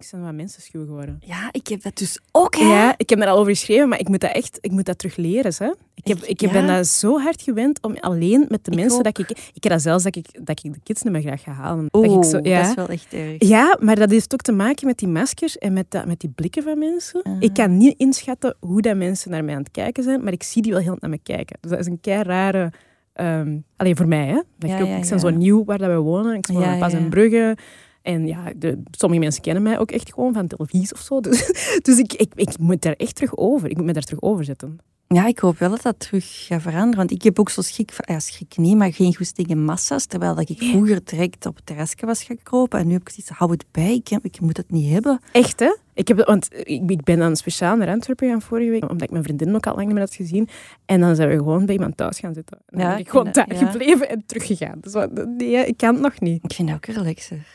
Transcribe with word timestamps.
Ik 0.00 0.08
ben 0.10 0.22
wat 0.22 0.34
mensen 0.34 0.62
schuw 0.62 0.84
geworden. 0.84 1.18
Ja, 1.20 1.48
ik 1.52 1.66
heb 1.68 1.82
dat 1.82 1.96
dus 1.96 2.20
ook, 2.32 2.56
hè? 2.56 2.64
Ja, 2.64 2.94
ik 2.96 3.10
heb 3.10 3.18
daar 3.18 3.28
al 3.28 3.38
over 3.38 3.52
geschreven, 3.52 3.88
maar 3.88 3.98
ik 4.00 4.08
moet 4.08 4.20
dat 4.20 4.32
echt 4.32 4.58
ik 4.60 4.70
moet 4.70 4.84
dat 4.84 4.98
terug 4.98 5.16
leren. 5.16 5.52
Hè. 5.58 5.72
Ik, 5.94 6.06
heb, 6.06 6.22
ik 6.22 6.50
ben 6.52 6.66
dat 6.66 6.86
zo 6.86 7.18
hard 7.20 7.42
gewend 7.42 7.82
om 7.82 7.96
alleen 7.96 8.46
met 8.48 8.64
de 8.64 8.70
Ik 8.70 8.76
mensen 8.76 8.98
ook. 8.98 9.04
dat 9.04 9.18
ik... 9.18 9.30
Ik 9.30 9.62
heb 9.62 9.72
dat 9.72 9.82
zelfs 9.82 10.04
dat 10.04 10.16
ik, 10.16 10.46
dat 10.46 10.64
ik 10.64 10.72
de 10.72 10.80
kids 10.82 11.02
niet 11.02 11.12
meer 11.12 11.22
graag 11.22 11.42
ga 11.42 11.52
halen. 11.52 11.88
Oeh, 11.92 12.06
dat 12.06 12.24
ik 12.24 12.30
zo, 12.30 12.38
ja. 12.42 12.60
dat 12.60 12.68
is 12.68 12.74
wel 12.74 12.88
echt 12.88 13.12
erg. 13.12 13.34
Ja, 13.38 13.78
maar 13.80 13.96
dat 13.96 14.10
heeft 14.10 14.32
ook 14.32 14.40
te 14.40 14.52
maken 14.52 14.86
met 14.86 14.98
die 14.98 15.08
maskers 15.08 15.58
en 15.58 15.72
met, 15.72 15.90
dat, 15.90 16.06
met 16.06 16.20
die 16.20 16.30
blikken 16.30 16.62
van 16.62 16.78
mensen. 16.78 17.24
Aha. 17.24 17.36
Ik 17.40 17.54
kan 17.54 17.76
niet 17.76 17.98
inschatten 17.98 18.56
hoe 18.60 18.82
dat 18.82 18.96
mensen 18.96 19.30
naar 19.30 19.44
mij 19.44 19.54
aan 19.54 19.62
het 19.62 19.70
kijken 19.70 20.02
zijn, 20.02 20.24
maar 20.24 20.32
ik 20.32 20.42
zie 20.42 20.62
die 20.62 20.72
wel 20.72 20.80
heel 20.80 20.96
naar 21.00 21.10
me 21.10 21.18
kijken. 21.22 21.58
Dus 21.60 21.70
dat 21.70 21.80
is 21.80 21.86
een 21.86 22.00
kei 22.00 22.22
rare... 22.22 22.72
ehm 23.12 23.56
alleen 23.76 23.96
voor 23.96 24.08
mij, 24.08 24.26
hè. 24.26 24.40
Dat 24.58 24.70
Ja, 24.70 24.76
ik, 24.76 24.82
ook, 24.82 24.88
ja, 24.88 24.96
ik 24.96 25.08
ben 25.08 25.20
zo 25.20 25.30
nieuw 25.30 25.64
waar 25.64 25.78
dat 25.78 25.88
we 25.88 25.96
wonen. 25.96 26.34
Ik 26.34 26.46
woon 26.46 26.62
in 26.62 26.78
Pas 26.78 26.92
en 26.92 27.08
Brugge. 27.08 27.56
En 28.04 28.26
ja, 28.26 28.52
de, 28.56 28.82
sommige 28.90 29.20
mensen 29.22 29.42
kennen 29.42 29.62
mij 29.62 29.78
ook 29.78 29.90
echt 29.90 30.12
gewoon 30.12 30.32
van 30.32 30.46
televisie 30.46 30.92
of 30.92 31.00
zo. 31.00 31.20
Dus, 31.30 31.46
dus 31.82 31.98
ik, 31.98 32.12
ik, 32.12 32.32
ik 32.34 32.58
moet 32.58 32.82
daar 32.82 32.92
echt 32.96 33.14
terug 33.14 33.36
over. 33.36 33.70
Ik 33.70 33.76
moet 33.76 33.86
me 33.86 33.92
daar 33.92 34.02
terug 34.02 34.22
over 34.22 34.44
zetten. 34.44 34.78
Ja, 35.08 35.26
ik 35.26 35.38
hoop 35.38 35.58
wel 35.58 35.70
dat 35.70 35.82
dat 35.82 35.98
terug 36.00 36.46
gaat 36.46 36.62
veranderen. 36.62 36.96
Want 36.96 37.10
ik 37.10 37.22
heb 37.22 37.38
ook 37.38 37.50
zo 37.50 37.60
schrik, 37.62 37.92
van- 37.92 38.14
ja, 38.14 38.20
schrik 38.20 38.56
niet, 38.56 38.76
maar 38.76 38.92
geen 38.92 39.14
goesting 39.16 39.48
in 39.48 39.64
massa's. 39.64 40.06
Terwijl 40.06 40.34
dat 40.34 40.48
ik 40.48 40.62
vroeger 40.62 41.00
direct 41.04 41.46
op 41.46 41.56
het 41.56 41.66
terrasje 41.66 42.06
was 42.06 42.22
gaan 42.22 42.38
kropen. 42.42 42.78
En 42.78 42.86
nu 42.86 42.92
heb 42.92 43.00
ik 43.02 43.08
zoiets, 43.08 43.28
hou 43.30 43.50
het 43.50 43.64
bij, 43.70 43.94
ik, 43.94 44.10
ik 44.22 44.40
moet 44.40 44.56
het 44.56 44.70
niet 44.70 44.92
hebben. 44.92 45.20
Echt, 45.32 45.60
hè? 45.60 45.76
Ik, 45.94 46.08
heb, 46.08 46.24
want 46.26 46.48
ik, 46.62 47.02
ben 47.04 47.18
dan 47.18 47.36
speciaal 47.36 47.76
naar 47.76 47.88
Antwerpen 47.88 48.28
gaan 48.28 48.42
vorige 48.42 48.70
week, 48.70 48.82
omdat 48.82 49.02
ik 49.02 49.10
mijn 49.10 49.22
vriendin 49.24 49.54
ook 49.54 49.66
al 49.66 49.74
lang 49.74 49.84
niet 49.86 49.94
meer 49.94 50.04
had 50.04 50.14
gezien. 50.14 50.48
En 50.86 51.00
dan 51.00 51.16
zijn 51.16 51.28
we 51.28 51.34
gewoon 51.36 51.66
bij 51.66 51.74
iemand 51.74 51.96
thuis 51.96 52.18
gaan 52.18 52.34
zitten. 52.34 52.56
En 52.66 52.78
dan 52.78 52.86
Ja, 52.86 52.92
ben 52.92 52.98
ik 53.00 53.08
gewoon 53.08 53.32
daar 53.32 53.54
ja. 53.54 53.66
gebleven 53.70 54.08
en 54.08 54.22
teruggegaan. 54.26 54.78
Dus 54.80 54.92
nee, 55.36 55.66
ik 55.66 55.76
kan 55.76 55.94
het 55.94 56.02
nog 56.02 56.20
niet. 56.20 56.44
Ik 56.44 56.52
vind 56.52 56.68
dat 56.68 56.76
ook 56.76 56.86
relaxer. 56.86 57.46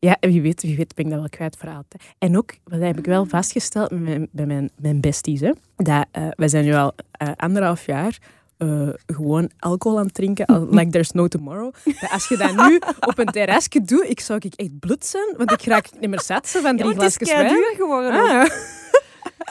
Ja, 0.00 0.16
en 0.20 0.30
wie 0.30 0.42
weet, 0.42 0.62
wie 0.62 0.76
weet 0.76 0.94
ben 0.94 1.04
ik 1.04 1.10
dat 1.10 1.20
wel 1.20 1.28
kwijt 1.28 1.56
voor 1.58 1.68
altijd. 1.68 2.02
En 2.18 2.36
ook, 2.36 2.54
wat 2.64 2.80
heb 2.80 2.98
ik 2.98 3.04
wel 3.04 3.24
vastgesteld 3.26 3.90
met 3.90 4.00
mijn, 4.00 4.28
bij 4.32 4.46
mijn, 4.46 4.70
mijn 4.76 5.00
besties, 5.00 5.40
hè, 5.40 5.52
dat 5.76 6.06
eh, 6.10 6.28
wij 6.30 6.48
zijn 6.48 6.64
nu 6.64 6.74
al 6.74 6.94
eh, 7.10 7.28
anderhalf 7.36 7.86
jaar 7.86 8.18
eh, 8.56 8.88
gewoon 9.06 9.50
alcohol 9.58 9.98
aan 9.98 10.04
het 10.04 10.14
drinken, 10.14 10.68
like 10.76 10.90
there's 10.90 11.10
no 11.10 11.28
tomorrow. 11.28 11.74
Dat 11.84 12.10
als 12.10 12.28
je 12.28 12.36
dat 12.36 12.68
nu 12.68 12.80
op 13.00 13.18
een 13.18 13.26
terrasje 13.26 13.82
doet, 13.82 14.04
ik 14.08 14.20
zou 14.20 14.40
ik 14.42 14.54
echt 14.54 14.78
bloed 14.78 15.04
zijn, 15.04 15.34
want 15.36 15.52
ik 15.52 15.62
raak 15.62 15.88
niet 16.00 16.10
meer 16.10 16.20
zat 16.20 16.48
zo 16.48 16.60
van 16.60 16.76
drie 16.76 16.92
glasjes 16.94 17.32
wijn. 17.32 17.48
duur 17.48 17.74
geworden. 17.76 18.12
ook. 18.12 18.28
Ah. 18.28 18.50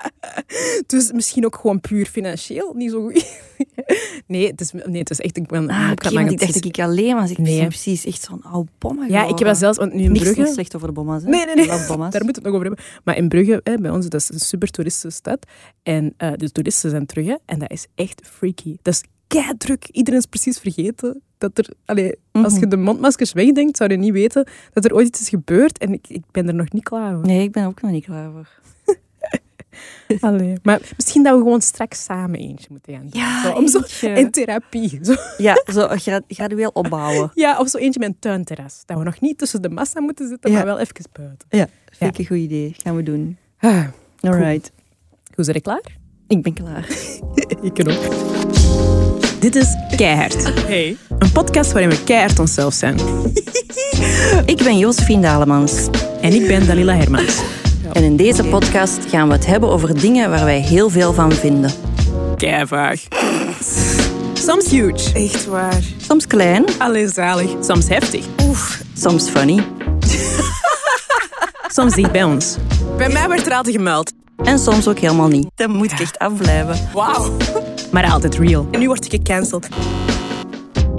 dus 0.88 1.12
misschien 1.12 1.46
ook 1.46 1.56
gewoon 1.56 1.82
puur 1.82 2.06
financieel 2.06 2.74
niet 2.76 2.92
zo 2.92 3.02
goed. 3.02 3.26
nee, 4.28 4.48
het 4.48 4.62
is, 4.62 4.72
nee, 4.72 5.00
het 5.00 5.10
is 5.10 5.20
echt... 5.20 5.38
Ik 5.38 5.48
ben, 5.48 5.70
Ah, 5.70 5.86
ik 5.86 5.92
oké, 5.92 6.04
had 6.04 6.14
want 6.14 6.32
ik 6.32 6.76
dat 6.76 6.86
alleen 6.86 7.16
was. 7.16 7.30
Ik 7.32 7.38
Nee. 7.38 7.68
precies 7.68 8.06
echt 8.06 8.22
zo'n 8.22 8.44
oude 8.44 8.70
bomma 8.78 9.06
Ja, 9.06 9.24
ik 9.24 9.30
heb 9.30 9.40
wel 9.40 9.56
zelfs... 9.56 9.78
Want 9.78 9.94
nu 9.94 10.04
in 10.04 10.12
Niks 10.12 10.24
Brugge... 10.24 10.42
niet 10.42 10.54
slecht 10.54 10.76
over 10.76 10.88
de 10.88 10.94
bomma's, 10.94 11.24
hè? 11.24 11.30
Nee, 11.30 11.46
nee, 11.46 11.56
nee. 11.56 11.68
Daar 11.68 11.88
moeten 11.88 12.12
we 12.12 12.26
het 12.26 12.44
nog 12.44 12.54
over 12.54 12.66
hebben. 12.66 12.86
Maar 13.04 13.18
in 13.18 13.28
Brugge, 13.28 13.60
hè, 13.64 13.76
bij 13.78 13.92
ons, 13.92 14.08
dat 14.08 14.22
is 14.22 14.30
een 14.30 14.40
super 14.40 14.70
toeristische 14.72 15.10
stad. 15.10 15.46
En 15.84 16.14
eh, 16.18 16.32
de 16.36 16.52
toeristen 16.52 16.90
zijn 16.90 17.06
terug. 17.06 17.26
Hè, 17.26 17.36
en 17.46 17.60
dat 17.60 17.72
is 17.72 17.88
echt 17.96 18.22
freaky. 18.24 18.76
Dat 18.82 18.94
is 18.94 19.04
druk. 19.58 19.88
Iedereen 19.92 20.20
is 20.20 20.26
precies 20.26 20.58
vergeten 20.60 21.22
dat 21.38 21.58
er... 21.58 21.70
Allee, 21.86 22.16
Als 22.32 22.54
Mhm. 22.54 22.62
je 22.62 22.68
de 22.68 22.78
mondmaskers 22.78 23.34
wegdenkt, 23.34 23.78
zou 23.78 23.92
je 23.92 23.98
niet 23.98 24.12
weten 24.14 24.48
dat 24.74 24.86
er 24.86 24.94
ooit 24.94 25.08
iets 25.08 25.22
is 25.22 25.30
gebeurd. 25.30 25.78
En 25.78 25.94
ik, 25.94 26.06
ik 26.08 26.24
ben 26.32 26.48
er 26.48 26.54
nog 26.56 26.72
niet 26.72 26.84
klaar 26.84 27.14
voor. 27.16 27.26
Nee, 27.26 27.42
ik 27.44 27.52
ben 27.52 27.66
ook 27.66 27.82
nog 27.82 27.92
niet 27.92 28.04
klaar 28.06 28.32
voor. 28.32 28.48
Allee. 30.20 30.54
Maar 30.64 30.80
misschien 30.96 31.24
dat 31.24 31.34
we 31.38 31.42
gewoon 31.44 31.62
straks 31.62 32.04
samen 32.04 32.40
eentje 32.40 32.68
moeten 32.70 32.94
gaan 32.94 33.02
doen. 33.10 33.22
Ja, 33.22 33.42
zo, 33.44 33.52
om 33.52 33.68
zo, 33.68 33.82
in 34.14 34.32
therapie. 34.32 35.00
Zo. 35.04 35.16
Ja, 35.38 35.62
zo 35.74 35.88
gra- 35.88 36.22
gradueel 36.28 36.70
opbouwen. 36.74 37.32
Ja, 37.34 37.58
of 37.60 37.70
zo 37.70 37.78
eentje 37.78 38.00
met 38.00 38.10
een 38.10 38.20
tuinterras. 38.20 38.82
Dat 38.86 38.98
we 38.98 39.04
nog 39.04 39.20
niet 39.20 39.38
tussen 39.38 39.62
de 39.62 39.70
massa 39.70 40.00
moeten 40.02 40.28
zitten, 40.28 40.52
Ja. 40.52 40.58
maar 40.58 40.66
wel 40.66 40.80
even 40.80 40.96
buiten. 41.12 41.48
Ja, 41.50 41.68
vind 41.98 42.12
ik 42.14 42.20
een 42.20 42.26
goed 42.26 42.38
idee. 42.38 42.74
Gaan 42.84 42.96
we 42.96 43.04
doen. 43.04 43.38
Ah, 43.60 43.84
Alright. 44.22 44.72
Hoe 45.36 45.44
zijn 45.46 45.62
klaar? 45.62 45.84
Ik 46.28 46.42
ben 46.42 46.54
klaar. 46.54 46.88
Ik 47.62 47.80
ook. 47.80 48.16
Dit 49.40 49.56
is 49.56 49.76
Keihard. 49.96 50.54
Hey. 50.66 50.98
Een 51.20 51.32
podcast 51.32 51.72
waarin 51.72 51.90
we 51.90 52.04
keihard 52.04 52.40
onszelf 52.40 52.74
zijn. 52.74 52.98
Ik 54.46 54.58
ben 54.64 54.78
Josephine 54.78 55.22
Dalemans. 55.22 55.88
En 56.22 56.34
ik 56.34 56.48
ben 56.48 56.66
Dalila 56.68 56.96
Hermans. 56.96 57.42
En 57.94 58.04
in 58.04 58.16
deze 58.16 58.44
podcast 58.44 59.00
gaan 59.10 59.28
we 59.28 59.34
het 59.34 59.46
hebben 59.46 59.70
over 59.70 60.00
dingen 60.00 60.30
waar 60.30 60.46
wij 60.46 60.60
heel 60.60 60.90
veel 60.90 61.14
van 61.14 61.32
vinden. 61.32 61.72
Keivaag. 62.38 63.02
Soms 64.34 64.70
huge. 64.70 65.14
Echt 65.14 65.46
waar. 65.46 65.82
Soms 66.08 66.28
klein, 66.28 66.66
Allee, 66.78 67.08
zalig. 67.08 67.50
Soms 67.62 67.88
heftig. 67.88 68.26
soms 68.94 69.30
funny 69.30 69.64
Soms 71.68 71.94
dicht 71.94 72.12
bij 72.12 72.24
ons. 72.24 72.56
Bij 72.98 73.10
mij 73.10 73.28
werd 73.28 73.46
er 73.46 73.54
altijd 73.54 73.76
gemeld. 73.76 74.12
en 74.44 74.60
soms 74.60 74.88
ook 74.88 75.00
helemaal 75.00 75.28
niet. 75.28 75.48
Dan 75.56 75.72
moet 75.72 75.92
ik 75.92 76.00
echt 76.00 76.20
afblijven. 76.20 76.90
Wauw. 76.94 77.32
Maar 77.92 78.12
altijd 78.12 78.38
real. 78.38 78.68
En 78.72 78.80
nu 78.80 78.88
word 78.88 79.06
ik 79.06 79.12
gecanceld. 79.12 79.68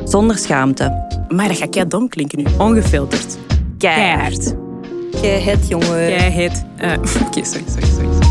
Zonder 0.04 0.38
schaamte. 0.38 1.06
Maar 1.28 1.48
dat 1.48 1.56
gaat 1.56 1.70
kei 1.70 1.88
dom 1.88 2.08
klinken 2.08 2.38
nu. 2.38 2.44
Ongefilterd. 2.58 3.36
Keihard. 3.78 4.54
Jij 5.12 5.40
het, 5.40 5.68
jongen. 5.68 6.08
Jij 6.08 6.30
heet... 6.30 6.64
eh, 6.76 6.92
Oké, 7.26 7.44
sorry, 7.44 7.64
sorry, 7.68 7.86
sorry, 7.86 7.86
sorry, 7.86 8.12
sorry. 8.12 8.28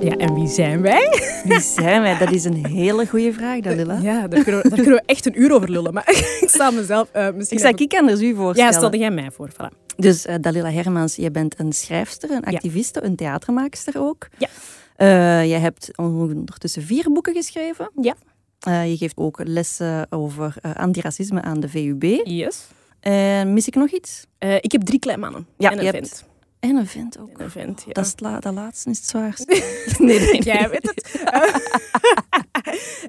Ja, 0.00 0.16
en 0.16 0.34
wie 0.34 0.48
zijn 0.48 0.80
wij? 0.82 1.08
Wie 1.44 1.60
zijn 1.60 2.02
wij? 2.02 2.18
Dat 2.18 2.30
is 2.32 2.44
een 2.44 2.66
hele 2.66 3.06
goede 3.06 3.32
vraag, 3.32 3.60
Dalila. 3.60 3.98
Ja, 4.02 4.28
daar 4.28 4.42
kunnen, 4.42 4.62
we, 4.62 4.68
daar 4.68 4.78
kunnen 4.80 4.94
we 4.96 5.02
echt 5.06 5.26
een 5.26 5.40
uur 5.40 5.52
over 5.54 5.70
lullen. 5.70 5.92
Maar 5.94 6.08
ik 6.40 6.48
sta 6.48 6.70
mezelf 6.70 7.08
eh, 7.12 7.28
misschien... 7.34 7.58
Ik 7.58 7.64
even- 7.64 7.78
ik 7.78 7.94
anders 7.94 8.20
u 8.20 8.34
voorstellen. 8.34 8.70
Ja, 8.72 8.76
stelde 8.78 8.98
jij 8.98 9.10
mij 9.10 9.30
voor. 9.30 9.48
Voilà. 9.52 9.94
Dus 9.96 10.26
eh, 10.26 10.34
Dalila 10.40 10.70
Hermans, 10.70 11.16
je 11.16 11.30
bent 11.30 11.54
een 11.58 11.72
schrijfster, 11.72 12.30
een 12.30 12.44
activiste, 12.44 13.04
een 13.04 13.16
theatermaakster 13.16 13.94
ook. 13.98 14.28
Ja. 14.38 14.48
Eh, 14.96 15.48
je 15.50 15.54
hebt 15.56 15.90
ondertussen 15.98 16.82
vier 16.82 17.12
boeken 17.12 17.34
geschreven. 17.34 17.90
Ja. 18.00 18.14
Eh, 18.60 18.90
je 18.90 18.96
geeft 18.96 19.16
ook 19.16 19.40
lessen 19.44 20.06
over 20.10 20.54
eh, 20.60 20.74
antiracisme 20.74 21.42
aan 21.42 21.60
de 21.60 21.68
VUB. 21.68 22.02
Yes. 22.24 22.66
En 23.00 23.52
mis 23.52 23.66
ik 23.66 23.74
nog 23.74 23.90
iets? 23.90 24.26
Ik 24.60 24.72
heb 24.72 24.82
drie 24.82 24.98
kleinmannen. 24.98 25.46
Ja, 25.58 25.70
en 25.70 25.78
een 25.86 25.90
vent. 25.92 26.24
En 26.60 26.76
een 26.76 26.86
vent 26.86 27.18
ook. 27.18 27.28
En 27.38 27.44
een 27.44 27.50
vent, 27.50 27.82
ja. 27.86 27.92
Dat, 27.92 28.04
is 28.06 28.12
la- 28.16 28.40
dat 28.40 28.54
laatste 28.54 28.90
is 28.90 28.98
het 28.98 29.06
zwaarst. 29.06 29.46
nee, 29.98 30.18
nee, 30.18 30.18
nee. 30.30 30.42
Jij 30.52 30.70
weet 30.70 30.92
het. 30.94 31.12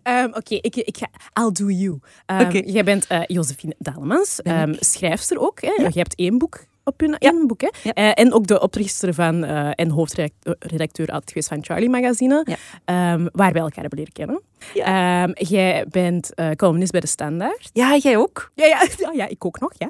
Ehm, 0.04 0.28
Oké, 0.34 0.56
ik, 0.56 0.76
ik 0.76 0.98
ga... 0.98 1.08
I'll 1.44 1.52
do 1.52 1.70
you. 1.70 2.00
Oké. 2.26 2.62
Jij 2.66 2.84
bent 2.84 3.08
eh, 3.08 3.22
Josephine 3.26 3.76
Dalemans, 3.80 4.42
ehm, 4.42 4.74
schrijfster 4.80 5.40
ook. 5.40 5.62
Hè? 5.62 5.70
Je 5.84 5.90
hebt 6.00 6.16
één 6.16 6.38
boek 6.38 6.66
op 6.86 7.02
je 7.02 7.16
één 7.20 7.48
boek. 7.48 7.62
Hè? 7.62 7.70
Ja. 7.84 7.94
Eh, 7.94 8.12
en 8.14 8.34
ook 8.34 8.48
de 8.48 8.62
oprichter 8.62 9.14
van 9.14 9.44
eh, 9.44 9.70
en 9.76 9.90
hoofdredacteur 9.90 11.08
altijd 11.08 11.28
geweest 11.30 11.48
van 11.48 11.64
Charlie 11.64 11.90
Magazine, 11.90 12.46
Ja. 12.46 12.56
ehm, 12.86 13.28
waar 13.32 13.54
wij 13.54 13.62
elkaar 13.62 13.82
hebben 13.82 13.98
leren 14.00 14.14
kennen. 14.14 14.42
Ja. 14.74 15.24
Ehm, 15.24 15.32
jij 15.48 15.86
bent 15.90 16.34
eh, 16.34 16.52
columnist 16.52 16.92
bij 16.92 17.02
De 17.02 17.08
Standaard. 17.08 17.70
Ja, 17.74 17.98
jij 17.98 18.18
ook? 18.18 18.52
Ja, 18.56 18.66
ja, 18.66 18.88
ja, 18.98 19.12
ja, 19.14 19.28
ik 19.28 19.46
ook 19.46 19.60
nog. 19.60 19.72
Ja. 19.78 19.90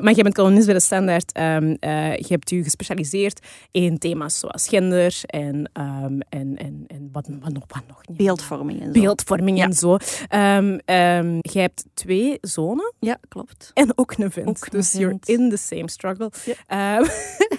Maar 0.00 0.12
jij 0.12 0.22
bent 0.22 0.34
columnist 0.34 0.64
bij 0.66 0.74
De 0.74 0.80
Standaard. 0.80 1.32
Ehm, 1.32 1.76
eh, 1.80 2.16
je 2.16 2.26
hebt 2.28 2.50
je 2.50 2.62
gespecialiseerd 2.62 3.46
in 3.70 3.98
thema's 3.98 4.38
zoals 4.38 4.68
gender 4.68 5.20
en, 5.26 5.70
en, 5.72 6.24
en, 6.28 6.84
en 6.86 7.08
wat, 7.12 7.28
wat, 7.40 7.52
nog, 7.52 7.64
wat 7.66 7.82
nog 7.88 8.00
niet. 8.08 8.16
Beeldvorming 8.16 8.80
en 8.80 8.92
zo. 8.94 9.00
Beeldvorming 9.00 9.58
Ja. 9.58 9.64
en 9.64 9.72
zo. 9.72 9.96
Jij 11.40 11.62
hebt 11.62 11.84
twee 11.94 12.38
zonen 12.40 12.94
Ja, 12.98 13.18
klopt. 13.28 13.70
en 13.74 13.92
ook 13.98 14.12
een 14.16 14.30
vent. 14.30 14.48
Ook 14.48 14.64
een 14.64 14.70
dus 14.70 14.90
vent. 14.90 15.02
you're 15.02 15.42
in 15.42 15.50
the 15.50 15.56
same 15.56 15.90
struggle. 15.90 16.29
Ehm, 16.66 17.04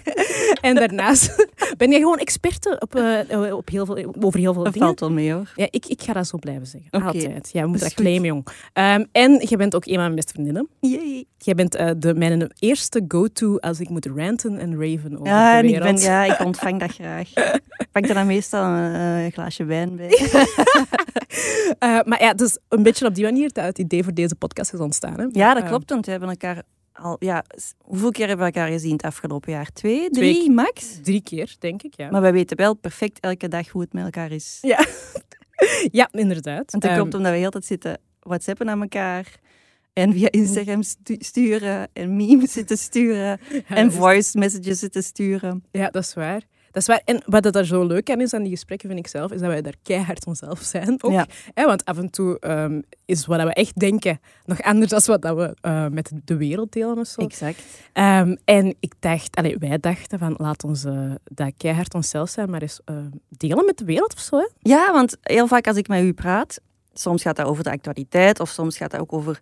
en 0.67 0.75
daarnaast 0.75 1.47
ben 1.77 1.89
jij 1.89 1.99
gewoon 1.99 2.17
experte 2.17 2.75
op, 2.79 2.95
eh, 2.95 3.53
op 3.53 3.69
heel 3.69 3.85
veel, 3.85 4.13
over 4.21 4.39
heel 4.39 4.53
veel 4.53 4.63
Dat 4.63 4.73
dingen. 4.73 4.87
valt 4.87 4.99
wel 4.99 5.11
mee 5.11 5.33
hoor. 5.33 5.51
Ja, 5.55 5.67
ik, 5.69 5.85
ik 5.85 6.01
ga 6.01 6.13
dat 6.13 6.27
zo 6.27 6.37
blijven 6.37 6.67
zeggen. 6.67 6.89
Altijd. 6.91 7.49
Ja, 7.53 7.61
we 7.61 7.67
moeten 7.67 7.87
Dat 7.87 7.97
claimen, 7.97 8.25
jong. 8.27 8.47
Ehm, 8.73 9.05
en 9.11 9.41
je 9.47 9.57
bent 9.57 9.75
ook 9.75 9.85
een 9.85 9.93
van 9.93 10.01
mijn 10.03 10.15
beste 10.15 10.33
vriendinnen. 10.33 10.67
Jee. 10.79 11.27
Jij 11.37 11.55
bent 11.55 11.75
eh, 11.75 11.89
de, 11.97 12.13
mijn 12.13 12.51
eerste 12.59 13.05
go-to 13.07 13.57
als 13.57 13.79
ik 13.79 13.89
moet 13.89 14.05
ranten 14.05 14.57
en 14.59 14.71
raven 14.71 15.13
over 15.13 15.25
Ja, 15.27 15.61
de 15.61 15.67
ik, 15.67 15.79
ben, 15.79 15.97
ja, 15.97 16.23
ik 16.23 16.39
ontvang 16.45 16.79
dat 16.79 16.91
graag. 16.93 17.29
Ik 17.77 17.87
pak 17.91 18.07
er 18.07 18.13
dan 18.13 18.27
meestal 18.27 18.63
een 18.63 19.31
glaasje 19.31 19.63
wijn 19.63 19.95
bij. 19.95 20.09
Maar 22.05 22.21
ja, 22.21 22.33
dus 22.33 22.57
een 22.69 22.83
beetje 22.83 23.05
op 23.05 23.15
die 23.15 23.23
manier 23.23 23.51
dat 23.53 23.65
het 23.65 23.77
idee 23.79 24.03
voor 24.03 24.13
deze 24.13 24.35
podcast 24.35 24.73
is 24.73 24.79
ontstaan. 24.79 25.19
Hè? 25.19 25.25
Ja, 25.31 25.53
dat 25.53 25.63
Eh, 25.63 25.69
klopt, 25.69 25.89
want 25.89 26.05
we 26.05 26.11
hebben 26.11 26.29
elkaar 26.29 26.63
al... 26.93 27.15
Ja, 27.19 27.43
hoeveel 27.77 28.11
keer 28.11 28.27
hebben 28.27 28.45
we 28.45 28.51
elkaar 28.53 28.71
gezien 28.71 28.91
het 28.91 29.01
afgelopen 29.03 29.51
jaar? 29.51 29.71
Twee, 29.73 30.09
drie, 30.09 30.51
max? 30.51 30.99
drie 31.03 31.21
keer, 31.21 31.55
denk 31.59 31.83
ik, 31.83 31.93
ja. 31.95 32.09
Maar 32.09 32.21
wij 32.21 32.33
weten 32.33 32.57
wel 32.57 32.73
perfect 32.73 33.19
elke 33.19 33.47
dag 33.47 33.67
hoe 33.69 33.81
het 33.81 33.93
met 33.93 34.03
elkaar 34.03 34.31
is. 34.31 34.57
Ja, 34.61 34.85
ja 35.99 36.09
inderdaad. 36.11 36.71
Want 36.71 36.83
dat 36.83 36.91
Ehm, 36.91 36.99
komt 36.99 37.13
omdat 37.13 37.31
we 37.31 37.37
heel 37.37 37.49
tijd 37.49 37.65
zitten 37.65 37.99
whatsappen 38.19 38.69
aan 38.69 38.81
elkaar. 38.81 39.39
En 39.93 40.13
via 40.13 40.31
Instagram 40.31 40.83
stu- 40.83 41.15
sturen. 41.19 41.89
En 41.93 42.15
memes 42.15 42.51
zitten 42.51 42.77
sturen. 42.77 43.39
ja, 43.67 43.75
En 43.75 43.91
voice 43.91 44.37
messages 44.37 44.79
zitten 44.79 45.03
sturen. 45.03 45.63
Ja, 45.71 45.89
dat 45.89 46.03
is 46.03 46.13
waar. 46.13 46.41
Dat 46.71 46.81
is 46.81 46.87
waar. 46.87 47.01
En 47.05 47.21
wat 47.25 47.43
dat 47.43 47.55
er 47.55 47.65
zo 47.65 47.83
leuk 47.85 48.09
aan 48.09 48.21
is 48.21 48.33
aan 48.33 48.41
die 48.41 48.51
gesprekken, 48.51 48.87
vind 48.87 48.99
ik 49.01 49.07
zelf, 49.07 49.31
is 49.31 49.39
dat 49.39 49.49
wij 49.49 49.61
daar 49.61 49.75
keihard 49.83 50.25
onszelf 50.25 50.59
zijn. 50.61 51.03
Ook. 51.03 51.11
Ja. 51.11 51.27
Hè, 51.53 51.65
want 51.65 51.85
af 51.85 51.97
en 51.97 52.09
toe 52.09 52.39
ehm, 52.39 52.81
is 53.05 53.25
wat 53.25 53.43
we 53.43 53.53
echt 53.53 53.79
denken 53.79 54.19
nog 54.45 54.61
anders 54.61 54.89
dan 54.91 55.01
wat 55.05 55.21
dat 55.21 55.35
we 55.35 55.55
eh, 55.61 55.87
met 55.87 56.11
de 56.25 56.35
wereld 56.37 56.71
delen 56.71 56.97
of 56.97 57.07
zo. 57.07 57.21
Exact. 57.21 57.61
Ehm, 57.93 58.35
en 58.45 58.75
ik 58.79 58.93
dacht, 58.99 59.35
allee, 59.35 59.57
wij 59.57 59.77
dachten 59.79 60.19
van 60.19 60.33
laat 60.37 60.63
ons 60.63 60.83
eh, 60.83 61.11
dat 61.23 61.53
keihard 61.57 61.93
onszelf 61.93 62.29
zijn, 62.29 62.49
maar 62.49 62.61
eens 62.61 62.79
eh, 62.85 62.95
delen 63.29 63.65
met 63.65 63.77
de 63.77 63.85
wereld 63.85 64.13
of 64.13 64.19
zo. 64.19 64.37
Hè? 64.37 64.47
Ja, 64.59 64.91
want 64.91 65.17
heel 65.21 65.47
vaak 65.47 65.67
als 65.67 65.77
ik 65.77 65.87
met 65.87 66.03
u 66.03 66.13
praat, 66.13 66.59
soms 66.93 67.21
gaat 67.21 67.35
dat 67.35 67.45
over 67.45 67.63
de 67.63 67.71
actualiteit 67.71 68.39
of 68.39 68.49
soms 68.49 68.77
gaat 68.77 68.91
dat 68.91 68.99
ook 68.99 69.13
over 69.13 69.39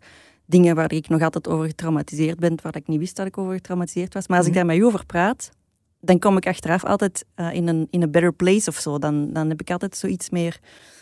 dingen 0.49 0.75
waar 0.75 0.91
ik 0.93 1.09
nog 1.09 1.21
altijd 1.21 1.47
over 1.47 1.65
getraumatiseerd 1.65 2.39
ben, 2.39 2.57
waar 2.61 2.75
ik 2.75 2.87
niet 2.87 2.99
wist 2.99 3.15
dat 3.15 3.25
ik 3.27 3.37
over 3.37 3.53
getraumatiseerd 3.53 4.13
was. 4.13 4.27
Maar 4.27 4.37
als 4.37 4.45
ik 4.47 4.53
Mhm. 4.53 4.61
daar 4.61 4.75
met 4.75 4.81
u 4.83 4.85
over 4.85 5.05
praat, 5.05 5.49
dan 5.99 6.19
kom 6.19 6.37
ik 6.37 6.47
achteraf 6.47 6.85
altijd 6.85 7.25
eh, 7.35 7.53
in, 7.53 7.67
een, 7.67 7.87
in 7.89 8.01
een 8.01 8.11
better 8.11 8.33
place 8.33 8.69
of 8.69 8.75
zo. 8.75 8.97
Dan, 8.99 9.33
dan 9.33 9.49
heb 9.49 9.61
ik 9.61 9.71
altijd 9.71 9.97
zoiets 9.97 10.29
meer 10.29 10.59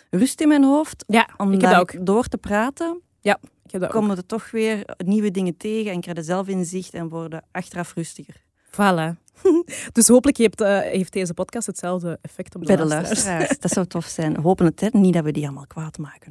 rust 0.09 0.41
in 0.41 0.47
mijn 0.47 0.63
hoofd. 0.63 1.03
Ja, 1.07 1.29
Om 1.37 1.51
ik 1.53 1.61
heb 1.61 1.69
daar 1.69 1.79
ook. 1.79 2.05
door 2.05 2.27
te 2.27 2.37
praten, 2.37 3.01
Ik 3.21 3.73
heb 3.73 3.81
dat 3.81 3.83
ook. 3.83 3.95
komen 4.01 4.17
er 4.17 4.25
toch 4.25 4.51
weer 4.51 4.83
nieuwe 5.05 5.31
dingen 5.31 5.57
tegen 5.57 5.91
en 5.91 6.01
krijg 6.01 6.17
je 6.17 6.23
zelfinzicht 6.23 6.93
en 6.93 7.09
worden 7.09 7.43
achteraf 7.51 7.93
rustiger. 7.93 8.35
Voilà. 8.71 9.15
dus 9.93 10.07
hopelijk 10.07 10.37
heeft, 10.37 10.61
eh, 10.61 10.79
heeft 10.79 11.13
deze 11.13 11.33
podcast 11.33 11.67
hetzelfde 11.67 12.19
effect 12.21 12.55
op 12.55 12.61
de, 12.61 12.67
Bij 12.67 12.75
de 12.75 12.85
luisteraars. 12.85 13.25
luisteraars. 13.25 13.59
Dat 13.59 13.71
zou 13.71 13.85
tof 13.85 14.05
zijn. 14.05 14.37
Hopen 14.37 14.65
het, 14.65 14.79
hè? 14.79 14.87
Niet 14.91 15.13
dat 15.13 15.23
we 15.23 15.31
die 15.31 15.43
allemaal 15.45 15.67
kwaad 15.67 15.97
maken. 15.97 16.29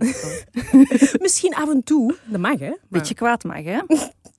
Misschien 1.27 1.55
af 1.55 1.69
en 1.71 1.83
toe, 1.85 2.15
dat 2.25 2.41
mag 2.41 2.59
hè. 2.59 2.69
Maar, 2.69 2.79
Beetje 2.89 3.15
kwaad 3.15 3.45
mag, 3.45 3.63
hè? 3.65 3.81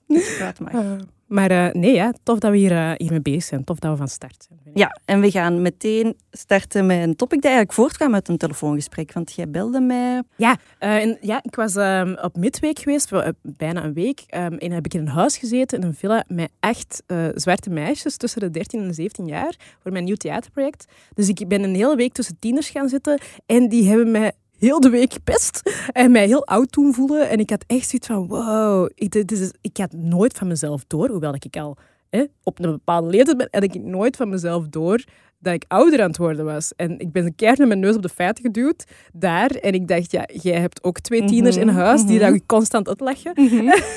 Beetje 0.08 0.36
kwaad 0.36 0.60
mag. 0.60 0.74
Eh, 0.74 0.92
maar 1.28 1.52
eh, 1.52 1.74
nee, 1.74 1.94
ja, 1.94 2.14
tof 2.24 2.40
dat 2.40 2.52
we 2.52 2.58
hier, 2.58 2.72
eh, 2.72 2.92
hiermee 2.98 3.22
bezig 3.22 3.44
zijn. 3.44 3.64
Tof 3.64 3.80
dat 3.80 3.92
we 3.92 3.98
van 3.98 4.08
start 4.08 4.48
zijn. 4.48 4.60
Ja, 4.74 5.00
en 5.06 5.20
we 5.20 5.32
gaan 5.32 5.62
meteen 5.62 6.18
starten 6.32 6.86
met 6.86 7.04
een 7.04 7.16
topic 7.16 7.42
dat 7.42 7.52
eigenlijk 7.52 7.74
voortkwam 7.74 8.14
uit 8.14 8.28
een 8.28 8.38
telefoongesprek. 8.38 9.14
Want 9.14 9.34
jij 9.34 9.50
belde 9.50 9.80
mij. 9.80 10.22
Ja, 10.36 10.58
en, 10.80 11.18
ja 11.22 11.40
ik 11.44 11.56
was 11.56 11.76
ehm, 11.76 12.16
op 12.22 12.38
midweek 12.38 12.80
geweest, 12.80 13.12
bijna 13.42 13.84
een 13.84 13.94
week. 13.94 14.24
ehm, 14.28 14.54
en 14.54 14.72
heb 14.72 14.86
ik 14.86 14.94
in 14.94 15.00
een 15.00 15.08
huis 15.08 15.38
gezeten, 15.38 15.80
in 15.80 15.88
een 15.88 15.94
villa, 15.94 16.24
met 16.28 16.52
echt 16.60 17.04
zwarte 17.34 17.70
meisjes 17.70 18.18
tussen 18.18 18.42
de 18.42 18.50
13 18.50 18.82
en 18.82 18.88
de 18.88 18.94
17 18.94 19.28
jaar, 19.28 19.56
voor 19.82 19.92
mijn 19.92 20.04
nieuw 20.04 20.16
theaterproject. 20.16 20.86
Dus 21.14 21.30
ik 21.30 21.48
ben 21.48 21.64
een 21.64 21.76
hele 21.76 21.96
week 21.96 22.14
tussen 22.14 22.40
tieners 22.40 22.70
gaan 22.70 22.90
zitten 22.90 23.20
en 23.46 23.70
die 23.70 23.88
hebben 23.90 24.12
mij 24.12 24.34
heel 24.60 24.80
de 24.80 24.90
week 24.90 25.14
gepest 25.14 25.62
en 25.92 26.12
mij 26.12 26.26
heel 26.26 26.46
oud 26.46 26.74
doen 26.74 26.94
voelen. 26.94 27.30
En 27.30 27.40
ik 27.40 27.50
had 27.50 27.64
echt 27.68 27.90
zoiets 27.90 28.08
van, 28.08 28.28
wow, 28.28 28.90
ik, 28.96 29.12
dit 29.12 29.32
is, 29.32 29.52
ik 29.62 29.78
had 29.78 29.94
nooit 29.94 30.38
van 30.38 30.48
mezelf 30.48 30.84
door, 30.88 31.10
hoewel 31.10 31.34
ik 31.34 31.58
al 31.58 31.78
hè, 32.10 32.26
op 32.44 32.60
een 32.60 32.72
bepaalde 32.72 33.10
leeftijd 33.10 33.38
ben, 33.38 33.48
had 33.52 33.64
ik 33.64 33.82
nooit 33.82 34.16
van 34.16 34.30
mezelf 34.30 34.68
door 34.68 35.04
dat 35.40 35.54
ik 35.54 35.66
ouder 35.68 36.02
aan 36.02 36.08
het 36.08 36.18
worden 36.18 36.46
was. 36.46 36.74
En 36.76 37.00
ik 37.00 37.12
ben 37.12 37.36
keihard 37.36 37.60
met 37.60 37.68
mijn 37.68 37.80
neus 37.80 37.96
op 37.96 38.02
de 38.02 38.10
feiten 38.10 38.44
geduwd 38.44 38.84
daar. 39.14 39.50
En 39.50 39.74
ik 39.74 39.88
dacht, 39.88 40.12
ja, 40.12 40.28
jij 40.34 40.60
hebt 40.60 40.84
ook 40.84 41.00
twee 41.00 41.26
tieners 41.26 41.56
in 41.56 41.68
huis 41.68 42.06
die 42.06 42.16
mhm. 42.16 42.26
dat 42.26 42.34
je 42.34 42.46
constant 42.46 42.88
uitlachen. 42.88 43.34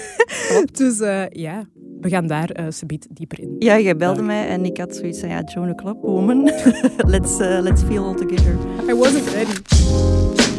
dus 0.79 1.01
eh, 1.01 1.29
ja, 1.29 1.65
we 2.01 2.09
gaan 2.09 2.27
daar 2.27 2.51
eh 2.51 2.65
subiet 2.69 3.07
dieper 3.11 3.41
in. 3.41 3.57
Ja, 3.59 3.79
jij 3.79 3.97
belde 3.97 4.23
mij 4.23 4.49
en 4.49 4.65
ik 4.65 4.79
had 4.79 4.97
zoiets 4.97 5.21
van, 5.21 5.29
ja, 5.29 5.43
Joan 5.43 5.77
Club, 5.77 5.97
woman. 6.03 6.45
let's, 6.97 7.39
eh, 7.39 7.61
let's 7.61 7.83
feel 7.83 8.05
all 8.05 8.15
together. 8.15 8.55
I 8.89 8.95
wasn't 8.95 9.33
ready. 9.33 10.50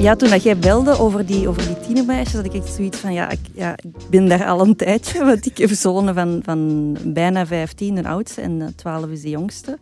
Ja, 0.00 0.16
toen 0.16 0.30
dat 0.30 0.42
jij 0.42 0.58
belde 0.58 0.98
over 0.98 1.26
die, 1.26 1.48
over 1.48 1.66
die 1.66 1.80
tienermeisjes, 1.80 2.34
had 2.34 2.44
ik 2.44 2.54
echt 2.54 2.74
zoiets 2.74 2.98
van, 2.98 3.12
ja 3.12 3.30
ik, 3.30 3.38
ja, 3.54 3.72
ik 3.76 4.10
ben 4.10 4.28
daar 4.28 4.46
al 4.46 4.60
een 4.60 4.76
tijdje. 4.76 5.24
Want 5.24 5.46
ik 5.46 5.58
heb 5.58 5.70
zonen 5.70 6.14
van, 6.14 6.40
van 6.44 6.96
bijna 7.04 7.46
15, 7.46 7.94
de 7.94 8.08
oudste, 8.08 8.40
en 8.40 8.62
eh, 8.62 8.68
12 8.76 9.06
is 9.06 9.22
de 9.22 9.30
jongste. 9.30 9.78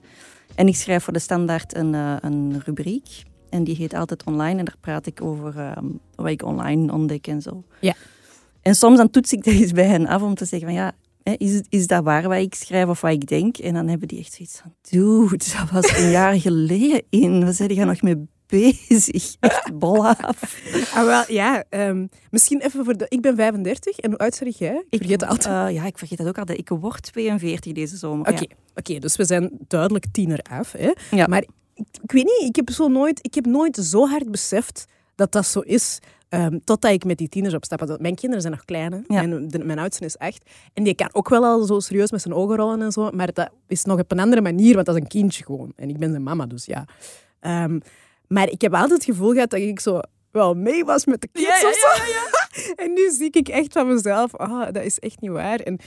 En 0.54 0.68
ik 0.68 0.76
schrijf 0.76 1.04
voor 1.04 1.12
de 1.12 1.18
Standaard 1.18 1.76
een, 1.76 1.94
eh, 1.94 2.16
een 2.20 2.62
rubriek. 2.64 3.22
En 3.50 3.64
die 3.64 3.76
heet 3.76 3.94
Altijd 3.94 4.24
Online. 4.24 4.58
En 4.58 4.64
daar 4.64 4.76
praat 4.80 5.06
ik 5.06 5.22
over 5.22 5.58
ehm, 5.58 5.86
wat 6.14 6.28
ik 6.28 6.44
online 6.44 6.92
ontdek 6.92 7.26
en 7.26 7.42
zo. 7.42 7.64
Ja. 7.80 7.94
En 8.62 8.74
soms 8.74 8.96
dan 8.96 9.10
toets 9.10 9.32
ik 9.32 9.44
dat 9.44 9.54
eens 9.54 9.72
bij 9.72 9.86
hen 9.86 10.06
af 10.06 10.22
om 10.22 10.34
te 10.34 10.44
zeggen 10.44 10.68
van, 10.68 10.76
ja, 10.76 10.92
is, 11.36 11.62
is 11.68 11.86
dat 11.86 12.04
waar 12.04 12.28
wat 12.28 12.38
ik 12.38 12.54
schrijf 12.54 12.88
of 12.88 13.00
wat 13.00 13.12
ik 13.12 13.26
denk? 13.26 13.56
En 13.56 13.74
dan 13.74 13.88
hebben 13.88 14.08
die 14.08 14.18
echt 14.18 14.32
zoiets 14.32 14.60
van, 14.62 14.74
dude, 14.90 15.36
dat 15.36 15.70
was 15.72 15.96
een 15.96 16.10
jaar 16.10 16.40
geleden 16.48 17.02
in. 17.10 17.44
Waar 17.44 17.52
zijn 17.52 17.68
die 17.68 17.84
nog 17.84 18.02
mee 18.02 18.28
bezig? 18.48 19.34
Echt 19.40 19.78
bol 19.78 20.06
af. 20.06 20.56
Ah, 20.94 21.04
wel, 21.04 21.24
ja, 21.28 21.64
ehm, 21.68 22.06
misschien 22.30 22.60
even 22.60 22.84
voor 22.84 22.96
de... 22.96 23.06
Ik 23.08 23.20
ben 23.20 23.36
35 23.36 23.98
en 23.98 24.10
hoe 24.10 24.18
oud 24.18 24.34
zeg 24.34 24.58
jij? 24.58 24.84
Ik 24.90 24.98
vergeet 24.98 25.22
altijd. 25.26 25.68
Eh, 25.68 25.74
ja, 25.74 25.84
ik 25.86 25.98
vergeet 25.98 26.18
dat 26.18 26.26
ook 26.26 26.38
altijd. 26.38 26.58
Ik 26.58 26.68
word 26.68 27.12
42 27.12 27.72
deze 27.72 27.96
zomer. 27.96 28.28
Oké, 28.28 28.44
oké, 28.74 28.98
dus 28.98 29.16
we 29.16 29.24
zijn 29.24 29.50
duidelijk 29.68 30.04
tiener 30.12 30.40
af. 30.50 30.72
Hè? 30.72 30.90
Ja. 31.10 31.26
Maar 31.26 31.42
ik, 31.74 31.86
ik 32.02 32.12
weet 32.12 32.24
niet, 32.24 32.48
ik 32.48 32.56
heb, 32.56 32.70
zo 32.70 32.88
nooit, 32.88 33.18
ik 33.22 33.34
heb 33.34 33.46
nooit 33.46 33.76
zo 33.76 34.06
hard 34.08 34.30
beseft 34.30 34.84
dat 35.14 35.32
dat 35.32 35.46
zo 35.46 35.60
is. 35.60 35.98
ehm, 36.28 36.58
totdat 36.64 36.90
ik 36.92 37.04
met 37.04 37.18
die 37.18 37.28
tieners 37.28 37.54
op 37.54 37.64
stap. 37.64 37.78
Want 37.80 38.00
Mijn 38.00 38.14
kinderen 38.14 38.40
zijn 38.42 38.54
nog 38.54 38.64
klein. 38.64 38.92
hè. 38.92 38.98
Ja. 39.20 39.26
Mijn, 39.26 39.48
de- 39.48 39.64
mijn 39.64 39.78
oudste 39.78 40.04
is 40.04 40.16
echt. 40.16 40.50
En 40.74 40.82
die 40.84 40.94
kan 40.94 41.08
ook 41.12 41.28
wel 41.28 41.44
al 41.44 41.62
zo 41.64 41.80
serieus 41.80 42.10
met 42.10 42.22
zijn 42.22 42.34
ogen 42.34 42.56
rollen 42.56 42.82
en 42.82 42.92
zo. 42.92 43.10
Maar 43.10 43.32
dat 43.32 43.50
is 43.66 43.84
nog 43.84 43.98
op 44.00 44.12
een 44.12 44.18
andere 44.20 44.40
manier, 44.42 44.74
want 44.74 44.86
dat 44.86 44.94
is 44.96 45.00
een 45.02 45.08
kindje 45.08 45.44
gewoon. 45.44 45.72
En 45.76 45.88
ik 45.88 45.98
ben 45.98 46.10
zijn 46.10 46.22
mama, 46.22 46.46
dus 46.46 46.64
ja. 46.64 46.84
Ehm, 47.40 47.78
maar 48.28 48.50
ik 48.50 48.60
heb 48.60 48.74
altijd 48.74 48.92
het 48.92 49.04
gevoel 49.04 49.32
gehad 49.32 49.50
dat 49.50 49.60
ik 49.60 49.80
zo 49.80 50.00
wel 50.30 50.54
mee 50.54 50.84
was 50.84 51.04
met 51.04 51.20
de 51.20 51.28
kids 51.32 51.46
Ja, 51.46 51.56
ja, 51.60 51.68
of 51.68 51.74
zo. 51.74 52.72
en 52.82 52.92
nu 52.92 53.10
zie 53.10 53.30
ik 53.30 53.48
echt 53.48 53.72
van 53.72 53.86
mezelf, 53.86 54.34
ah, 54.34 54.72
dat 54.72 54.84
is 54.84 54.98
echt 54.98 55.20
niet 55.20 55.30
waar. 55.30 55.60
En 55.60 55.78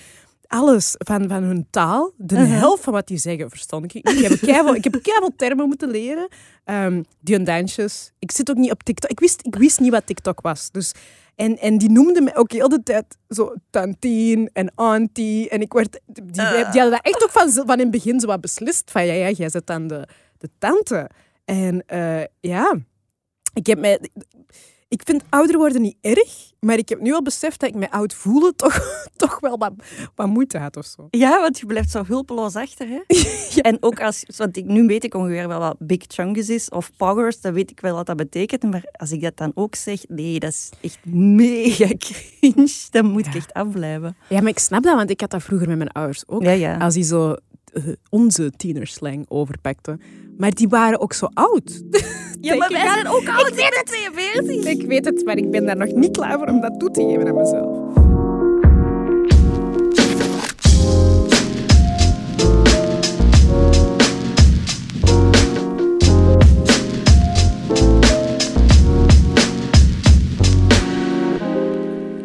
alles 0.51 0.95
van, 0.97 1.27
van 1.27 1.43
hun 1.43 1.67
taal, 1.69 2.11
de 2.17 2.35
Uh-huh. 2.35 2.59
helft 2.59 2.83
van 2.83 2.93
wat 2.93 3.07
die 3.07 3.17
zeggen, 3.17 3.49
verstond 3.49 3.83
ik. 3.83 3.93
Ik 3.93 4.19
heb 4.27 4.39
keiveel, 4.39 4.75
ik 4.75 4.83
heb 4.83 5.31
termen 5.35 5.67
moeten 5.67 5.89
leren. 5.89 6.27
Ehm 6.63 7.03
die 7.19 7.43
dansjes. 7.43 8.11
Ik 8.19 8.31
zit 8.31 8.49
ook 8.49 8.57
niet 8.57 8.71
op 8.71 8.83
TikTok. 8.83 9.09
Ik 9.11 9.19
wist, 9.19 9.45
ik 9.45 9.55
wist 9.55 9.79
niet 9.79 9.91
wat 9.91 10.05
TikTok 10.05 10.41
was. 10.41 10.71
Dus, 10.71 10.91
en, 11.35 11.57
en 11.57 11.77
die 11.77 11.89
noemden 11.89 12.23
me 12.23 12.35
ook 12.35 12.51
heel 12.51 12.69
de 12.69 12.83
tijd 12.83 13.17
zo 13.29 13.53
tantien 13.69 14.49
en 14.53 14.71
auntie. 14.75 15.49
En 15.49 15.61
ik 15.61 15.73
werd, 15.73 15.99
die, 16.05 16.31
die 16.31 16.41
hadden 16.61 16.89
dat 16.91 17.05
echt 17.05 17.23
ook 17.23 17.31
van, 17.31 17.51
van 17.51 17.73
in 17.75 17.79
het 17.79 17.91
begin 17.91 18.19
zo 18.19 18.27
wat 18.27 18.41
beslist. 18.41 18.91
Van 18.91 19.05
ja, 19.05 19.13
ja, 19.13 19.29
jij 19.29 19.49
zit 19.49 19.67
dan 19.67 19.87
de, 19.87 20.07
de 20.37 20.49
tante. 20.59 21.09
En 21.45 21.83
eh, 21.85 22.23
ja, 22.39 22.77
ik 23.53 23.65
heb 23.67 23.79
mij... 23.79 23.99
Ik 24.87 25.01
vind 25.05 25.23
ouder 25.29 25.57
worden 25.57 25.81
niet 25.81 25.97
erg, 26.01 26.51
maar 26.59 26.77
ik 26.77 26.89
heb 26.89 27.01
nu 27.01 27.13
al 27.13 27.21
beseft 27.21 27.59
dat 27.59 27.69
ik 27.69 27.75
mij 27.75 27.89
oud 27.89 28.13
voelen 28.13 28.55
toch, 28.55 28.79
toch 29.15 29.39
wel 29.39 29.57
wat, 29.57 29.73
wat 30.15 30.27
moeite 30.27 30.57
had 30.57 30.77
of 30.77 30.85
zo. 30.85 31.07
Ja, 31.09 31.39
want 31.41 31.59
je 31.59 31.65
blijft 31.65 31.91
zo 31.91 32.03
hulpeloos 32.05 32.55
achter. 32.55 32.87
Hè? 32.87 33.01
En 33.69 33.77
ook 33.79 34.01
als, 34.01 34.23
want 34.37 34.57
ik, 34.57 34.65
nu 34.65 34.87
weet 34.87 35.03
ik 35.03 35.13
ongeveer 35.13 35.47
wel 35.47 35.59
wat 35.59 35.75
big 35.79 35.99
chungus 36.07 36.49
is 36.49 36.69
of 36.69 36.91
powers, 36.97 37.41
dan 37.41 37.53
weet 37.53 37.71
ik 37.71 37.79
wel 37.79 37.95
wat 37.95 38.05
dat 38.05 38.15
betekent. 38.15 38.63
Maar 38.63 38.83
als 38.91 39.11
ik 39.11 39.21
dat 39.21 39.37
dan 39.37 39.51
ook 39.55 39.75
zeg, 39.75 40.03
nee, 40.07 40.39
dat 40.39 40.51
is 40.51 40.69
echt 40.81 41.05
mega 41.05 41.87
cringe. 42.05 42.73
Dan 42.89 43.05
moet 43.05 43.25
ik 43.25 43.35
echt 43.35 43.53
afblijven. 43.53 44.15
Ja, 44.29 44.41
maar 44.41 44.49
ik 44.51 44.59
snap 44.59 44.83
dat, 44.83 44.95
want 44.95 45.09
ik 45.09 45.21
had 45.21 45.31
dat 45.31 45.43
vroeger 45.43 45.67
met 45.67 45.77
mijn 45.77 45.91
ouders 45.91 46.27
ook. 46.27 46.43
Ja, 46.43 46.51
ja. 46.51 46.77
Als 46.77 46.93
die 46.93 47.03
zo 47.03 47.35
onze 48.09 48.51
tienerslang 48.57 49.25
overpakten. 49.27 50.01
Maar 50.37 50.53
die 50.53 50.67
waren 50.67 50.99
ook 50.99 51.13
zo 51.13 51.27
oud. 51.33 51.81
Ja, 52.41 52.55
maar 52.55 52.69
wij 52.71 52.87
zijn 52.93 53.07
ook 53.07 53.29
oud. 53.29 53.47
Ik 53.47 53.53
42. 53.85 54.65
ik 54.65 54.87
weet 54.87 55.05
het, 55.05 55.25
maar 55.25 55.37
ik 55.37 55.51
ben 55.51 55.65
daar 55.65 55.77
nog 55.77 55.91
niet 55.91 56.11
klaar 56.11 56.37
voor 56.37 56.47
om 56.47 56.61
dat 56.61 56.79
toe 56.79 56.91
te 56.91 57.01
geven 57.01 57.27
aan 57.27 57.35
mezelf. 57.35 57.80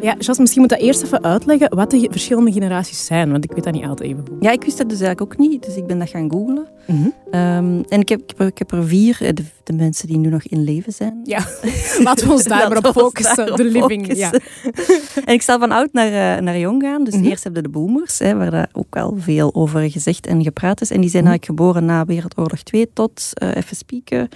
Ja, 0.07 0.15
Jas, 0.19 0.39
misschien 0.39 0.61
moet 0.61 0.71
dat 0.71 0.79
eerst 0.81 1.03
even 1.03 1.23
uitleggen 1.25 1.77
wat 1.77 1.91
de 1.91 2.09
verschillende 2.11 2.53
generaties 2.53 3.05
zijn, 3.07 3.31
want 3.31 3.45
ik 3.45 3.53
weet 3.53 3.65
dat 3.65 3.73
niet 3.73 3.85
altijd 3.85 4.09
even 4.11 4.25
goed. 4.29 4.37
Ja, 4.41 4.51
ik 4.51 4.63
wist 4.65 4.79
dat 4.79 4.89
dus 4.89 5.01
eigenlijk 5.01 5.33
ook 5.33 5.39
niet, 5.39 5.65
dus 5.65 5.77
ik 5.77 5.87
ben 5.87 5.99
dat 5.99 6.09
gaan 6.09 6.31
googlen. 6.31 6.67
Mhm. 6.87 7.09
Ehm, 7.31 7.83
en 7.89 8.01
ik 8.01 8.09
heb, 8.09 8.21
ik, 8.21 8.29
heb 8.29 8.39
er, 8.41 8.47
ik 8.47 8.59
heb 8.59 8.73
er 8.73 8.85
vier, 8.87 9.19
eh, 9.21 9.29
de, 9.35 9.45
de 9.65 9.73
mensen 9.73 10.07
die 10.09 10.19
nu 10.19 10.29
nog 10.29 10.43
in 10.43 10.65
leven 10.65 10.93
zijn. 10.93 11.21
Ja, 11.25 11.47
laten 12.05 12.27
we 12.27 12.33
ons 12.33 12.45
daar 12.55 12.69
maar 12.69 12.79
op 12.79 12.87
focussen. 12.93 13.57
De 13.57 13.65
living, 13.65 14.17
ja. 14.17 14.31
en 15.25 15.33
ik 15.35 15.43
zal 15.43 15.59
van 15.59 15.71
oud 15.73 15.93
naar, 15.93 16.37
eh, 16.37 16.43
naar 16.43 16.59
jong 16.59 16.83
gaan. 16.83 17.05
Dus 17.05 17.15
Mhm. 17.15 17.25
eerst 17.25 17.45
hebben 17.45 17.63
de 17.63 17.69
boomers, 17.69 18.19
hè, 18.19 18.35
waar 18.37 18.51
daar 18.51 18.69
ook 18.73 18.97
al 18.97 19.15
veel 19.19 19.55
over 19.55 19.91
gezegd 19.91 20.27
en 20.27 20.43
gepraat 20.43 20.81
is. 20.81 20.91
En 20.91 21.01
die 21.01 21.11
zijn 21.11 21.23
Mhm. 21.23 21.33
eigenlijk 21.33 21.61
geboren 21.61 21.85
na 21.85 22.05
Wereldoorlog 22.05 22.63
2 22.63 22.91
tot, 22.93 23.31
eh, 23.33 23.49
even 23.57 23.77
spieken, 23.77 24.29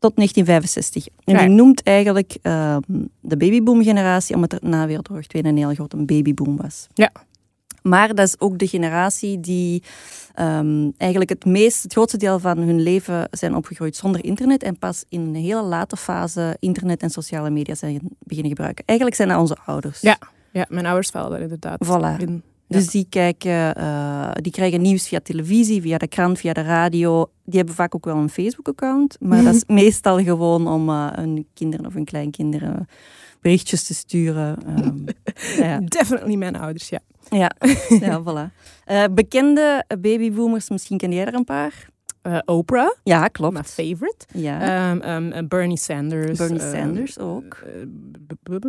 tot 0.00 0.16
1965. 0.16 1.06
En 1.24 1.34
Ja. 1.34 1.40
die 1.40 1.48
noemt 1.48 1.82
eigenlijk 1.82 2.36
ehm, 2.42 2.80
de 3.20 3.36
babyboom-generatie, 3.36 4.34
omdat 4.34 4.52
er 4.52 4.58
na 4.62 4.86
Wereldoorlog 4.86 5.26
2 5.26 5.44
een 5.44 5.56
heel 5.56 5.74
grote 5.74 5.96
babyboom 5.96 6.56
was. 6.56 6.86
Ja. 6.94 7.10
Maar 7.82 8.14
dat 8.14 8.26
is 8.26 8.40
ook 8.40 8.58
de 8.58 8.66
generatie 8.66 9.40
die 9.40 9.82
ehm, 10.34 10.90
eigenlijk 10.96 11.30
het, 11.30 11.44
meest, 11.44 11.82
het 11.82 11.92
grootste 11.92 12.16
deel 12.18 12.38
van 12.38 12.58
hun 12.58 12.80
leven 12.82 13.28
zijn 13.30 13.54
opgegroeid 13.56 13.96
zonder 13.96 14.24
internet 14.24 14.62
en 14.62 14.78
pas 14.78 15.04
in 15.08 15.20
een 15.20 15.34
hele 15.34 15.62
late 15.62 15.96
fase 15.96 16.56
internet 16.58 17.02
en 17.02 17.10
sociale 17.10 17.50
media 17.50 17.74
zijn 17.74 18.00
beginnen 18.18 18.50
gebruiken. 18.52 18.84
Eigenlijk 18.86 19.18
zijn 19.18 19.28
dat 19.28 19.38
onze 19.40 19.56
ouders. 19.66 20.00
Ja. 20.00 20.18
Ja, 20.52 20.66
mijn 20.68 20.86
ouders 20.86 21.10
vallen 21.10 21.30
daar 21.30 21.40
inderdaad 21.40 21.86
Voilà. 21.86 22.20
in. 22.22 22.42
Dus 22.78 22.90
die, 22.90 23.06
kijken, 23.08 23.74
eh, 23.74 24.30
die 24.32 24.52
krijgen 24.52 24.80
nieuws 24.80 25.08
via 25.08 25.20
televisie, 25.22 25.80
via 25.82 25.98
de 25.98 26.08
krant, 26.08 26.38
via 26.38 26.52
de 26.52 26.62
radio. 26.62 27.30
Die 27.44 27.56
hebben 27.56 27.74
vaak 27.74 27.94
ook 27.94 28.04
wel 28.04 28.16
een 28.16 28.28
Facebook-account, 28.30 29.16
maar 29.20 29.42
dat 29.44 29.54
is 29.54 29.64
meestal 29.66 30.22
gewoon 30.22 30.68
om 30.68 30.88
eh, 30.88 31.08
hun 31.12 31.46
kinderen 31.54 31.86
of 31.86 31.94
hun 31.94 32.04
kleinkinderen 32.04 32.86
berichtjes 33.40 33.82
te 33.84 33.94
sturen. 33.94 34.56
Ehm, 34.66 34.96
ja. 35.66 35.80
Definitely 35.80 36.34
mijn 36.36 36.56
ouders, 36.56 36.88
ja. 36.88 36.98
Ja, 37.30 37.50
ja, 38.00 38.22
voilà. 38.22 38.54
Eh, 38.84 39.04
bekende 39.10 39.84
babyboomers, 40.00 40.68
misschien 40.70 40.98
ken 40.98 41.12
jij 41.12 41.24
er 41.26 41.34
een 41.34 41.44
paar? 41.44 41.88
Oprah, 42.44 42.90
Ja, 43.04 43.18
mijn 43.18 43.30
klopt. 43.30 43.70
favorite. 43.70 44.26
Ja. 44.32 44.90
Ehm, 44.90 45.00
ehm, 45.00 45.32
eh, 45.32 45.42
Bernie 45.48 45.76
Sanders. 45.78 46.38
Bernie 46.38 46.60
Sanders 46.60 47.18
ook. 47.18 47.62
b- 48.26 48.34
b- 48.42 48.58
b- 48.58 48.66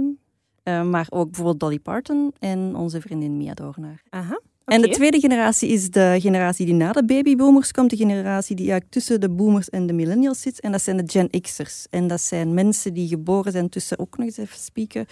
Eh, 0.63 0.83
maar 0.83 1.07
ook 1.09 1.25
bijvoorbeeld 1.25 1.59
Dolly 1.59 1.79
Parton 1.79 2.33
en 2.39 2.75
onze 2.75 3.01
vriendin 3.01 3.37
Mia 3.37 3.53
Doornaar. 3.53 4.03
Aha. 4.09 4.39
En 4.65 4.81
de 4.81 4.89
tweede 4.89 5.19
generatie 5.19 5.69
is 5.69 5.89
de 5.89 6.17
generatie 6.19 6.65
die 6.65 6.75
na 6.75 6.91
de 6.91 7.05
babyboomers 7.05 7.71
komt. 7.71 7.89
De 7.89 7.95
generatie 7.95 8.55
die 8.55 8.65
eigenlijk 8.65 8.93
tussen 8.93 9.21
de 9.21 9.29
boomers 9.29 9.69
en 9.69 9.87
de 9.87 9.93
millennials 9.93 10.41
zit. 10.41 10.59
En 10.59 10.71
dat 10.71 10.81
zijn 10.81 10.97
de 10.97 11.03
Gen 11.05 11.41
X'ers. 11.41 11.87
En 11.89 12.07
dat 12.07 12.21
zijn 12.21 12.53
mensen 12.53 12.93
die 12.93 13.07
geboren 13.07 13.51
zijn 13.51 13.69
tussen, 13.69 13.99
ook 13.99 14.17
nog 14.17 14.25
eens 14.25 14.37
even 14.37 14.59
spieken, 14.59 15.05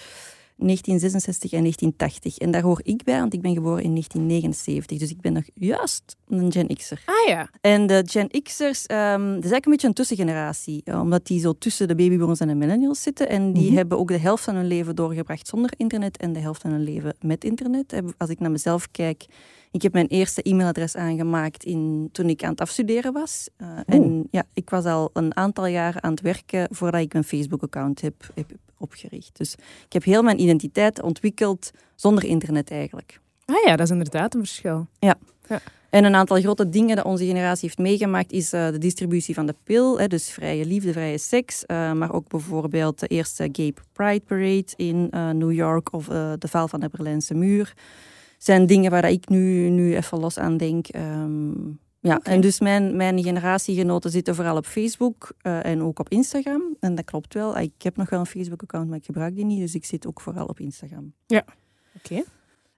1966 0.59 1.51
en 1.51 1.59
1980. 1.61 2.37
En 2.37 2.51
daar 2.51 2.61
hoor 2.61 2.79
ik 2.83 3.03
bij, 3.03 3.19
want 3.19 3.33
ik 3.33 3.41
ben 3.41 3.53
geboren 3.53 3.83
in 3.83 3.89
1979. 3.91 4.97
Dus 4.97 5.09
ik 5.09 5.21
ben 5.21 5.33
nog 5.33 5.43
juist 5.53 6.15
een 6.27 6.51
Gen 6.51 6.67
X'er. 6.75 7.01
Ah 7.05 7.27
ja. 7.27 7.49
En 7.61 7.87
de 7.87 8.03
Gen 8.07 8.29
X'ers, 8.43 8.85
ehm 8.85 9.09
dat 9.11 9.27
is 9.27 9.51
eigenlijk 9.51 9.65
een 9.65 9.71
beetje 9.71 9.87
een 9.87 9.93
tussengeneratie. 9.93 10.81
eh, 10.85 10.99
Omdat 11.01 11.25
die 11.27 11.39
zo 11.39 11.53
tussen 11.57 11.87
de 11.87 11.95
babyboomers 11.95 12.39
en 12.39 12.47
de 12.47 12.55
millennials 12.55 13.01
zitten. 13.01 13.29
En 13.29 13.53
die 13.53 13.65
Mhm. 13.67 13.75
hebben 13.75 13.97
ook 13.99 14.07
de 14.07 14.17
helft 14.17 14.43
van 14.43 14.55
hun 14.55 14.67
leven 14.67 14.95
doorgebracht 14.95 15.47
zonder 15.47 15.71
internet 15.77 16.17
en 16.17 16.33
de 16.33 16.39
helft 16.39 16.61
van 16.61 16.71
hun 16.71 16.83
leven 16.83 17.15
met 17.21 17.43
internet. 17.43 18.01
Als 18.17 18.29
ik 18.29 18.39
naar 18.39 18.51
mezelf 18.51 18.91
kijk, 18.91 19.25
ik 19.71 19.81
heb 19.81 19.93
mijn 19.93 20.07
eerste 20.07 20.41
e-mailadres 20.41 20.95
aangemaakt 20.95 21.63
in, 21.63 22.09
toen 22.11 22.29
ik 22.29 22.43
aan 22.43 22.51
het 22.51 22.61
afstuderen 22.61 23.13
was. 23.13 23.49
Eh, 23.57 23.67
en 23.85 24.27
ja, 24.31 24.43
ik 24.53 24.69
was 24.69 24.85
al 24.85 25.09
een 25.13 25.35
aantal 25.35 25.65
jaren 25.65 26.03
aan 26.03 26.11
het 26.11 26.21
werken 26.21 26.67
voordat 26.71 27.01
ik 27.01 27.13
een 27.13 27.23
Facebook-account 27.23 28.01
heb, 28.01 28.31
heb 28.35 28.51
opgericht. 28.77 29.37
Dus 29.37 29.53
ik 29.85 29.93
heb 29.93 30.03
heel 30.03 30.23
mijn 30.23 30.41
identiteit 30.41 31.01
ontwikkeld 31.01 31.71
zonder 31.95 32.23
internet 32.23 32.71
eigenlijk. 32.71 33.19
Ah 33.45 33.55
ja, 33.65 33.75
dat 33.75 33.85
is 33.85 33.91
inderdaad 33.91 34.33
een 34.33 34.39
verschil. 34.39 34.87
En 35.89 36.03
een 36.03 36.15
aantal 36.15 36.41
grote 36.41 36.69
dingen 36.69 36.95
dat 36.95 37.05
onze 37.05 37.25
generatie 37.25 37.67
heeft 37.67 37.77
meegemaakt 37.77 38.31
is 38.31 38.53
eh, 38.53 38.67
de 38.67 38.77
distributie 38.77 39.33
van 39.33 39.45
de 39.45 39.55
pil, 39.63 39.99
hè, 39.99 40.07
dus 40.07 40.29
vrije 40.29 40.65
liefde, 40.65 40.91
vrije 40.91 41.17
seks, 41.17 41.65
eh, 41.65 41.93
maar 41.93 42.13
ook 42.13 42.29
bijvoorbeeld 42.29 42.99
de 42.99 43.07
eerste 43.07 43.49
Gay 43.51 43.73
Pride 43.93 44.21
Parade 44.25 44.67
in 44.75 45.07
New 45.37 45.51
York 45.51 45.93
of 45.93 46.05
de 46.05 46.47
val 46.47 46.67
van 46.67 46.79
de 46.79 46.89
Berlijnse 46.89 47.33
muur. 47.33 47.73
Zijn 48.39 48.65
dingen 48.65 48.91
waar 48.91 49.09
ik 49.09 49.29
nu, 49.29 49.69
nu 49.69 49.95
even 49.95 50.19
los 50.19 50.37
aan 50.37 50.57
denk. 50.57 50.87
Ehm, 50.87 51.51
ja, 51.99 52.19
en 52.23 52.41
dus 52.41 52.59
mijn, 52.59 52.95
mijn 52.95 53.23
generatiegenoten 53.23 54.11
zitten 54.11 54.35
vooral 54.35 54.57
op 54.57 54.65
Facebook 54.65 55.31
eh, 55.41 55.65
en 55.65 55.81
ook 55.81 55.99
op 55.99 56.09
Instagram. 56.09 56.75
En 56.79 56.95
dat 56.95 57.05
klopt 57.05 57.33
wel. 57.33 57.57
Ik 57.57 57.81
heb 57.81 57.97
nog 57.97 58.09
wel 58.09 58.19
een 58.19 58.25
Facebook-account, 58.25 58.89
maar 58.89 58.97
ik 58.97 59.05
gebruik 59.05 59.35
die 59.35 59.45
niet, 59.45 59.59
dus 59.59 59.75
ik 59.75 59.85
zit 59.85 60.07
ook 60.07 60.21
vooral 60.21 60.45
op 60.45 60.59
Instagram. 60.59 61.13
Oké. 61.95 62.23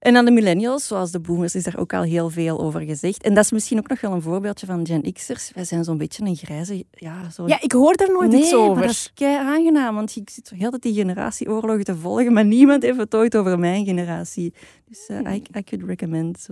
En 0.02 0.14
dan 0.14 0.26
de 0.26 0.32
millennials, 0.32 0.88
zoals 0.88 1.12
de 1.12 1.20
boomers, 1.20 1.56
is 1.56 1.64
daar 1.64 1.78
ook 1.78 1.94
al 1.94 2.02
heel 2.02 2.30
veel 2.30 2.60
over 2.60 2.82
gezegd. 2.82 3.24
En 3.24 3.34
dat 3.34 3.44
is 3.44 3.52
misschien 3.52 3.78
ook 3.78 3.88
nog 3.88 4.02
wel 4.02 4.12
een 4.12 4.22
voorbeeldje 4.22 4.66
van 4.66 4.86
Gen 4.86 5.14
X'ers. 5.14 5.52
Wij 5.54 5.64
zijn 5.64 5.84
zo'n 5.84 5.98
beetje 5.98 6.26
een 6.26 6.36
grijze... 6.36 6.86
Ja, 6.92 7.30
zo... 7.30 7.48
Ja, 7.48 7.62
ik 7.62 7.72
hoor 7.72 7.96
daar 7.96 8.12
nooit 8.12 8.32
nee, 8.32 8.42
iets 8.42 8.54
over. 8.54 8.74
maar 8.74 8.82
dat 8.82 8.92
is 8.92 9.12
kei 9.14 9.36
aangenaam, 9.36 9.96
want 9.96 10.16
ik 10.16 10.30
zit 10.30 10.48
zo 10.48 10.56
heel 10.56 10.70
tijd 10.70 10.82
die 10.82 10.94
generatieoorlogen 10.94 11.84
te 11.84 11.96
volgen, 11.96 12.34
maar 12.34 12.46
niemand 12.46 12.84
heeft 12.84 12.98
het 12.98 13.16
ooit 13.16 13.38
over 13.38 13.60
mijn 13.60 13.86
generatie. 13.86 14.54
Dus 14.86 15.08
eh, 15.08 15.34
I, 15.34 15.44
I 15.58 15.64
could 15.64 15.88
recommend. 15.88 16.48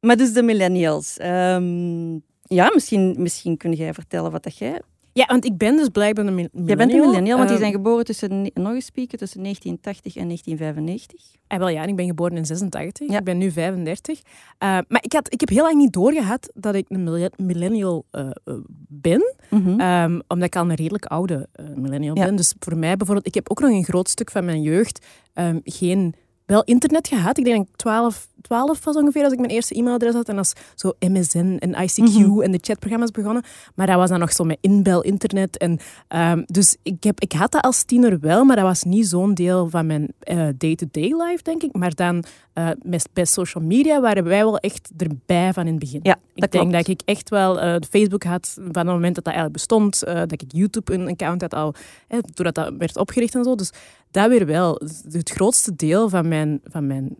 Maar 0.00 0.16
dus 0.16 0.32
de 0.32 0.42
millennials. 0.42 1.16
Ehm, 1.16 2.12
ja, 2.42 2.70
misschien, 2.74 3.14
misschien 3.18 3.56
kun 3.56 3.72
jij 3.72 3.94
vertellen 3.94 4.30
wat 4.30 4.42
dat 4.42 4.58
jij... 4.58 4.80
Ja, 5.12 5.26
want 5.26 5.44
ik 5.44 5.56
ben 5.56 5.76
dus 5.76 5.88
blijkbaar 5.88 6.26
een 6.26 6.34
mil- 6.34 6.48
millennial. 6.52 6.76
Jij 6.76 6.86
bent 6.86 6.92
een 7.02 7.08
millennial, 7.08 7.36
want 7.36 7.48
die 7.48 7.58
Ehm, 7.58 7.66
zijn 7.66 7.72
geboren 7.82 8.04
tussen, 8.04 8.50
nog 8.54 8.72
eens 8.74 8.84
spieken, 8.84 9.18
tussen 9.18 9.42
1980 9.42 10.16
en 10.16 10.26
1995. 10.26 11.38
Ah, 11.46 11.58
wel 11.58 11.68
ja, 11.68 11.82
en 11.82 11.88
ik 11.88 11.96
ben 11.96 12.06
geboren 12.06 12.36
in 12.36 12.46
86. 12.46 13.08
Ja. 13.10 13.18
Ik 13.18 13.24
ben 13.24 13.38
nu 13.38 13.50
35. 13.50 14.20
Eh, 14.58 14.68
maar 14.88 15.02
ik, 15.02 15.12
had, 15.12 15.32
ik 15.32 15.40
heb 15.40 15.48
heel 15.48 15.62
lang 15.62 15.74
niet 15.76 15.92
doorgehad 15.92 16.50
dat 16.54 16.74
ik 16.74 16.84
een 16.88 17.02
mille- 17.04 17.30
millennial 17.36 18.04
eh, 18.10 18.30
eh, 18.44 18.54
ben. 18.88 19.34
Mhm. 19.50 19.80
Ehm, 19.80 20.20
omdat 20.28 20.46
ik 20.46 20.56
al 20.56 20.62
een 20.70 20.74
redelijk 20.74 21.04
oude 21.04 21.48
millennial 21.74 22.16
Ja. 22.16 22.24
ben. 22.24 22.36
Dus 22.36 22.54
voor 22.58 22.76
mij 22.76 22.96
bijvoorbeeld, 22.96 23.26
ik 23.26 23.34
heb 23.34 23.50
ook 23.50 23.60
nog 23.60 23.70
een 23.70 23.84
groot 23.84 24.08
stuk 24.08 24.30
van 24.30 24.44
mijn 24.44 24.62
jeugd 24.62 25.06
ehm, 25.32 25.58
geen, 25.64 26.14
wel 26.46 26.62
internet 26.64 27.08
gehad. 27.08 27.38
Ik 27.38 27.44
denk 27.44 27.56
dat 27.56 27.66
ik 27.68 27.76
12, 27.76 28.28
12 28.42 28.84
was 28.84 28.96
ongeveer 28.96 29.24
als 29.24 29.32
ik 29.32 29.38
mijn 29.38 29.50
eerste 29.50 29.74
e-mailadres 29.74 30.14
had. 30.14 30.28
En 30.28 30.38
als 30.38 30.52
zo 30.74 30.92
MSN 30.98 31.56
en 31.58 31.74
ICQ 31.82 31.98
Mhm. 32.26 32.40
en 32.40 32.50
de 32.50 32.58
chatprogramma's 32.62 33.10
begonnen. 33.10 33.42
Maar 33.74 33.86
dat 33.86 33.96
was 33.96 34.08
dan 34.10 34.18
nog 34.18 34.32
zo 34.32 34.44
met 34.44 34.58
inbel-internet. 34.60 35.58
En, 35.58 35.78
ehm, 36.08 36.42
dus 36.46 36.76
ik, 36.82 37.02
heb, 37.04 37.20
ik 37.20 37.32
had 37.32 37.52
dat 37.52 37.62
als 37.62 37.82
tiener 37.82 38.20
wel, 38.20 38.44
maar 38.44 38.56
dat 38.56 38.64
was 38.64 38.82
niet 38.82 39.06
zo'n 39.06 39.34
deel 39.34 39.68
van 39.70 39.86
mijn 39.86 40.08
eh, 40.20 40.48
day-to-day 40.58 41.14
life, 41.22 41.42
denk 41.42 41.62
ik. 41.62 41.72
Maar 41.76 41.94
dan 41.94 42.24
eh, 42.52 42.68
met, 42.82 43.08
bij 43.12 43.24
social 43.24 43.64
media 43.64 44.00
waren 44.00 44.24
wij 44.24 44.38
wel 44.44 44.58
echt 44.58 44.90
erbij 44.96 45.52
van 45.52 45.64
in 45.66 45.70
het 45.70 45.80
begin. 45.80 46.00
Ja, 46.02 46.12
dat 46.14 46.22
Ik 46.34 46.50
denk 46.52 46.70
klopt. 46.70 46.72
dat 46.86 46.88
ik 46.88 47.00
echt 47.04 47.28
wel 47.30 47.60
eh, 47.60 47.76
Facebook 47.90 48.22
had 48.22 48.52
van 48.54 48.86
het 48.86 48.94
moment 48.94 49.14
dat 49.14 49.24
dat 49.24 49.34
eigenlijk 49.34 49.52
bestond. 49.52 50.00
dat 50.00 50.32
ik 50.32 50.42
YouTube 50.46 50.92
een 50.94 51.08
account 51.08 51.40
had 51.40 51.54
al, 51.54 51.74
eh, 52.08 52.18
doordat 52.34 52.54
dat 52.54 52.74
werd 52.78 52.96
opgericht 52.96 53.34
en 53.34 53.44
zo. 53.44 53.54
Dus 53.54 53.70
dat 54.10 54.28
weer 54.28 54.46
wel. 54.46 54.80
Het 55.10 55.30
grootste 55.30 55.76
deel 55.76 56.08
van 56.08 56.28
mijn, 56.28 56.60
van 56.64 56.86
mijn 56.86 57.16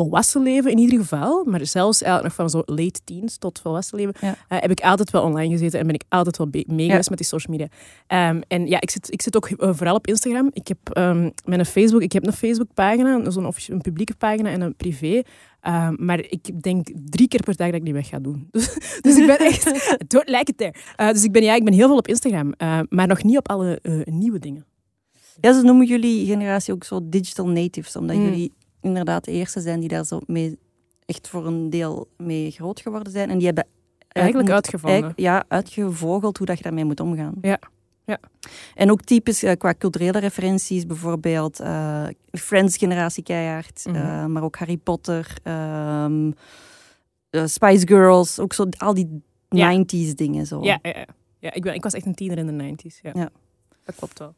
volwassen 0.00 0.42
leven 0.42 0.70
in 0.70 0.78
ieder 0.78 0.98
geval, 0.98 1.44
maar 1.44 1.66
zelfs 1.66 2.02
eigenlijk 2.02 2.36
nog 2.36 2.48
van 2.50 2.60
zo 2.64 2.74
late 2.74 3.00
teens 3.04 3.36
tot 3.38 3.60
volwassen 3.60 3.98
leven, 3.98 4.14
Ja. 4.20 4.36
eh, 4.48 4.58
heb 4.60 4.70
ik 4.70 4.80
altijd 4.80 5.10
wel 5.10 5.22
online 5.22 5.52
gezeten 5.52 5.80
en 5.80 5.86
ben 5.86 5.94
ik 5.94 6.02
altijd 6.08 6.36
wel 6.38 6.48
be- 6.48 6.64
mee 6.66 6.88
geweest 6.88 7.08
met 7.08 7.18
die 7.18 7.26
social 7.26 7.56
media. 7.56 7.68
Ehm, 8.06 8.40
en 8.48 8.66
ja, 8.66 8.80
ik 8.80 8.90
zit, 8.90 9.12
ik 9.12 9.22
zit 9.22 9.36
ook 9.36 9.48
eh, 9.48 9.70
vooral 9.72 9.94
op 9.94 10.06
Instagram. 10.06 10.50
Ik 10.52 10.68
heb 10.68 10.78
ehm, 10.92 11.30
mijn 11.44 11.66
Facebook, 11.66 12.02
ik 12.02 12.12
heb 12.12 12.26
een 12.26 12.32
Facebookpagina, 12.32 13.30
zo'n 13.30 13.52
een 13.68 13.80
publieke 13.80 14.14
pagina 14.16 14.50
en 14.50 14.60
een 14.60 14.76
privé. 14.76 15.22
Ehm, 15.60 15.94
maar 15.98 16.18
ik 16.18 16.62
denk 16.62 16.88
drie 17.10 17.28
keer 17.28 17.42
per 17.42 17.56
dag 17.56 17.66
dat 17.66 17.76
ik 17.76 17.84
die 17.84 17.92
weg 17.94 18.08
ga 18.08 18.18
doen. 18.18 18.48
Dus, 18.50 18.74
dus 19.00 19.16
ik 19.16 19.26
ben 19.26 19.38
echt... 19.38 19.64
Don't 20.12 20.28
like 20.28 20.50
it 20.50 20.56
there. 20.56 20.74
Eh, 20.96 21.08
dus 21.08 21.24
ik 21.24 21.32
ben, 21.32 21.42
ja, 21.42 21.54
ik 21.54 21.64
ben 21.64 21.72
heel 21.74 21.86
veel 21.86 21.96
op 21.96 22.08
Instagram, 22.08 22.52
maar 22.88 23.06
nog 23.06 23.22
niet 23.22 23.36
op 23.38 23.48
alle 23.48 23.78
nieuwe 24.04 24.38
dingen. 24.38 24.64
Ja, 25.40 25.52
ze 25.52 25.62
noemen 25.62 25.86
jullie 25.86 26.26
generatie 26.26 26.74
ook 26.74 26.84
zo 26.84 27.00
digital 27.04 27.48
natives, 27.48 27.96
omdat 27.96 28.16
Mm. 28.16 28.22
jullie 28.24 28.52
inderdaad 28.80 29.24
de 29.24 29.30
eerste 29.32 29.60
zijn 29.60 29.80
die 29.80 29.88
daar 29.88 30.04
zo 30.04 30.20
mee 30.26 30.58
echt 31.06 31.28
voor 31.28 31.46
een 31.46 31.70
deel 31.70 32.08
mee 32.16 32.50
groot 32.50 32.80
geworden 32.80 33.12
zijn. 33.12 33.30
En 33.30 33.36
die 33.36 33.46
hebben 33.46 33.66
Eigenlijk 34.08 34.46
moet- 34.46 34.54
uitgevonden. 34.54 34.90
eigenlijk- 34.90 35.20
ja, 35.20 35.44
uitgevogeld 35.48 36.36
hoe 36.38 36.46
dat 36.46 36.56
je 36.56 36.62
daarmee 36.62 36.84
moet 36.84 37.00
omgaan. 37.00 37.34
Ja, 37.40 37.58
ja. 38.04 38.18
En 38.74 38.90
ook 38.90 39.02
typisch 39.02 39.42
eh, 39.42 39.56
qua 39.56 39.74
culturele 39.78 40.18
referenties, 40.18 40.86
bijvoorbeeld 40.86 41.60
eh, 41.60 42.06
Friends 42.32 42.76
generatie 42.76 43.22
keihard, 43.22 43.84
Mhm. 43.86 43.96
eh, 43.96 44.26
maar 44.26 44.42
ook 44.42 44.56
Harry 44.56 44.76
Potter, 44.76 45.36
ehm, 45.42 46.30
eh, 47.30 47.46
Spice 47.46 47.86
Girls, 47.86 48.38
ook 48.38 48.52
zo 48.52 48.66
al 48.78 48.94
die 48.94 49.22
Ja. 49.48 49.68
90s 49.70 50.14
dingen 50.14 50.46
zo. 50.46 50.62
Ja, 50.62 50.78
ja, 50.82 50.90
ja. 50.98 51.06
ja 51.38 51.52
ik, 51.52 51.62
ben, 51.62 51.74
ik 51.74 51.82
was 51.82 51.92
echt 51.92 52.06
een 52.06 52.14
tiener 52.14 52.38
in 52.38 52.46
de 52.46 52.52
90s. 52.52 52.98
Ja. 53.02 53.10
Ja. 53.14 53.30
Dat 53.84 53.94
klopt 53.94 54.18
wel. 54.18 54.34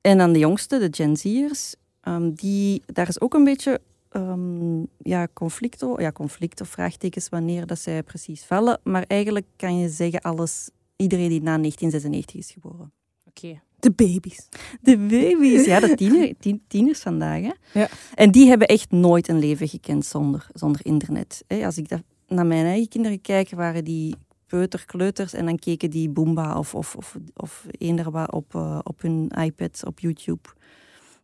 En 0.00 0.18
dan 0.18 0.32
de 0.32 0.38
jongste, 0.38 0.78
de 0.78 0.88
Gen 0.90 1.16
Z'ers, 1.16 1.74
ehm, 2.04 2.30
die, 2.32 2.82
daar 2.86 3.08
is 3.08 3.20
ook 3.20 3.34
een 3.34 3.44
beetje 3.44 3.80
ehm, 4.10 4.82
ja, 4.98 5.28
conflict, 5.32 5.84
ja, 5.96 6.12
conflict 6.12 6.60
of 6.60 6.68
vraagtekens 6.68 7.28
wanneer 7.28 7.66
dat 7.66 7.78
zij 7.78 8.02
precies 8.02 8.44
vallen. 8.44 8.80
Maar 8.82 9.04
eigenlijk 9.06 9.46
kan 9.56 9.78
je 9.78 9.88
zeggen 9.88 10.20
alles, 10.20 10.70
iedereen 10.96 11.28
die 11.28 11.42
na 11.42 11.58
1996 11.58 12.34
is 12.34 12.50
geboren. 12.50 12.92
Oké. 13.28 13.60
De 13.78 13.90
baby's. 13.90 14.48
De 14.80 14.96
baby's, 14.96 15.64
ja, 15.64 15.80
de 15.80 15.94
tiener, 15.94 16.34
tien- 16.40 16.62
tieners 16.66 17.00
vandaag. 17.00 17.42
Hè? 17.42 17.80
Ja. 17.80 17.88
En 18.14 18.30
die 18.30 18.48
hebben 18.48 18.68
echt 18.68 18.90
nooit 18.90 19.28
een 19.28 19.38
leven 19.38 19.68
gekend 19.68 20.06
zonder, 20.06 20.46
zonder 20.52 20.80
internet. 20.84 21.44
Hè? 21.46 21.64
Als 21.64 21.78
ik 21.78 21.88
dat, 21.88 22.02
naar 22.28 22.46
mijn 22.46 22.66
eigen 22.66 22.88
kinderen 22.88 23.20
kijk, 23.20 23.50
waren 23.50 23.84
die 23.84 24.14
peuter, 24.46 24.84
kleuters 24.86 25.32
en 25.32 25.44
dan 25.44 25.58
keken 25.58 25.90
die 25.90 26.10
Boomba 26.10 26.58
of, 26.58 26.74
of, 26.74 26.96
of, 26.96 27.16
of 27.34 27.66
eender 27.78 28.32
op, 28.32 28.54
eh, 28.54 28.78
op 28.82 29.02
hun 29.02 29.28
iPad, 29.28 29.82
op 29.86 30.00
YouTube. 30.00 30.48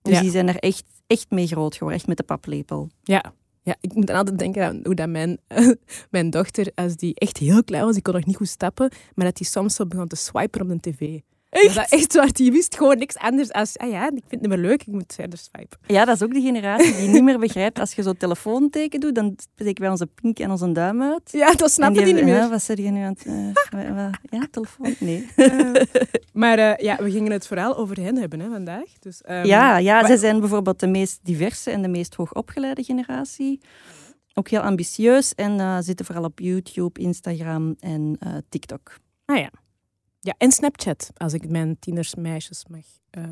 Dus 0.02 0.14
Ja. 0.14 0.20
die 0.20 0.30
zijn 0.30 0.48
er 0.48 0.56
echt, 0.56 0.84
echt 1.06 1.26
mee 1.30 1.46
groot 1.46 1.72
geworden, 1.74 1.98
echt 1.98 2.08
met 2.08 2.16
de 2.16 2.22
paplepel. 2.22 2.88
Ja. 3.02 3.32
Ja, 3.62 3.76
ik 3.80 3.94
moet 3.94 4.06
dan 4.06 4.16
altijd 4.16 4.38
denken 4.38 4.64
aan 4.66 4.80
hoe 4.82 4.94
dat 4.94 5.08
mijn, 5.08 5.38
mijn 6.10 6.30
dochter, 6.30 6.72
als 6.74 6.96
die 6.96 7.14
echt 7.14 7.36
heel 7.36 7.64
klein 7.64 7.84
was, 7.84 7.92
die 7.94 8.02
kon 8.02 8.14
nog 8.14 8.24
niet 8.24 8.36
goed 8.36 8.48
stappen, 8.48 8.90
maar 9.14 9.26
dat 9.26 9.36
die 9.36 9.46
soms 9.46 9.74
zo 9.74 9.86
begon 9.86 10.06
te 10.08 10.16
swipen 10.16 10.60
op 10.60 10.68
de 10.68 10.90
tv. 10.90 11.20
Echt? 11.50 11.74
Dat 11.74 11.90
echt 11.90 12.14
waar, 12.14 12.32
die 12.32 12.52
wist 12.52 12.76
gewoon 12.76 12.98
niks 12.98 13.16
anders 13.16 13.52
als, 13.52 13.78
ah 13.78 13.90
ja, 13.90 14.04
ik 14.04 14.10
vind 14.10 14.30
het 14.30 14.40
niet 14.40 14.48
meer 14.48 14.58
leuk, 14.58 14.80
ik 14.80 14.92
moet 14.92 15.12
verder 15.14 15.38
swipen. 15.38 15.78
Ja, 15.86 16.04
dat 16.04 16.14
is 16.16 16.22
ook 16.22 16.32
de 16.32 16.40
generatie 16.40 16.96
die 16.96 17.08
niet 17.08 17.22
meer 17.22 17.38
begrijpt. 17.38 17.78
Als 17.78 17.92
je 17.92 18.02
zo 18.02 18.12
telefoonteken 18.12 19.00
doet, 19.00 19.14
dan 19.14 19.36
steken 19.54 19.82
wij 19.82 19.90
onze 19.90 20.06
pink 20.06 20.38
en 20.38 20.50
onze 20.50 20.72
duim 20.72 21.02
uit. 21.02 21.30
Ja, 21.32 21.52
dat 21.52 21.70
snappen 21.70 22.04
die, 22.04 22.14
niet 22.14 22.24
meer. 22.24 22.34
Ja, 22.34 22.48
wat 22.48 22.62
zeg 22.62 22.76
je 22.76 22.90
nu 22.90 23.02
aan 23.02 23.16
het... 23.18 23.26
Uh, 23.26 24.08
ja, 24.30 24.46
telefoon? 24.50 24.94
Nee. 24.98 25.28
Uh, 25.36 25.82
maar 26.32 26.58
uh, 26.58 26.76
ja, 26.76 26.96
we 26.96 27.10
gingen 27.10 27.32
het 27.32 27.46
vooral 27.46 27.76
over 27.76 28.00
hen 28.00 28.16
hebben 28.16 28.40
hè, 28.40 28.50
vandaag. 28.50 28.88
Dus, 29.00 29.22
um, 29.30 29.44
ja, 29.44 29.78
ja 29.78 30.06
zij 30.06 30.16
zijn 30.16 30.40
bijvoorbeeld 30.40 30.80
de 30.80 30.86
meest 30.86 31.20
diverse 31.22 31.70
en 31.70 31.82
de 31.82 31.88
meest 31.88 32.14
hoogopgeleide 32.14 32.82
generatie. 32.82 33.60
Ook 34.34 34.48
heel 34.48 34.60
ambitieus 34.60 35.34
en 35.34 35.82
zitten 35.82 36.06
vooral 36.06 36.24
op 36.24 36.38
YouTube, 36.38 37.00
Instagram 37.00 37.76
en 37.80 38.18
TikTok. 38.48 38.94
Ah 39.24 39.38
ja. 39.38 39.50
Ja, 40.20 40.34
en 40.38 40.52
Snapchat, 40.52 41.10
als 41.16 41.32
ik 41.32 41.48
mijn 41.48 41.78
tienersmeisjes 41.78 42.64
mag 42.68 42.84
uh, 43.18 43.24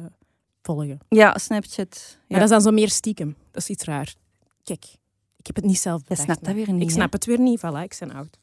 volgen. 0.62 0.99
Ja, 1.09 1.38
Snapchat. 1.38 1.99
Ja. 2.11 2.25
Maar 2.28 2.38
dat 2.38 2.49
is 2.49 2.54
dan 2.54 2.61
zo 2.61 2.71
meer 2.71 2.90
stiekem. 2.90 3.37
Dat 3.50 3.62
is 3.62 3.68
iets 3.68 3.85
raar. 3.85 4.14
Kijk, 4.62 4.85
ik 5.37 5.47
heb 5.47 5.57
het 5.57 5.64
niet 5.64 5.78
zelf 5.78 6.02
bedacht. 6.02 6.21
Je 6.21 6.25
snapt 6.26 6.45
dat 6.45 6.54
weer 6.54 6.73
niet. 6.73 6.83
Ik 6.83 6.90
snap 6.90 7.12
het 7.12 7.25
weer 7.25 7.40
niet. 7.40 7.59
Voilà, 7.59 7.83
ik 7.83 7.97
ben 7.99 8.12
oud. 8.12 8.38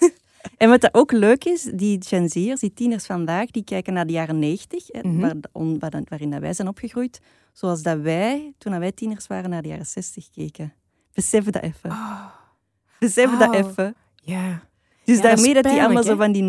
en 0.56 0.68
wat 0.68 0.80
dat 0.80 0.94
ook 0.94 1.12
leuk 1.12 1.44
is, 1.44 1.62
die 1.62 2.04
Gen 2.06 2.28
Z'ers, 2.28 2.60
die 2.60 2.72
tieners 2.72 3.06
vandaag, 3.06 3.50
die 3.50 3.64
kijken 3.64 3.92
naar 3.92 4.06
de 4.06 4.12
jaren 4.12 4.38
90, 4.38 4.92
mm 4.92 5.00
-hmm. 5.00 5.78
waar, 5.78 6.02
waarin 6.08 6.30
dat 6.30 6.40
wij 6.40 6.52
zijn 6.52 6.68
opgegroeid. 6.68 7.20
Zoals 7.52 7.82
dat 7.82 7.98
wij, 7.98 8.54
toen 8.58 8.78
wij 8.78 8.92
tieners 8.92 9.26
waren, 9.26 9.50
naar 9.50 9.62
de 9.62 9.68
jaren 9.68 9.86
60 9.86 10.30
keken. 10.30 10.74
Besef 11.12 11.44
dat 11.44 11.62
even. 11.62 11.90
Oh. 11.90 12.26
Besef 12.98 13.32
oh. 13.32 13.38
dat 13.38 13.54
even. 13.54 13.94
Ja. 14.14 14.68
Dus 15.10 15.22
Ja, 15.22 15.22
daarmee 15.34 15.54
dat 15.54 15.64
die 15.64 15.82
allemaal 15.82 16.02
zo 16.02 16.16
van 16.16 16.32
die 16.32 16.42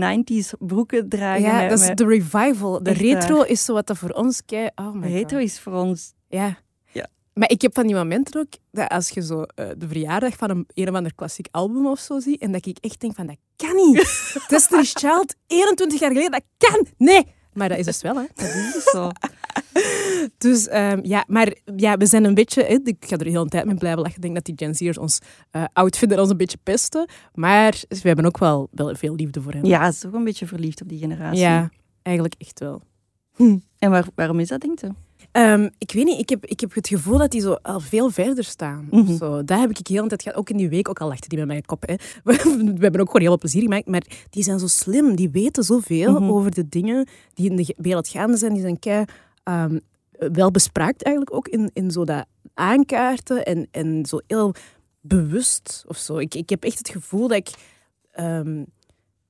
90s 0.44 0.50
broeken 0.60 1.10
dragen. 1.10 1.42
Ja, 1.42 1.60
met- 1.62 1.70
dat 1.70 1.80
is 1.80 1.96
de 1.96 2.06
revival. 2.06 2.84
De 2.84 2.92
retro 2.92 3.42
is 3.42 3.66
zo 3.66 3.74
wat 3.74 3.88
dat 3.88 3.98
voor 3.98 4.10
ons... 4.10 4.42
Kei... 4.46 4.70
Oh 4.76 4.94
my 4.94 5.08
retro 5.08 5.38
God. 5.38 5.48
is 5.48 5.60
voor 5.60 5.74
ons... 5.74 6.14
Ja. 6.28 6.58
Ja. 6.92 7.08
Maar 7.34 7.50
ik 7.50 7.62
heb 7.62 7.74
van 7.74 7.88
die 7.88 7.96
momenten 7.96 8.40
ook, 8.42 8.54
dat 8.72 8.90
als 8.90 9.10
je 9.10 9.22
zo 9.22 9.42
eh, 9.42 9.66
de 9.78 9.88
verjaardag 9.88 10.36
van 10.36 10.50
een, 10.50 10.66
een 10.74 10.90
of 10.90 10.96
ander 10.96 11.16
klassiek 11.16 11.48
album 11.52 11.88
of 11.88 12.00
zo 12.00 12.20
ziet, 12.20 12.42
en 12.42 12.52
dat 12.52 12.66
ik 12.66 12.78
echt 12.82 13.00
denk 13.00 13.16
van, 13.16 13.28
dat 13.28 13.38
kan 13.56 13.76
niet. 13.76 13.96
Destiny's 14.48 14.94
Child, 14.94 15.36
21 15.48 16.00
jaar 16.00 16.12
geleden, 16.12 16.32
dat 16.32 16.44
kan. 16.58 16.86
Nee. 16.98 17.26
Maar 17.54 17.70
dat 17.70 17.78
is 17.78 17.86
dus 17.86 18.02
wel, 18.02 18.16
hè. 18.16 18.26
Dat 18.36 18.48
is 18.48 18.74
dus 18.74 18.84
zo. 18.84 19.10
Dus 20.38 20.68
ehm, 20.68 21.00
ja, 21.04 21.24
maar 21.28 21.56
ja, 21.76 21.98
we 21.98 22.06
zijn 22.06 22.24
een 22.24 22.34
beetje... 22.34 22.64
hè, 22.64 22.78
ik 22.84 23.06
ga 23.06 23.18
er 23.18 23.24
de 23.24 23.30
hele 23.30 23.48
tijd 23.48 23.66
mee 23.66 23.76
blijven 23.76 24.02
lachen. 24.02 24.16
Ik 24.16 24.22
denk 24.22 24.36
dat 24.36 24.46
die 24.46 24.54
Gen 24.58 24.76
Z'ers 24.76 24.98
ons 24.98 25.20
eh, 25.52 25.64
oud 25.74 25.98
vinden 25.98 26.18
en 26.18 26.24
ons 26.24 26.32
een 26.32 26.38
beetje 26.38 26.58
pesten. 26.64 27.10
Maar 27.34 27.84
we 27.88 28.00
hebben 28.02 28.26
ook 28.26 28.38
wel, 28.38 28.68
wel 28.72 28.96
veel 28.96 29.16
liefde 29.16 29.42
voor 29.42 29.52
hen. 29.52 29.66
Ja, 29.66 29.92
zo 29.92 30.10
een 30.14 30.24
beetje 30.24 30.48
verliefd 30.48 30.82
op 30.82 30.90
die 30.90 31.00
generatie. 31.00 31.40
Ja, 31.40 31.70
eigenlijk 32.02 32.36
echt 32.38 32.60
wel. 32.60 32.82
En 33.80 33.90
waar, 33.90 34.06
waarom 34.16 34.40
is 34.40 34.48
dat, 34.48 34.62
denk 34.62 34.80
je? 34.80 34.90
Ehm, 35.32 35.70
ik 35.78 35.92
weet 35.92 36.06
niet, 36.06 36.20
ik 36.20 36.30
heb, 36.30 36.46
ik 36.46 36.60
heb 36.60 36.74
het 36.74 36.88
gevoel 36.88 37.18
dat 37.18 37.32
die 37.32 37.42
zo 37.42 37.54
al 37.62 37.80
veel 37.80 38.10
verder 38.10 38.44
staan. 38.44 38.88
Mhm. 38.92 39.16
zo. 39.18 39.44
Dat 39.44 39.60
heb 39.60 39.70
ik 39.70 39.88
heel 39.88 40.02
de 40.02 40.08
tijd 40.08 40.22
gehad. 40.22 40.38
Ook 40.38 40.50
in 40.50 40.58
die 40.58 40.70
week, 40.70 40.90
ook 40.90 41.00
al 41.02 41.08
lachten 41.08 41.30
die 41.30 41.38
met 41.38 41.48
mijn 41.48 41.66
kop. 41.66 41.84
Hè. 41.88 41.96
We, 42.24 42.34
hebben 42.80 43.02
ook 43.02 43.08
gewoon 43.08 43.22
heel 43.22 43.30
veel 43.30 43.38
plezier 43.38 43.62
gemaakt. 43.62 43.88
Maar 43.88 44.04
die 44.30 44.44
zijn 44.44 44.60
zo 44.60 44.68
slim. 44.68 45.16
Die 45.16 45.30
weten 45.30 45.64
zoveel 45.64 46.12
Mhm. 46.20 46.30
over 46.30 46.52
de 46.54 46.70
dingen 46.70 47.08
die 47.34 47.50
in 47.50 47.56
de 47.56 47.74
wereld 47.78 48.08
gaande 48.08 48.38
zijn. 48.38 48.54
Die 48.54 48.62
zijn 48.62 48.80
kei 48.80 49.06
ehm, 49.44 49.80
wel 50.12 50.52
bespraakt 50.52 51.04
eigenlijk 51.04 51.36
ook 51.36 51.48
in, 51.48 51.70
in 51.74 51.92
zo 51.92 52.06
dat 52.06 52.26
aankaarten. 52.54 53.46
En, 53.46 53.68
en 53.72 54.06
zo 54.06 54.20
heel 54.28 54.54
bewust 55.02 55.84
of 55.88 55.98
zo. 55.98 56.18
Ik, 56.18 56.36
ik 56.36 56.50
heb 56.50 56.64
echt 56.64 56.78
het 56.78 56.90
gevoel 56.90 57.28
dat 57.28 57.38
ik... 57.38 57.50
ehm, 58.12 58.64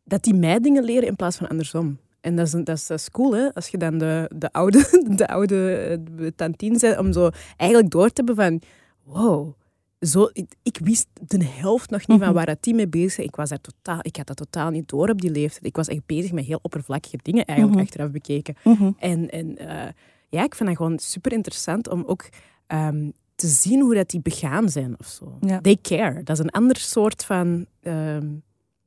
dat 0.04 0.24
die 0.24 0.34
mij 0.34 0.60
dingen 0.60 0.84
leren 0.84 1.08
in 1.08 1.16
plaats 1.16 1.38
van 1.38 1.48
andersom. 1.48 1.98
En 2.22 2.36
dat 2.36 2.46
is, 2.46 2.52
dat 2.52 2.70
is, 2.70 2.88
dat 2.88 3.00
is 3.00 3.10
cool, 3.10 3.36
hè? 3.36 3.54
Als 3.54 3.68
je 3.68 3.78
dan 3.78 3.98
de, 3.98 4.32
de 4.36 4.52
oude, 4.52 4.88
de 5.16 5.28
oude 5.28 5.74
eh, 6.20 6.28
tantien 6.36 6.78
bent, 6.80 6.98
om 6.98 7.14
zo 7.14 7.30
eigenlijk 7.58 7.92
door 7.92 8.08
te 8.10 8.24
hebben 8.26 8.36
van... 8.36 8.62
Wow, 9.04 9.54
zo, 10.00 10.30
ik, 10.34 10.54
ik 10.64 10.80
wist 10.84 11.08
de 11.28 11.44
helft 11.46 11.90
nog 11.90 12.00
niet 12.08 12.18
van 12.18 12.28
Mhm. 12.28 12.36
waar 12.36 12.46
dat 12.46 12.58
die 12.64 12.74
mee 12.74 12.88
bezig 12.88 13.18
is. 13.20 13.26
Ik, 13.26 13.36
was 13.36 13.50
daar 13.50 13.62
totaal, 13.62 14.00
ik 14.02 14.16
had 14.16 14.28
dat 14.28 14.38
totaal 14.38 14.70
niet 14.70 14.90
door 14.90 15.10
op 15.10 15.22
die 15.22 15.32
leeftijd. 15.32 15.66
Ik 15.66 15.76
was 15.76 15.88
echt 15.88 16.06
bezig 16.06 16.32
met 16.32 16.46
heel 16.46 16.60
oppervlakkige 16.62 17.18
dingen, 17.22 17.46
eigenlijk 17.46 17.78
Mhm. 17.80 17.88
achteraf 17.88 18.12
bekeken. 18.12 18.56
Mhm. 18.64 18.92
En, 19.00 19.30
en 19.30 19.58
eh, 19.58 19.90
ja, 20.30 20.44
ik 20.44 20.56
vind 20.56 20.70
dat 20.70 20.78
gewoon 20.78 21.00
super 21.00 21.32
interessant 21.32 21.90
om 21.90 22.04
ook 22.06 22.30
ehm, 22.68 23.10
te 23.36 23.48
zien 23.48 23.82
hoe 23.82 23.96
dat 23.96 24.10
die 24.10 24.22
begaan 24.22 24.70
zijn 24.70 24.96
of 25.00 25.06
zo. 25.08 25.38
Ja. 25.42 25.62
They 25.62 25.78
care. 25.82 26.24
Dat 26.24 26.38
is 26.38 26.44
een 26.44 26.52
ander 26.52 26.78
soort 26.78 27.26
van... 27.26 27.66
ehm, 27.82 28.28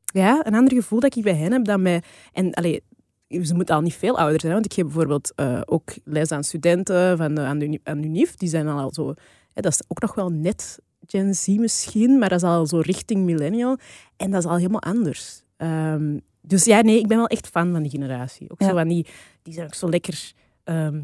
ja, 0.05 0.47
een 0.47 0.55
ander 0.55 0.73
gevoel 0.75 1.01
dat 1.01 1.17
ik 1.17 1.23
bij 1.23 1.35
hen 1.37 1.53
heb 1.53 1.65
dan 1.65 1.83
bij... 1.83 2.03
En 2.33 2.55
allee, 2.55 2.83
ze 3.43 3.55
moeten 3.55 3.75
al 3.75 3.81
niet 3.81 3.95
veel 3.95 4.19
ouder 4.19 4.41
zijn, 4.41 4.53
want 4.53 4.65
ik 4.65 4.73
geef 4.75 4.85
bijvoorbeeld 4.85 5.33
eh, 5.35 5.61
ook 5.65 5.93
les 6.05 6.31
aan 6.31 6.45
studenten 6.45 7.17
van 7.17 7.35
de, 7.35 7.41
aan, 7.41 7.59
de, 7.59 7.81
aan 7.83 8.01
de 8.01 8.07
UNIF. 8.07 8.35
Die 8.37 8.49
zijn 8.49 8.69
al 8.69 8.93
zo... 8.95 9.15
hè, 9.53 9.63
dat 9.63 9.73
is 9.73 9.83
ook 9.89 10.01
nog 10.01 10.15
wel 10.15 10.29
net 10.31 10.79
Gen 11.07 11.35
Z 11.35 11.47
misschien, 11.47 12.19
maar 12.19 12.29
dat 12.29 12.43
is 12.43 12.49
al 12.49 12.67
zo 12.67 12.79
richting 12.79 13.25
millennial. 13.25 13.77
En 14.17 14.31
dat 14.31 14.45
is 14.45 14.49
al 14.51 14.57
helemaal 14.57 14.83
anders. 14.83 15.43
Ehm, 15.57 16.19
dus 16.41 16.65
ja, 16.65 16.81
nee, 16.81 16.99
ik 16.99 17.07
ben 17.07 17.17
wel 17.17 17.27
echt 17.27 17.47
fan 17.47 17.73
van 17.73 17.83
die 17.83 17.91
generatie. 17.91 18.51
Ook 18.51 18.61
Ja. 18.61 18.69
zo 18.69 18.75
van 18.75 18.89
die... 18.89 19.07
Die 19.43 19.55
zijn 19.55 19.67
ook 19.67 19.75
zo 19.75 19.89
lekker... 19.89 20.33
ehm, 20.65 21.01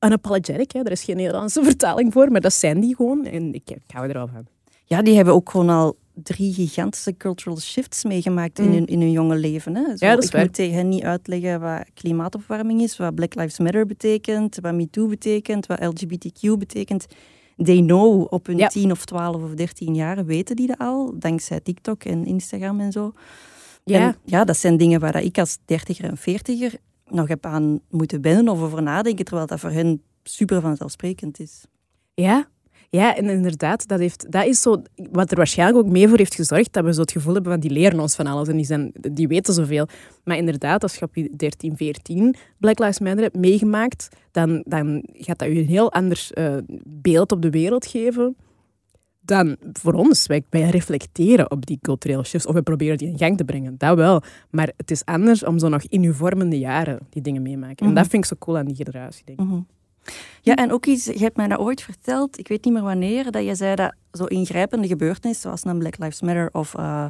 unapologetic, 0.00 0.72
hè. 0.72 0.80
er 0.80 0.90
is 0.90 1.04
geen 1.04 1.16
Nederlandse 1.16 1.62
vertaling 1.70 2.12
voor, 2.12 2.30
maar 2.30 2.40
dat 2.40 2.52
zijn 2.52 2.80
die 2.80 2.96
gewoon. 2.96 3.24
En 3.24 3.54
ik, 3.54 3.70
ik 3.70 3.90
hou 3.90 4.06
er 4.08 4.12
wel 4.14 4.28
van. 4.28 4.46
Ja, 4.84 5.02
die 5.02 5.16
hebben 5.16 5.34
ook 5.34 5.50
gewoon 5.50 5.68
al 5.70 5.96
drie 6.14 6.52
gigantische 6.52 7.16
cultural 7.16 7.58
shifts 7.58 8.04
meegemaakt 8.04 8.58
in, 8.58 8.64
Mm. 8.66 8.72
hun, 8.72 8.86
in 8.86 9.00
hun 9.00 9.10
jonge 9.10 9.36
leven. 9.36 9.74
Hè. 9.74 9.82
Zo, 9.96 10.06
Ja, 10.06 10.14
dat 10.14 10.18
is 10.22 10.26
ik 10.28 10.32
waar. 10.34 10.44
moet 10.44 10.54
tegen 10.54 10.74
hen 10.74 10.88
niet 10.88 11.02
uitleggen 11.02 11.60
wat 11.60 11.84
klimaatopwarming 11.94 12.80
is, 12.82 12.96
wat 12.96 13.14
Black 13.14 13.34
Lives 13.34 13.58
Matter 13.58 13.86
betekent, 13.86 14.58
wat 14.60 14.74
MeToo 14.74 15.06
betekent, 15.08 15.66
wat 15.66 15.80
LGBTQ 15.84 16.58
betekent. 16.58 17.06
They 17.64 17.80
know 17.82 18.32
op 18.32 18.46
hun 18.46 18.56
Ja. 18.56 18.66
10 18.68 18.90
of 18.90 19.04
12 19.04 19.42
of 19.42 19.54
13 19.54 19.94
jaar, 19.94 20.24
weten 20.24 20.56
die 20.56 20.66
dat 20.66 20.78
al, 20.78 21.14
dankzij 21.18 21.60
TikTok 21.60 22.04
en 22.04 22.24
Instagram 22.26 22.80
en 22.80 22.92
zo. 22.92 23.12
Ja, 23.84 24.00
En 24.08 24.16
ja, 24.24 24.44
dat 24.44 24.56
zijn 24.56 24.76
dingen 24.76 25.00
waar 25.00 25.22
ik 25.22 25.38
als 25.38 25.58
dertiger 25.64 26.04
en 26.04 26.16
veertiger 26.16 26.74
nog 27.10 27.28
heb 27.28 27.46
aan 27.46 27.80
moeten 27.90 28.20
wennen 28.20 28.48
of 28.48 28.60
over 28.60 28.82
nadenken, 28.82 29.24
terwijl 29.24 29.46
dat 29.46 29.60
voor 29.60 29.70
hen 29.70 30.02
super 30.22 30.60
vanzelfsprekend 30.60 31.40
is. 31.40 31.64
Ja, 32.14 32.48
ja 32.90 33.16
en 33.16 33.24
inderdaad, 33.24 33.88
dat, 33.88 33.98
heeft, 33.98 34.32
dat 34.32 34.46
is 34.46 34.60
zo 34.60 34.82
wat 35.10 35.30
er 35.30 35.36
waarschijnlijk 35.36 35.78
ook 35.86 35.92
mee 35.92 36.08
voor 36.08 36.18
heeft 36.18 36.34
gezorgd 36.34 36.72
dat 36.72 36.84
we 36.84 36.94
zo 36.94 37.00
het 37.00 37.12
gevoel 37.12 37.34
hebben 37.34 37.52
van 37.52 37.60
die 37.60 37.70
leren 37.70 38.00
ons 38.00 38.14
van 38.14 38.26
alles 38.26 38.48
en 38.48 38.56
die, 38.56 38.64
zijn, 38.64 38.92
die 39.12 39.28
weten 39.28 39.54
zoveel. 39.54 39.86
Maar 40.24 40.36
inderdaad, 40.36 40.82
als 40.82 40.94
je 40.94 41.04
op 41.04 41.14
je 41.14 41.30
13, 41.36 41.76
14 41.76 42.34
Black 42.58 42.78
Lives 42.78 42.98
Matter 42.98 43.22
hebt 43.22 43.36
meegemaakt, 43.36 44.08
dan, 44.30 44.64
dan 44.66 45.04
gaat 45.12 45.38
dat 45.38 45.48
je 45.48 45.54
een 45.58 45.66
heel 45.66 45.92
ander 45.92 46.26
eh, 46.30 46.56
beeld 46.86 47.32
op 47.32 47.42
de 47.42 47.50
wereld 47.50 47.86
geven 47.86 48.36
dan 49.20 49.56
voor 49.72 49.92
ons. 49.92 50.26
Wij, 50.26 50.42
wij 50.50 50.70
reflecteren 50.70 51.50
op 51.50 51.66
die 51.66 51.78
culturele 51.82 52.24
shifts 52.24 52.46
of 52.46 52.54
we 52.54 52.62
proberen 52.62 52.98
die 52.98 53.08
in 53.08 53.18
gang 53.18 53.36
te 53.36 53.44
brengen, 53.44 53.74
dat 53.78 53.96
wel. 53.96 54.22
Maar 54.50 54.72
het 54.76 54.90
is 54.90 55.04
anders 55.04 55.44
om 55.44 55.58
zo 55.58 55.68
nog 55.68 55.82
in 55.82 56.02
je 56.02 56.12
vormende 56.12 56.58
jaren 56.58 56.98
die 57.10 57.22
dingen 57.22 57.42
meemaken. 57.42 57.76
En 57.76 57.84
Mhm. 57.86 57.94
dat 57.94 58.06
vind 58.06 58.22
ik 58.22 58.28
zo 58.28 58.36
cool 58.38 58.58
aan 58.58 58.66
die 58.66 58.74
generatie, 58.74 59.24
denk 59.24 59.40
ik. 59.40 59.46
Mhm. 59.46 59.60
Ja, 60.40 60.54
en 60.54 60.72
ook 60.72 60.86
iets, 60.86 61.04
je 61.04 61.18
hebt 61.18 61.36
mij 61.36 61.48
dat 61.48 61.58
ooit 61.58 61.82
verteld, 61.82 62.38
ik 62.38 62.48
weet 62.48 62.64
niet 62.64 62.74
meer 62.74 62.82
wanneer, 62.82 63.30
dat 63.30 63.44
je 63.44 63.54
zei 63.54 63.74
dat 63.74 63.94
zo 64.12 64.24
ingrijpende 64.24 64.86
gebeurtenissen, 64.86 65.42
zoals 65.42 65.64
een 65.64 65.78
Black 65.78 65.98
Lives 65.98 66.20
Matter 66.20 66.48
of, 66.52 66.74
eh 66.74 67.06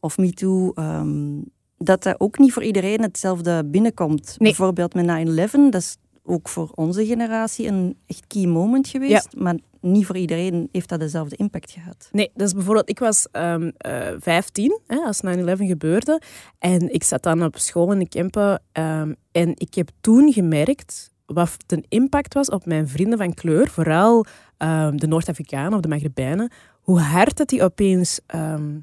of 0.00 0.18
MeToo, 0.18 0.72
ehm, 0.74 1.40
dat 1.78 2.02
dat 2.02 2.20
ook 2.20 2.38
niet 2.38 2.52
voor 2.52 2.62
iedereen 2.64 3.02
hetzelfde 3.02 3.64
binnenkomt. 3.64 4.24
Nee. 4.26 4.36
Bijvoorbeeld 4.38 4.94
met 4.94 5.04
9-11, 5.04 5.70
dat 5.70 5.80
is 5.80 5.96
ook 6.24 6.48
voor 6.48 6.70
onze 6.74 7.06
generatie 7.06 7.66
een 7.66 7.96
echt 8.06 8.26
key 8.26 8.46
moment 8.46 8.88
geweest, 8.88 9.28
maar 9.36 9.58
niet 9.80 10.06
voor 10.06 10.16
iedereen 10.16 10.68
heeft 10.72 10.88
dat 10.88 11.00
dezelfde 11.00 11.36
impact 11.36 11.70
gehad. 11.70 12.08
Nee, 12.12 12.30
dus 12.34 12.52
bijvoorbeeld, 12.52 12.88
ik 12.88 12.98
was 12.98 13.26
ehm 13.30 13.70
eh 13.76 14.06
15 14.18 14.80
hè, 14.86 14.96
als 14.96 15.20
9-11 15.26 15.66
gebeurde. 15.66 16.20
En 16.58 16.92
ik 16.94 17.02
zat 17.04 17.22
dan 17.22 17.44
op 17.44 17.58
school 17.58 17.92
in 17.92 17.98
de 17.98 18.08
Kempen. 18.08 18.62
ehm, 18.72 19.12
en 19.32 19.52
ik 19.54 19.74
heb 19.74 19.90
toen 20.00 20.32
gemerkt 20.32 21.12
wat 21.32 21.56
de 21.66 21.84
impact 21.88 22.34
was 22.34 22.48
op 22.50 22.66
mijn 22.66 22.88
vrienden 22.88 23.18
van 23.18 23.34
kleur. 23.34 23.68
Vooral 23.68 24.24
ehm, 24.56 24.96
de 24.96 25.06
Noord-Afrikanen 25.06 25.74
of 25.74 25.80
de 25.80 25.88
Maghrebijnen. 25.88 26.52
Hoe 26.80 27.00
hard 27.00 27.36
dat 27.36 27.48
die 27.48 27.62
opeens 27.62 28.20
ehm 28.26 28.76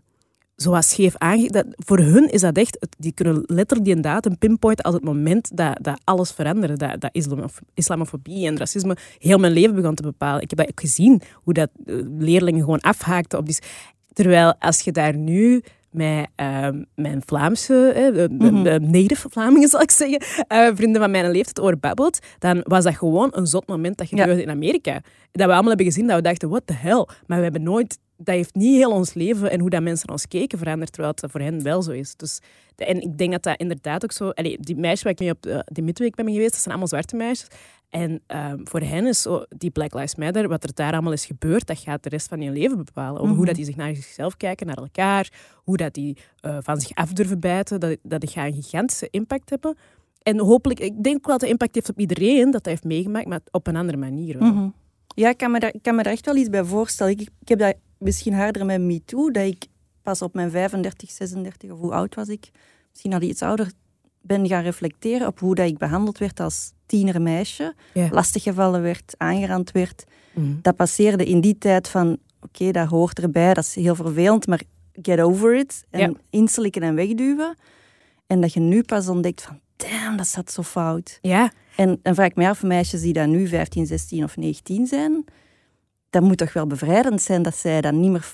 zo 0.55 0.71
wat 0.71 0.85
scheef 0.85 1.17
aange... 1.17 1.49
Dat, 1.49 1.65
voor 1.75 1.99
hun 1.99 2.31
is 2.31 2.41
dat 2.41 2.57
echt... 2.57 2.87
Die 2.97 3.11
kunnen 3.11 3.43
letterlijk 3.45 3.89
die 3.89 3.99
datum 3.99 4.37
pinpointen 4.37 4.85
als 4.85 4.93
het 4.93 5.03
moment 5.03 5.57
dat, 5.57 5.77
dat 5.81 6.01
alles 6.03 6.31
veranderde. 6.31 6.77
Dat, 6.77 7.01
dat 7.01 7.09
islamof- 7.13 7.61
islamofobie 7.73 8.47
en 8.47 8.57
racisme 8.57 8.97
heel 9.17 9.37
mijn 9.37 9.53
leven 9.53 9.75
begon 9.75 9.95
te 9.95 10.01
bepalen. 10.01 10.41
Ik 10.41 10.49
heb 10.49 10.59
ook 10.59 10.79
gezien, 10.79 11.21
hoe 11.33 11.53
dat 11.53 11.69
eh, 11.85 11.95
leerlingen 12.17 12.63
gewoon 12.63 12.81
afhaakten 12.81 13.39
op 13.39 13.45
die... 13.45 13.57
Terwijl 14.13 14.55
als 14.59 14.81
je 14.81 14.91
daar 14.91 15.17
nu 15.17 15.63
met 15.95 16.27
ehm, 16.35 16.83
mijn 16.95 17.21
Vlaamse, 17.25 17.91
eh, 17.95 18.13
de, 18.13 18.27
de, 18.37 18.51
Mhm. 18.51 18.63
de 18.63 18.79
native 18.79 19.29
Vlamingen 19.29 19.69
zal 19.75 19.81
ik 19.81 19.91
zeggen, 19.91 20.19
eh, 20.47 20.67
vrienden 20.73 21.01
van 21.01 21.11
mijn 21.11 21.31
leeftijd 21.31 21.59
over 21.59 21.79
babbelt, 21.79 22.19
dan 22.39 22.59
was 22.67 22.83
dat 22.83 22.95
gewoon 22.95 23.29
een 23.31 23.47
zot 23.47 23.67
moment 23.67 23.97
dat 23.97 24.07
gebeurde 24.07 24.41
in 24.41 24.49
Amerika. 24.49 24.93
Dat 25.31 25.45
we 25.47 25.51
allemaal 25.53 25.67
hebben 25.67 25.85
gezien, 25.85 26.07
dat 26.07 26.15
we 26.15 26.21
dachten, 26.21 26.49
what 26.49 26.61
the 26.67 26.73
hell? 26.73 27.07
Maar 27.27 27.37
we 27.37 27.43
hebben 27.43 27.63
nooit, 27.63 27.97
dat 28.17 28.35
heeft 28.35 28.55
niet 28.55 28.75
heel 28.75 28.91
ons 28.91 29.13
leven 29.13 29.51
en 29.51 29.59
hoe 29.59 29.69
dat 29.69 29.81
mensen 29.81 30.09
ons 30.09 30.27
keken 30.27 30.57
veranderd, 30.57 30.91
terwijl 30.91 31.13
het 31.21 31.31
voor 31.31 31.41
hen 31.41 31.63
wel 31.63 31.81
zo 31.81 31.91
is. 31.91 32.15
Dus, 32.15 32.39
de- 32.75 32.85
en 32.85 33.01
ik 33.01 33.17
denk 33.17 33.31
dat 33.31 33.43
dat 33.43 33.59
inderdaad 33.59 34.03
ook 34.03 34.11
zo... 34.11 34.29
Allee, 34.29 34.57
die 34.59 34.75
meisjes 34.75 35.01
waar 35.03 35.11
ik 35.11 35.19
mee 35.19 35.31
op 35.31 35.45
eh, 35.45 35.59
die 35.65 35.83
midweek 35.83 36.15
ben 36.15 36.25
geweest, 36.31 36.51
dat 36.51 36.55
zijn 36.59 36.67
allemaal 36.69 36.87
zwarte 36.87 37.15
meisjes. 37.15 37.47
En 37.89 38.21
ehm, 38.27 38.59
voor 38.63 38.79
hen 38.79 39.05
is 39.07 39.21
zo, 39.21 39.43
die 39.57 39.69
Black 39.69 39.93
Lives 39.93 40.15
Matter, 40.15 40.47
wat 40.47 40.63
er 40.63 40.73
daar 40.73 40.91
allemaal 40.93 41.11
is 41.11 41.25
gebeurd, 41.25 41.67
dat 41.67 41.79
gaat 41.79 42.03
de 42.03 42.09
rest 42.09 42.27
van 42.27 42.41
je 42.41 42.51
leven 42.51 42.77
bepalen. 42.77 43.13
Over 43.21 43.27
hoe 43.27 43.35
Mhm. 43.37 43.45
dat 43.45 43.55
die 43.55 43.65
zich 43.65 43.75
naar 43.75 43.95
zichzelf 43.95 44.37
kijken, 44.37 44.67
naar 44.67 44.77
elkaar, 44.77 45.31
hoe 45.55 45.77
dat 45.77 45.93
die 45.93 46.17
eh, 46.39 46.57
van 46.61 46.79
zich 46.81 46.95
af 46.95 47.13
durven 47.13 47.39
bijten, 47.39 47.79
dat, 47.79 47.97
dat 48.03 48.29
gaat 48.29 48.45
een 48.47 48.53
gigantische 48.63 49.07
impact 49.11 49.49
hebben. 49.49 49.75
En 50.21 50.39
hopelijk, 50.39 50.79
ik 50.79 51.03
denk 51.03 51.15
ook 51.17 51.25
wel 51.25 51.31
dat 51.37 51.41
het 51.41 51.49
impact 51.51 51.75
heeft 51.75 51.89
op 51.89 51.99
iedereen, 51.99 52.43
dat 52.43 52.51
dat 52.51 52.65
heeft 52.65 52.83
meegemaakt, 52.83 53.27
maar 53.27 53.39
op 53.51 53.67
een 53.67 53.75
andere 53.75 53.97
manier 53.97 54.39
wel. 54.39 54.47
Mhm. 54.53 54.69
Ja, 55.15 55.29
ik 55.29 55.37
kan, 55.37 55.51
me 55.51 55.59
daar, 55.59 55.73
ik 55.73 55.81
kan 55.81 55.95
me 55.95 56.03
daar 56.03 56.13
echt 56.13 56.25
wel 56.25 56.35
iets 56.35 56.49
bij 56.49 56.63
voorstellen. 56.63 57.11
Ik, 57.13 57.21
ik 57.39 57.47
heb 57.47 57.59
dat 57.59 57.75
misschien 57.97 58.33
harder 58.33 58.65
met 58.65 58.81
MeToo, 58.81 59.31
dat 59.31 59.45
ik 59.45 59.65
pas 60.01 60.21
op 60.21 60.33
mijn 60.33 60.51
35, 60.51 61.09
36 61.11 61.71
of 61.71 61.79
hoe 61.79 61.91
oud 61.93 62.15
was 62.15 62.27
ik, 62.27 62.49
misschien 62.89 63.13
al 63.13 63.21
iets 63.21 63.41
ouder, 63.41 63.71
ben 64.21 64.47
gaan 64.47 64.63
reflecteren 64.63 65.27
op 65.27 65.39
hoe 65.39 65.55
dat 65.55 65.67
ik 65.67 65.77
behandeld 65.77 66.17
werd 66.17 66.39
als 66.39 66.71
tienermeisje. 66.85 67.73
Ja. 67.93 68.09
Lastiggevallen 68.11 68.81
werd, 68.81 69.13
aangerand 69.17 69.71
werd. 69.71 70.03
Mhm. 70.33 70.53
Dat 70.61 70.75
passeerde 70.75 71.25
in 71.25 71.41
die 71.41 71.57
tijd 71.57 71.87
van, 71.87 72.17
oké, 72.41 72.71
dat 72.71 72.87
hoort 72.87 73.19
erbij, 73.19 73.53
dat 73.53 73.63
is 73.63 73.75
heel 73.75 73.95
vervelend, 73.95 74.47
maar 74.47 74.61
get 75.01 75.19
over 75.19 75.55
it. 75.55 75.85
En 75.89 76.17
inslikken 76.29 76.81
en 76.81 76.95
wegduwen. 76.95 77.57
En 78.27 78.41
dat 78.41 78.53
je 78.53 78.59
nu 78.59 78.83
pas 78.83 79.07
ontdekt 79.07 79.41
van, 79.41 79.59
damn, 79.75 80.17
dat 80.17 80.27
zat 80.27 80.51
zo 80.51 80.61
fout. 80.61 81.19
Ja, 81.21 81.51
En 81.75 81.99
dan 82.01 82.15
vraag 82.15 82.27
ik 82.27 82.35
me 82.35 82.49
af, 82.49 82.63
meisjes 82.63 83.01
die 83.01 83.13
dan 83.13 83.29
nu 83.29 83.47
15, 83.47 83.85
16 83.85 84.23
of 84.23 84.37
19 84.37 84.87
zijn, 84.87 85.25
dat 86.09 86.23
moet 86.23 86.37
toch 86.37 86.53
wel 86.53 86.67
bevrijdend 86.67 87.21
zijn 87.21 87.41
dat 87.41 87.55
zij 87.55 87.81
dat 87.81 87.93
niet 87.93 88.11
meer 88.11 88.33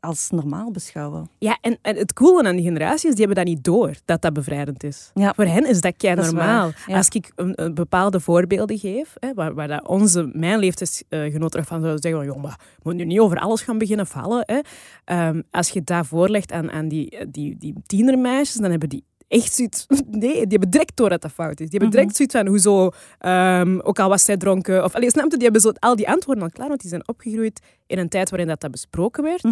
als 0.00 0.30
normaal 0.30 0.70
beschouwen. 0.70 1.30
Ja, 1.38 1.58
en, 1.60 1.78
en 1.82 1.96
het 1.96 2.12
coole 2.12 2.44
aan 2.44 2.56
die 2.56 2.64
generatie 2.64 3.08
is, 3.08 3.14
die 3.14 3.24
hebben 3.26 3.44
dat 3.44 3.54
niet 3.54 3.64
door, 3.64 3.94
dat 4.04 4.22
dat 4.22 4.32
bevrijdend 4.32 4.84
is. 4.84 5.10
Ja. 5.14 5.32
Voor 5.34 5.44
hen 5.44 5.66
is 5.66 5.80
dat 5.80 5.96
kei 5.96 6.14
normaal. 6.14 6.70
ja. 6.86 6.96
Als 6.96 7.08
ik 7.08 7.32
een, 7.36 7.52
een 7.54 7.74
bepaalde 7.74 8.20
voorbeelden 8.20 8.78
geef, 8.78 9.14
hè, 9.18 9.34
waar, 9.34 9.54
waar 9.54 9.68
dat 9.68 9.88
onze, 9.88 10.30
mijn 10.32 10.58
leeftijdsgenoten 10.58 11.60
ervan 11.60 11.80
zouden 11.80 12.02
zeggen, 12.02 12.20
van, 12.20 12.32
joh, 12.32 12.42
maar 12.42 12.60
moet 12.82 12.94
nu 12.94 13.04
niet 13.04 13.20
over 13.20 13.38
alles 13.38 13.62
gaan 13.62 13.78
beginnen 13.78 14.06
vallen. 14.06 14.42
Hè. 14.46 14.58
Ehm, 15.04 15.42
als 15.50 15.68
je 15.68 15.82
dat 15.84 16.06
voorlegt 16.06 16.52
aan, 16.52 16.70
aan 16.70 16.88
die, 16.88 17.26
die, 17.28 17.56
die 17.58 17.74
tienermeisjes, 17.86 18.56
dan 18.56 18.70
hebben 18.70 18.88
die 18.88 19.04
echt 19.28 19.54
zoiets... 19.54 19.86
Nee, 20.10 20.32
die 20.32 20.46
hebben 20.48 20.70
direct 20.70 20.96
door 20.96 21.08
dat 21.08 21.22
dat 21.22 21.32
fout 21.32 21.60
is. 21.60 21.68
Die 21.68 21.78
hebben 21.78 21.90
direct 21.90 22.16
zoiets 22.16 22.34
van, 22.34 22.46
hoezo, 22.46 22.90
ehm, 23.18 23.78
ook 23.78 23.98
al 23.98 24.08
was 24.08 24.24
zij 24.24 24.36
dronken... 24.36 24.84
Of, 24.84 24.94
allee, 24.94 25.10
snap 25.10 25.24
je, 25.24 25.30
die 25.30 25.42
hebben 25.42 25.60
zo 25.60 25.72
al 25.78 25.96
die 25.96 26.08
antwoorden 26.08 26.44
al 26.44 26.50
klaar, 26.50 26.68
want 26.68 26.80
die 26.80 26.88
zijn 26.88 27.08
opgegroeid 27.08 27.60
in 27.86 27.98
een 27.98 28.08
tijd 28.08 28.30
waarin 28.30 28.48
dat, 28.48 28.60
dat 28.60 28.70
besproken 28.70 29.22
werd. 29.22 29.42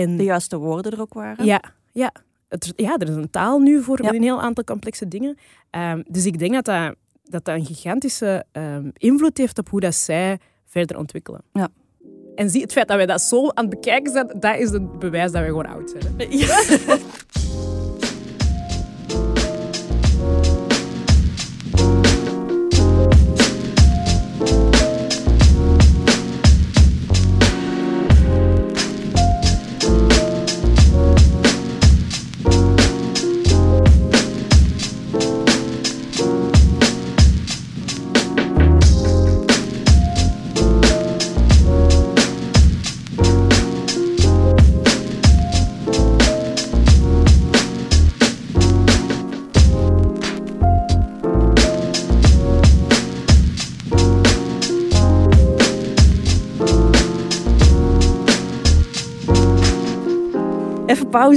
En 0.00 0.16
De 0.16 0.24
juiste 0.24 0.56
woorden 0.58 0.92
er 0.92 1.00
ook 1.00 1.14
waren. 1.14 1.44
ja, 1.44 1.60
ja. 1.92 2.12
Het, 2.48 2.72
ja, 2.76 2.96
er 2.96 3.08
is 3.08 3.14
een 3.14 3.30
taal 3.30 3.58
nu 3.58 3.82
voor 3.82 4.02
Ja. 4.02 4.12
een 4.12 4.22
heel 4.22 4.40
aantal 4.40 4.64
complexe 4.64 5.08
dingen. 5.08 5.36
Ehm, 5.70 6.02
dus 6.08 6.26
ik 6.26 6.38
denk 6.38 6.52
dat 6.52 6.64
dat, 6.64 6.94
dat, 7.24 7.44
dat 7.44 7.54
een 7.54 7.64
gigantische 7.66 8.44
ehm, 8.52 8.90
invloed 8.92 9.38
heeft 9.38 9.58
op 9.58 9.68
hoe 9.68 9.80
dat 9.80 9.94
zij 9.94 10.38
verder 10.66 10.98
ontwikkelen. 10.98 11.40
Ja. 11.52 11.68
En 12.34 12.50
zie, 12.50 12.60
het 12.62 12.72
feit 12.72 12.88
dat 12.88 12.96
wij 12.96 13.06
dat 13.06 13.20
zo 13.20 13.48
aan 13.48 13.64
het 13.66 13.74
bekijken 13.74 14.12
zijn, 14.12 14.26
dat 14.38 14.58
is 14.58 14.70
het 14.70 14.98
bewijs 14.98 15.24
dat 15.32 15.40
wij 15.40 15.48
gewoon 15.48 15.66
oud 15.66 15.90
zijn. 15.90 16.14
hè. 16.16 16.24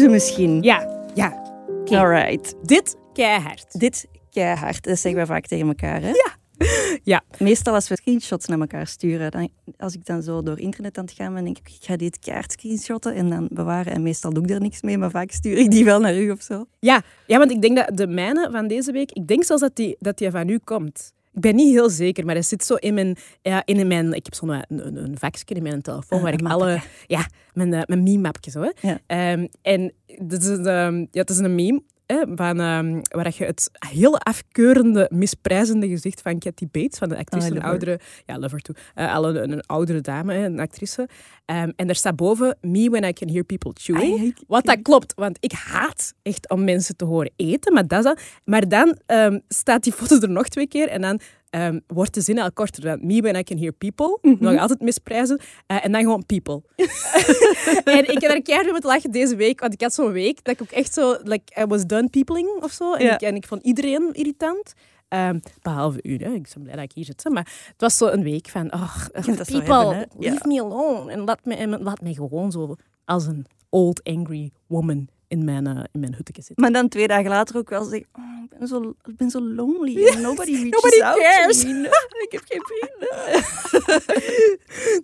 misschien. 0.10 0.62
Ja, 0.62 1.08
ja. 1.14 1.56
Oké. 1.82 1.98
Alright. 1.98 2.56
Dit 2.64 2.96
keihard. 3.14 3.80
Dit 3.80 4.08
keihard, 4.30 4.84
dat 4.84 5.00
zeggen 5.00 5.16
wij 5.16 5.26
vaak 5.26 5.46
tegen 5.46 5.68
elkaar. 5.68 6.02
Hè? 6.02 6.12
Ja. 7.04 7.24
Meestal 7.40 7.74
als 7.74 7.88
we 7.88 7.96
screenshots 7.96 8.46
naar 8.46 8.60
elkaar 8.60 8.88
sturen, 8.88 9.32
dan, 9.32 9.50
als 9.78 9.94
ik 9.94 10.06
dan 10.06 10.22
zo 10.22 10.42
door 10.42 10.60
internet 10.60 10.98
aan 10.98 11.06
het 11.06 11.14
gaan 11.14 11.34
ben, 11.34 11.44
denk 11.44 11.58
ik, 11.58 11.70
ik 11.70 11.84
ga 11.84 11.96
dit 11.96 12.20
keihard 12.20 12.52
screenshotten 12.52 13.16
en 13.16 13.30
dan 13.30 13.48
bewaren. 13.52 13.94
En 13.94 14.02
meestal 14.02 14.34
doe 14.34 14.44
ik 14.44 14.50
er 14.50 14.62
niks 14.62 14.82
mee, 14.82 14.98
maar 14.98 15.12
vaak 15.12 15.32
stuur 15.32 15.58
ik 15.58 15.72
die 15.72 15.86
wel 15.86 16.00
naar 16.00 16.16
u 16.16 16.32
of 16.32 16.42
zo. 16.42 16.66
Ja, 16.80 17.02
ja, 17.28 17.38
want 17.38 17.52
ik 17.52 17.62
denk 17.62 17.76
dat 17.78 17.98
de 17.98 18.08
mijne 18.08 18.50
van 18.52 18.68
deze 18.68 18.92
week, 18.92 19.12
ik 19.12 19.28
denk 19.28 19.44
zelfs 19.44 19.62
dat 19.62 19.76
die, 19.76 19.96
dat 20.00 20.18
die 20.18 20.32
van 20.32 20.50
u 20.50 20.60
komt. 20.64 21.14
Ik 21.38 21.44
ben 21.44 21.56
niet 21.56 21.74
heel 21.74 21.90
zeker, 21.90 22.26
maar 22.26 22.36
dat 22.36 22.46
zit 22.46 22.64
zo 22.64 22.76
in 22.76 22.94
mijn, 22.94 23.16
ja, 23.42 23.62
in 23.66 23.88
mijn 23.88 24.14
ik 24.14 24.26
heb 24.26 24.34
zo'n 24.34 24.50
een, 24.50 24.64
een, 24.68 24.96
een 24.96 25.18
vakje 25.18 25.56
in 25.56 25.64
mijn 25.64 25.82
telefoon 25.82 26.18
Ah, 26.18 26.24
waar 26.24 26.34
ik 26.34 26.42
alle, 26.42 26.82
ja, 27.08 27.28
mijn, 27.54 27.74
eh, 27.74 27.82
mijn 27.86 28.04
meme-mapje 28.04 28.52
zo. 28.52 28.62
Hè. 28.62 28.72
Ja. 28.88 29.00
Ehm, 29.06 29.48
en 29.62 29.94
dit 30.22 30.44
is, 30.44 30.58
ehm, 30.58 30.98
ja, 30.98 31.22
het 31.22 31.30
is 31.30 31.38
een 31.38 31.56
meme 31.56 31.82
hè, 32.08 32.24
van, 32.36 32.60
ehm, 32.60 33.02
waar 33.10 33.34
je 33.38 33.46
het 33.46 33.70
hele 33.90 34.18
afkeurende, 34.18 35.10
misprijzende 35.14 35.88
gezicht 35.88 36.22
van 36.22 36.40
Kathy 36.40 36.68
Bates, 36.72 36.98
van 36.98 37.10
de 37.10 37.18
actrice, 37.18 37.48
I 37.48 37.52
een 37.52 37.62
oudere, 37.62 38.00
ja, 38.26 38.40
love 38.40 38.50
her 38.56 38.62
too, 38.62 38.76
eh, 38.96 39.16
al 39.16 39.36
een, 39.36 39.52
een 39.52 39.62
oudere 39.66 40.02
dame, 40.02 40.36
een 40.36 40.60
actrice. 40.60 41.08
Ehm, 41.46 41.72
en 41.76 41.86
daar 41.86 41.96
staat 41.96 42.16
boven, 42.16 42.58
me 42.62 42.90
when 42.90 43.04
I 43.04 43.14
can 43.14 43.30
hear 43.30 43.44
people 43.44 43.72
chewing. 43.74 44.20
Ah, 44.20 44.44
Wat 44.48 44.66
dat 44.66 44.82
klopt, 44.82 45.14
want 45.16 45.38
ik 45.40 45.52
haat 45.52 46.14
echt 46.22 46.50
om 46.50 46.64
mensen 46.64 46.96
te 46.96 47.06
horen 47.06 47.32
eten, 47.36 47.74
maar 47.74 47.88
dat 47.88 48.00
is 48.00 48.06
dat. 48.06 48.22
Maar 48.46 48.68
dan 48.68 48.98
ehm, 49.06 49.40
staat 49.48 49.84
die 49.84 49.94
foto 49.94 50.20
er 50.20 50.30
nog 50.30 50.48
twee 50.48 50.68
keer 50.68 50.88
en 50.88 51.02
dan 51.02 51.20
ehm, 51.62 51.80
wordt 51.88 52.14
de 52.14 52.22
zin 52.22 52.40
al 52.40 52.52
korter 52.52 52.82
dan 52.84 53.00
me 53.02 53.22
when 53.22 53.36
I 53.36 53.44
can 53.44 53.58
hear 53.58 53.72
people. 53.72 54.20
Nog 54.40 54.60
altijd 54.60 54.82
misprijzen. 54.82 55.40
Eh, 55.68 55.86
en 55.86 55.92
dan 55.92 56.02
gewoon 56.02 56.26
people. 56.26 56.62
en 57.98 58.12
ik 58.12 58.22
heb 58.22 58.32
er 58.32 58.42
keihard 58.42 58.72
met 58.72 58.84
lachen 58.84 59.12
deze 59.12 59.36
week, 59.36 59.60
want 59.60 59.74
ik 59.74 59.82
had 59.82 59.94
zo'n 59.94 60.12
week 60.12 60.44
dat 60.44 60.54
ik 60.54 60.62
ook 60.62 60.72
echt 60.72 60.94
zo, 60.94 61.18
like, 61.24 61.62
I 61.62 61.66
was 61.66 61.86
done 61.86 62.10
peopling 62.10 62.50
of 62.64 62.72
zo. 62.72 62.94
En, 62.94 63.06
Ja. 63.06 63.14
ik, 63.14 63.22
en 63.22 63.36
ik 63.36 63.48
vond 63.48 63.64
iedereen 63.64 64.14
irritant. 64.14 64.74
Ehm, 65.08 65.40
behalve 65.62 66.00
u, 66.02 66.16
hè. 66.18 66.32
ik 66.32 66.50
ben 66.54 66.64
blij 66.64 66.76
dat 66.76 66.84
ik 66.84 66.92
hier 66.94 67.06
zit. 67.06 67.24
hè. 67.24 67.30
Maar 67.30 67.54
het 67.68 67.82
was 67.82 67.98
zo 67.98 68.08
een 68.08 68.24
week 68.24 68.48
van, 68.50 68.74
oh, 68.74 69.06
people, 69.46 69.94
hebben, 69.96 70.08
leave 70.20 70.48
me 70.48 70.62
alone. 70.62 71.12
En 71.12 71.20
laat 71.20 71.46
me, 71.46 71.56
en 71.56 71.84
laat 71.84 72.02
me 72.02 72.14
gewoon 72.14 72.52
zo 72.52 72.76
als 73.06 73.26
een 73.26 73.46
old 73.70 74.04
angry 74.04 74.52
woman 74.68 75.08
in 75.28 75.46
mijn, 75.46 75.68
eh, 75.68 75.84
in 75.92 76.00
mijn 76.00 76.14
hutje 76.16 76.34
zitten. 76.44 76.56
Maar 76.56 76.72
dan 76.72 76.88
twee 76.88 77.08
dagen 77.08 77.30
later 77.30 77.58
ook 77.58 77.70
wel 77.70 77.84
zeggen, 77.84 78.08
oh, 78.14 78.44
ik, 78.52 78.58
ben 78.60 78.68
zo, 78.68 78.94
ik 79.06 79.16
ben 79.18 79.30
zo 79.30 79.42
lonely. 79.42 79.94
nobody 80.22 80.52
reaches 80.52 80.70
nobody 80.72 81.02
out 81.02 81.18
cares. 81.22 81.62
to 81.62 81.68
me. 81.68 81.82
ik 82.28 82.32
heb 82.32 82.44
geen 82.48 82.62
vrienden. 82.64 83.08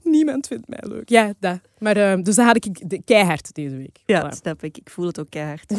Niemand 0.04 0.48
vindt 0.48 0.68
mij 0.68 0.80
leuk. 0.82 1.10
Ja, 1.10 1.34
dat. 1.40 1.60
Maar, 1.80 1.98
eh, 1.98 2.22
dus 2.24 2.36
dat 2.36 2.46
had 2.46 2.56
ik 2.66 2.90
de- 2.90 3.02
keihard 3.06 3.54
deze 3.54 3.76
week. 3.76 4.00
Ja, 4.06 4.26
Voilà. 4.32 4.38
snap 4.38 4.64
ik. 4.64 4.78
Ik 4.78 4.90
voel 4.90 5.06
het 5.06 5.20
ook 5.20 5.30
keihard. 5.30 5.72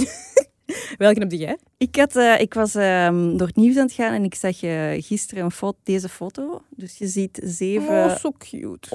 Welke 0.97 1.19
heb 1.19 1.33
jij? 1.33 1.59
Ik, 1.77 1.97
had, 1.97 2.17
eh, 2.17 2.41
ik 2.41 2.55
was 2.55 2.75
ehm, 2.75 3.37
door 3.37 3.47
het 3.47 3.57
nieuws 3.57 3.77
aan 3.77 3.83
het 3.85 3.93
gaan 3.93 4.13
en 4.13 4.25
ik 4.25 4.35
zag 4.35 4.63
eh, 4.63 5.03
gisteren 5.03 5.45
een 5.45 5.51
foto, 5.51 5.79
deze 5.83 6.09
foto. 6.09 6.63
Dus 6.71 6.99
je 6.99 7.07
ziet 7.07 7.41
zeven 7.45 8.05
Oh, 8.23 8.33
cute. 8.39 8.89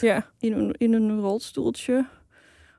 Ja. 0.00 0.30
in 0.38 0.52
een, 0.52 0.74
in 0.78 0.92
een 0.92 1.20
rolstoeltje 1.20 2.06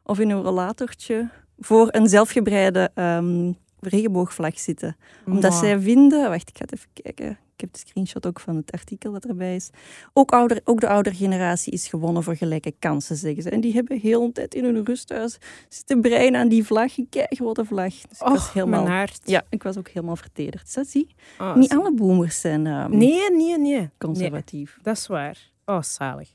of 0.04 0.20
in 0.20 0.30
een 0.30 0.42
rollatortje 0.42 1.30
voor 1.60 1.88
een 1.92 2.08
zelfgebreide 2.08 2.92
ehm, 2.94 3.52
regenboogvlag 3.80 4.60
zitten. 4.60 4.98
Omdat 5.26 5.54
zij 5.54 5.80
vinden... 5.80 6.30
Wacht, 6.30 6.50
ik 6.50 6.58
ga 6.58 6.64
het 6.64 6.74
even 6.74 6.90
kijken. 6.94 7.38
Ik 7.54 7.66
heb 7.66 7.74
de 7.74 7.88
screenshot 7.88 8.26
ook 8.26 8.40
van 8.40 8.56
het 8.56 8.72
artikel 8.72 9.12
dat 9.12 9.26
erbij 9.26 9.56
is. 9.56 9.70
Ook, 10.14 10.32
ouder, 10.32 10.62
ook 10.64 10.80
de 10.80 10.88
oudere 10.88 11.16
generatie 11.16 11.74
is 11.74 11.88
gewonnen 11.88 12.24
voor 12.24 12.36
gelijke 12.36 12.74
kansen, 12.80 13.16
zeggen 13.16 13.44
ze. 13.44 13.50
En 13.50 13.62
die 13.62 13.74
hebben 13.74 14.00
heel 14.00 14.24
een 14.24 14.32
tijd 14.32 14.56
in 14.56 14.64
hun 14.64 14.86
rusthuis 14.86 15.38
zitten 15.70 16.02
breien 16.02 16.36
aan 16.36 16.48
die 16.48 16.66
vlag. 16.66 16.98
Een 16.98 17.10
keigrote 17.10 17.66
vlag. 17.66 17.94
Dus 17.94 18.20
ik 18.20 18.28
was 18.28 18.54
helemaal... 18.54 18.84
mijn 18.84 18.96
hart. 18.96 19.22
Ja, 19.24 19.44
ik 19.50 19.64
was 19.64 19.78
ook 19.78 19.88
helemaal 19.88 20.16
vertederd. 20.16 20.78
Zie? 20.88 21.16
Oh, 21.40 21.56
Niet 21.56 21.74
alle 21.74 21.94
boomers 21.94 22.40
zijn 22.40 22.68
ehm, 22.68 22.98
Nee, 22.98 23.32
nee, 23.32 23.58
nee. 23.58 23.90
conservatief. 23.98 24.78
Dat 24.82 24.98
is 24.98 25.08
waar. 25.08 25.52
Oh, 25.66 25.82
zalig. 25.82 26.30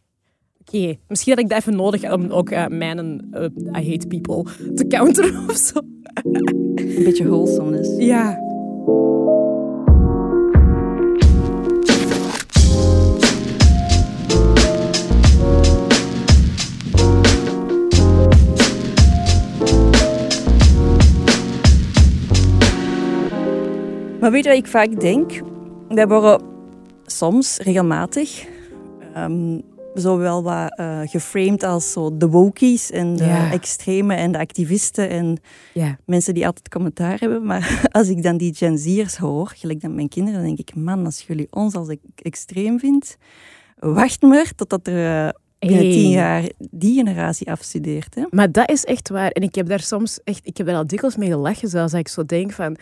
Oké, 0.67 0.97
misschien 1.09 1.33
had 1.33 1.43
ik 1.43 1.49
dat 1.49 1.59
even 1.59 1.77
nodig 1.77 2.13
om 2.13 2.31
ook 2.31 2.51
eh, 2.51 2.67
mijn 2.67 3.29
eh, 3.31 3.45
I 3.83 3.91
hate 3.91 4.07
people 4.07 4.45
te 4.75 4.87
counteren 4.87 5.45
of 5.51 5.57
zo. 5.57 5.81
Een 6.23 7.05
beetje 7.05 7.29
wholesomeness. 7.29 7.97
Ja. 7.99 8.43
Maar 24.21 24.33
weet 24.33 24.45
je 24.45 24.51
wat 24.51 24.59
ik 24.59 24.67
vaak 24.67 25.01
denk? 25.01 25.41
Wij 25.89 26.09
worden 26.09 26.43
soms, 27.07 27.59
regelmatig, 27.59 28.47
ehm, 29.15 29.59
zo 29.95 30.17
wel 30.19 30.43
wat 30.43 30.79
eh, 30.79 31.01
geframed 31.05 31.63
als 31.63 31.93
zo 31.93 32.17
de 32.17 32.29
wokies 32.29 32.91
en 32.91 33.17
de 33.17 33.25
Ja. 33.25 33.53
extreme 33.53 34.15
en 34.15 34.33
de 34.33 34.39
activisten 34.39 35.09
en 35.09 35.37
Ja. 35.75 35.99
mensen 36.07 36.35
die 36.35 36.47
altijd 36.47 36.69
commentaar 36.69 37.19
hebben. 37.19 37.45
Maar 37.47 37.81
als 37.91 38.09
ik 38.09 38.23
dan 38.23 38.37
die 38.37 38.55
Gen 38.55 38.79
Z'ers 38.79 39.17
hoor, 39.17 39.53
gelijk 39.57 39.81
dan 39.81 39.95
mijn 39.95 40.09
kinderen, 40.09 40.39
dan 40.39 40.55
denk 40.55 40.69
ik, 40.69 40.75
man, 40.75 41.05
als 41.05 41.21
jullie 41.27 41.47
ons 41.51 41.75
als 41.75 41.89
extreem 42.17 42.79
vindt, 42.79 43.17
wacht 43.79 44.23
maar 44.23 44.53
totdat 44.57 44.87
er 44.87 45.27
eh, 45.27 45.29
binnen 45.59 45.91
tien 45.91 46.11
jaar 46.11 46.49
die 46.71 46.95
generatie 46.95 47.51
afstudeert. 47.51 48.15
Hè? 48.15 48.25
Maar 48.31 48.53
dat 48.53 48.71
is 48.71 48.85
echt 48.85 49.09
waar. 49.09 49.31
En 49.31 49.43
ik 49.43 49.55
heb 49.55 49.67
daar 49.69 49.81
soms 49.81 50.21
echt, 50.25 50.41
ik 50.47 50.57
heb 50.57 50.67
daar 50.67 50.77
al 50.77 50.87
dikwijls 50.87 51.17
mee 51.17 51.31
gelachen, 51.31 51.69
zelfs 51.69 51.91
dat 51.93 52.01
ik 52.01 52.09
zo 52.09 52.25
denk 52.25 52.53
van, 52.53 52.77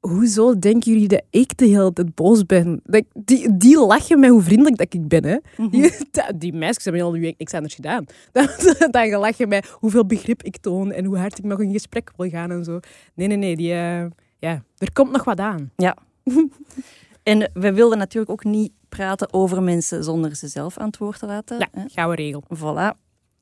hoezo 0.00 0.58
denken 0.58 0.92
jullie 0.92 1.08
dat 1.08 1.22
ik 1.30 1.56
de 1.56 1.66
hele 1.66 1.92
tijd 1.92 2.14
boos 2.14 2.46
ben? 2.46 2.80
Dat, 2.84 3.04
die, 3.14 3.56
die 3.56 3.78
lachen 3.86 4.20
met 4.20 4.30
hoe 4.30 4.42
vriendelijk 4.42 4.76
dat 4.76 4.94
ik 4.94 5.08
ben, 5.08 5.24
hè. 5.24 5.36
Die, 5.70 5.92
dat- 6.10 6.32
die 6.34 6.52
meisjes 6.52 6.84
hebben 6.84 7.02
al 7.02 7.12
nu 7.12 7.34
niks 7.38 7.54
anders 7.54 7.74
gedaan. 7.74 8.04
Dan, 8.32 8.48
dan 8.90 9.08
gelachen 9.08 9.48
met 9.48 9.66
hoeveel 9.68 10.06
begrip 10.06 10.42
ik 10.42 10.56
toon 10.56 10.92
en 10.92 11.04
hoe 11.04 11.18
hard 11.18 11.38
ik 11.38 11.44
nog 11.44 11.60
in 11.60 11.72
gesprek 11.72 12.10
wil 12.16 12.28
gaan 12.28 12.50
en 12.50 12.64
zo. 12.64 12.80
Nee, 13.14 13.26
nee, 13.26 13.36
nee, 13.36 13.56
die, 13.56 13.72
eh, 13.72 14.04
ja, 14.38 14.62
er 14.78 14.92
komt 14.92 15.10
nog 15.12 15.24
wat 15.24 15.38
aan. 15.38 15.70
En 17.22 17.50
we 17.54 17.72
wilden 17.72 17.98
natuurlijk 17.98 18.30
ook 18.32 18.44
niet 18.44 18.72
praten 18.88 19.32
over 19.32 19.62
mensen 19.62 20.04
zonder 20.04 20.36
ze 20.36 20.48
zelf 20.48 20.78
antwoord 20.78 21.18
te 21.18 21.26
laten. 21.26 21.58
Ja, 21.58 21.68
gouden 21.86 22.24
regel. 22.24 22.42
Voilà. 22.56 22.96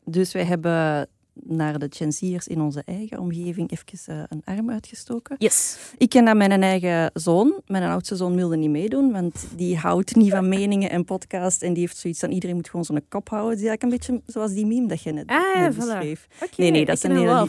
Dus 0.05 0.33
wij 0.33 0.45
hebben 0.45 1.09
naar 1.45 1.79
de 1.79 1.87
Gen 1.91 2.13
Z'ers 2.13 2.47
in 2.47 2.61
onze 2.61 2.83
eigen 2.85 3.19
omgeving 3.19 3.71
even 3.71 4.15
eh, 4.15 4.23
een 4.29 4.43
arm 4.45 4.71
uitgestoken. 4.71 5.37
Yes. 5.39 5.79
Ik 5.99 6.09
ken 6.09 6.25
dat 6.25 6.37
mijn 6.37 6.63
eigen 6.63 7.11
zoon. 7.15 7.61
Mijn 7.67 7.83
oudste 7.83 8.17
zoon 8.17 8.35
wilde 8.35 8.57
niet 8.57 8.71
meedoen, 8.71 9.13
want 9.13 9.47
die 9.57 9.77
houdt 9.77 10.17
niet 10.17 10.31
van 10.31 10.49
meningen 10.49 10.91
en 10.91 11.05
podcast. 11.05 11.63
En 11.63 11.73
die 11.73 11.83
heeft 11.83 11.97
zoiets 11.97 12.21
van 12.21 12.31
iedereen 12.31 12.57
moet 12.57 12.69
gewoon 12.69 12.85
zo'n 12.85 13.05
kop 13.09 13.29
houden. 13.29 13.51
Het 13.51 13.61
is 13.61 13.67
eigenlijk 13.67 13.83
een 14.03 14.15
beetje 14.15 14.33
zoals 14.33 14.53
die 14.53 14.67
meme 14.67 14.87
dat 14.87 15.03
je 15.03 15.13
net, 15.13 15.27
Ah, 15.27 15.55
ja, 15.55 15.61
net 15.61 15.75
voilà. 15.75 15.77
beschreef. 15.77 16.27
Nee, 16.57 16.71
nee, 16.71 16.85
dat 16.85 16.97
is 16.97 17.03
een 17.03 17.17
hele 17.17 17.31
ah. 17.31 17.49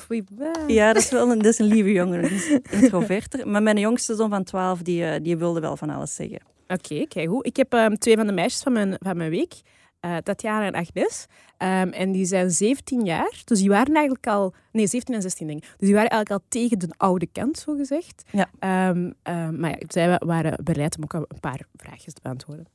Ja, 0.67 0.93
dat 0.93 1.03
is 1.03 1.09
wel 1.09 1.31
een, 1.31 1.37
dat 1.37 1.51
is 1.53 1.59
een 1.59 1.65
lieve 1.65 1.91
jongen. 1.91 2.21
Die 2.21 2.31
is 2.31 2.59
introverter. 2.81 3.47
Maar 3.47 3.63
mijn 3.63 3.79
jongste 3.79 4.15
zoon 4.15 4.29
van 4.29 4.43
12, 4.43 4.81
die, 4.81 5.05
eh, 5.05 5.23
die 5.23 5.37
wilde 5.37 5.59
wel 5.59 5.77
van 5.77 5.89
alles 5.89 6.15
zeggen. 6.15 6.39
Oké, 6.67 7.05
kijk 7.07 7.29
goed. 7.29 7.45
Ik 7.45 7.55
heb 7.55 7.73
ehm, 7.73 7.95
twee 7.95 8.15
van 8.15 8.27
de 8.27 8.33
meisjes 8.33 8.61
van 8.61 8.73
mijn, 8.73 8.95
van 8.99 9.17
mijn 9.17 9.29
week, 9.29 9.53
eh, 9.99 10.17
Tatjana 10.17 10.65
en 10.65 10.73
Agnes. 10.75 11.25
Ehm, 11.57 11.87
en 11.89 12.11
die 12.11 12.25
zijn 12.25 12.51
17 12.51 13.05
jaar. 13.05 13.41
Dus 13.45 13.59
die 13.59 13.69
waren 13.69 13.93
eigenlijk 13.93 14.27
al... 14.27 14.53
Nee, 14.71 14.87
17 14.87 15.15
en 15.15 15.21
16 15.21 15.47
denk 15.47 15.63
ik. 15.63 15.69
Dus 15.77 15.87
die 15.87 15.93
waren 15.95 16.09
eigenlijk 16.09 16.41
al 16.41 16.47
tegen 16.49 16.79
de 16.79 16.87
oude 16.97 17.27
kant, 17.31 17.57
zo 17.57 17.75
gezegd. 17.75 18.23
Ja. 18.31 18.49
Ehm, 18.59 19.11
ehm, 19.23 19.59
maar 19.59 19.69
ja, 19.69 19.77
zij 19.87 20.07
wa- 20.09 20.21
waren 20.25 20.63
bereid 20.63 20.97
om 20.97 21.03
ook 21.03 21.13
een 21.13 21.39
paar 21.39 21.61
vraagjes 21.75 22.13
te 22.13 22.21
beantwoorden. 22.23 22.65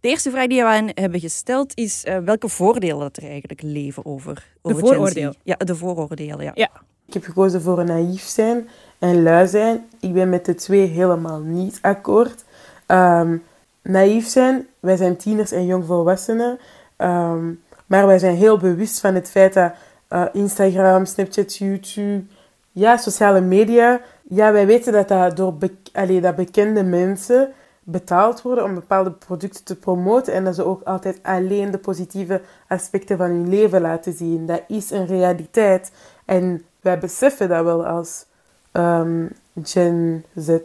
De 0.00 0.10
eerste 0.10 0.30
vraag 0.30 0.46
die 0.46 0.62
we 0.62 0.68
aan 0.68 0.88
hebben 0.94 1.20
gesteld 1.20 1.76
is 1.76 2.04
eh, 2.04 2.18
welke 2.18 2.48
voordelen 2.48 2.98
dat 2.98 3.16
er 3.16 3.22
eigenlijk 3.28 3.62
leven 3.62 4.04
over, 4.04 4.46
over 4.62 4.78
Gen 4.78 4.86
Z. 4.88 4.90
vooroordelen. 4.90 5.34
Ja, 5.42 5.54
de 5.56 5.74
vooroordelen, 5.76 6.44
ja. 6.44 6.50
Ja. 6.54 6.70
Ik 7.06 7.14
heb 7.14 7.24
gekozen 7.24 7.62
voor 7.62 7.78
een 7.78 7.86
naïef 7.86 8.22
zijn 8.22 8.68
en 8.98 9.22
lui 9.22 9.46
zijn. 9.48 9.84
Ik 10.00 10.12
ben 10.12 10.28
met 10.28 10.44
de 10.44 10.54
twee 10.54 10.86
helemaal 10.86 11.40
niet 11.40 11.78
akkoord. 11.82 12.44
Ehm, 12.86 13.36
naïef 13.84 14.26
zijn, 14.26 14.66
wij 14.80 14.96
zijn 14.96 15.16
tieners 15.16 15.52
en 15.52 15.66
jongvolwassenen. 15.66 16.58
Ehm, 16.96 17.52
maar 17.86 18.06
wij 18.06 18.18
zijn 18.18 18.36
heel 18.36 18.58
bewust 18.58 19.00
van 19.00 19.14
het 19.14 19.30
feit 19.30 19.52
dat 19.52 19.72
eh, 20.08 20.24
Instagram, 20.32 21.04
Snapchat, 21.04 21.56
YouTube, 21.56 22.24
ja, 22.72 22.96
sociale 22.96 23.40
media, 23.40 24.00
ja, 24.28 24.52
wij 24.52 24.66
weten 24.66 24.92
dat 24.92 25.08
dat 25.08 25.36
door 25.36 25.54
be- 25.54 25.76
allee, 25.92 26.20
dat 26.20 26.36
bekende 26.36 26.82
mensen 26.82 27.52
betaald 27.82 28.42
worden 28.42 28.64
om 28.64 28.74
bepaalde 28.74 29.10
producten 29.12 29.64
te 29.64 29.76
promoten 29.76 30.34
en 30.34 30.44
dat 30.44 30.54
ze 30.54 30.64
ook 30.64 30.82
altijd 30.82 31.18
alleen 31.22 31.70
de 31.70 31.78
positieve 31.78 32.42
aspecten 32.68 33.16
van 33.16 33.30
hun 33.30 33.48
leven 33.48 33.80
laten 33.80 34.12
zien. 34.12 34.46
Dat 34.46 34.62
is 34.68 34.90
een 34.90 35.06
realiteit. 35.06 35.92
En 36.24 36.64
wij 36.80 36.98
beseffen 36.98 37.48
dat 37.48 37.64
wel 37.64 37.86
als 37.86 38.26
ehm, 38.72 39.26
Gen 39.62 40.24
Z. 40.34 40.58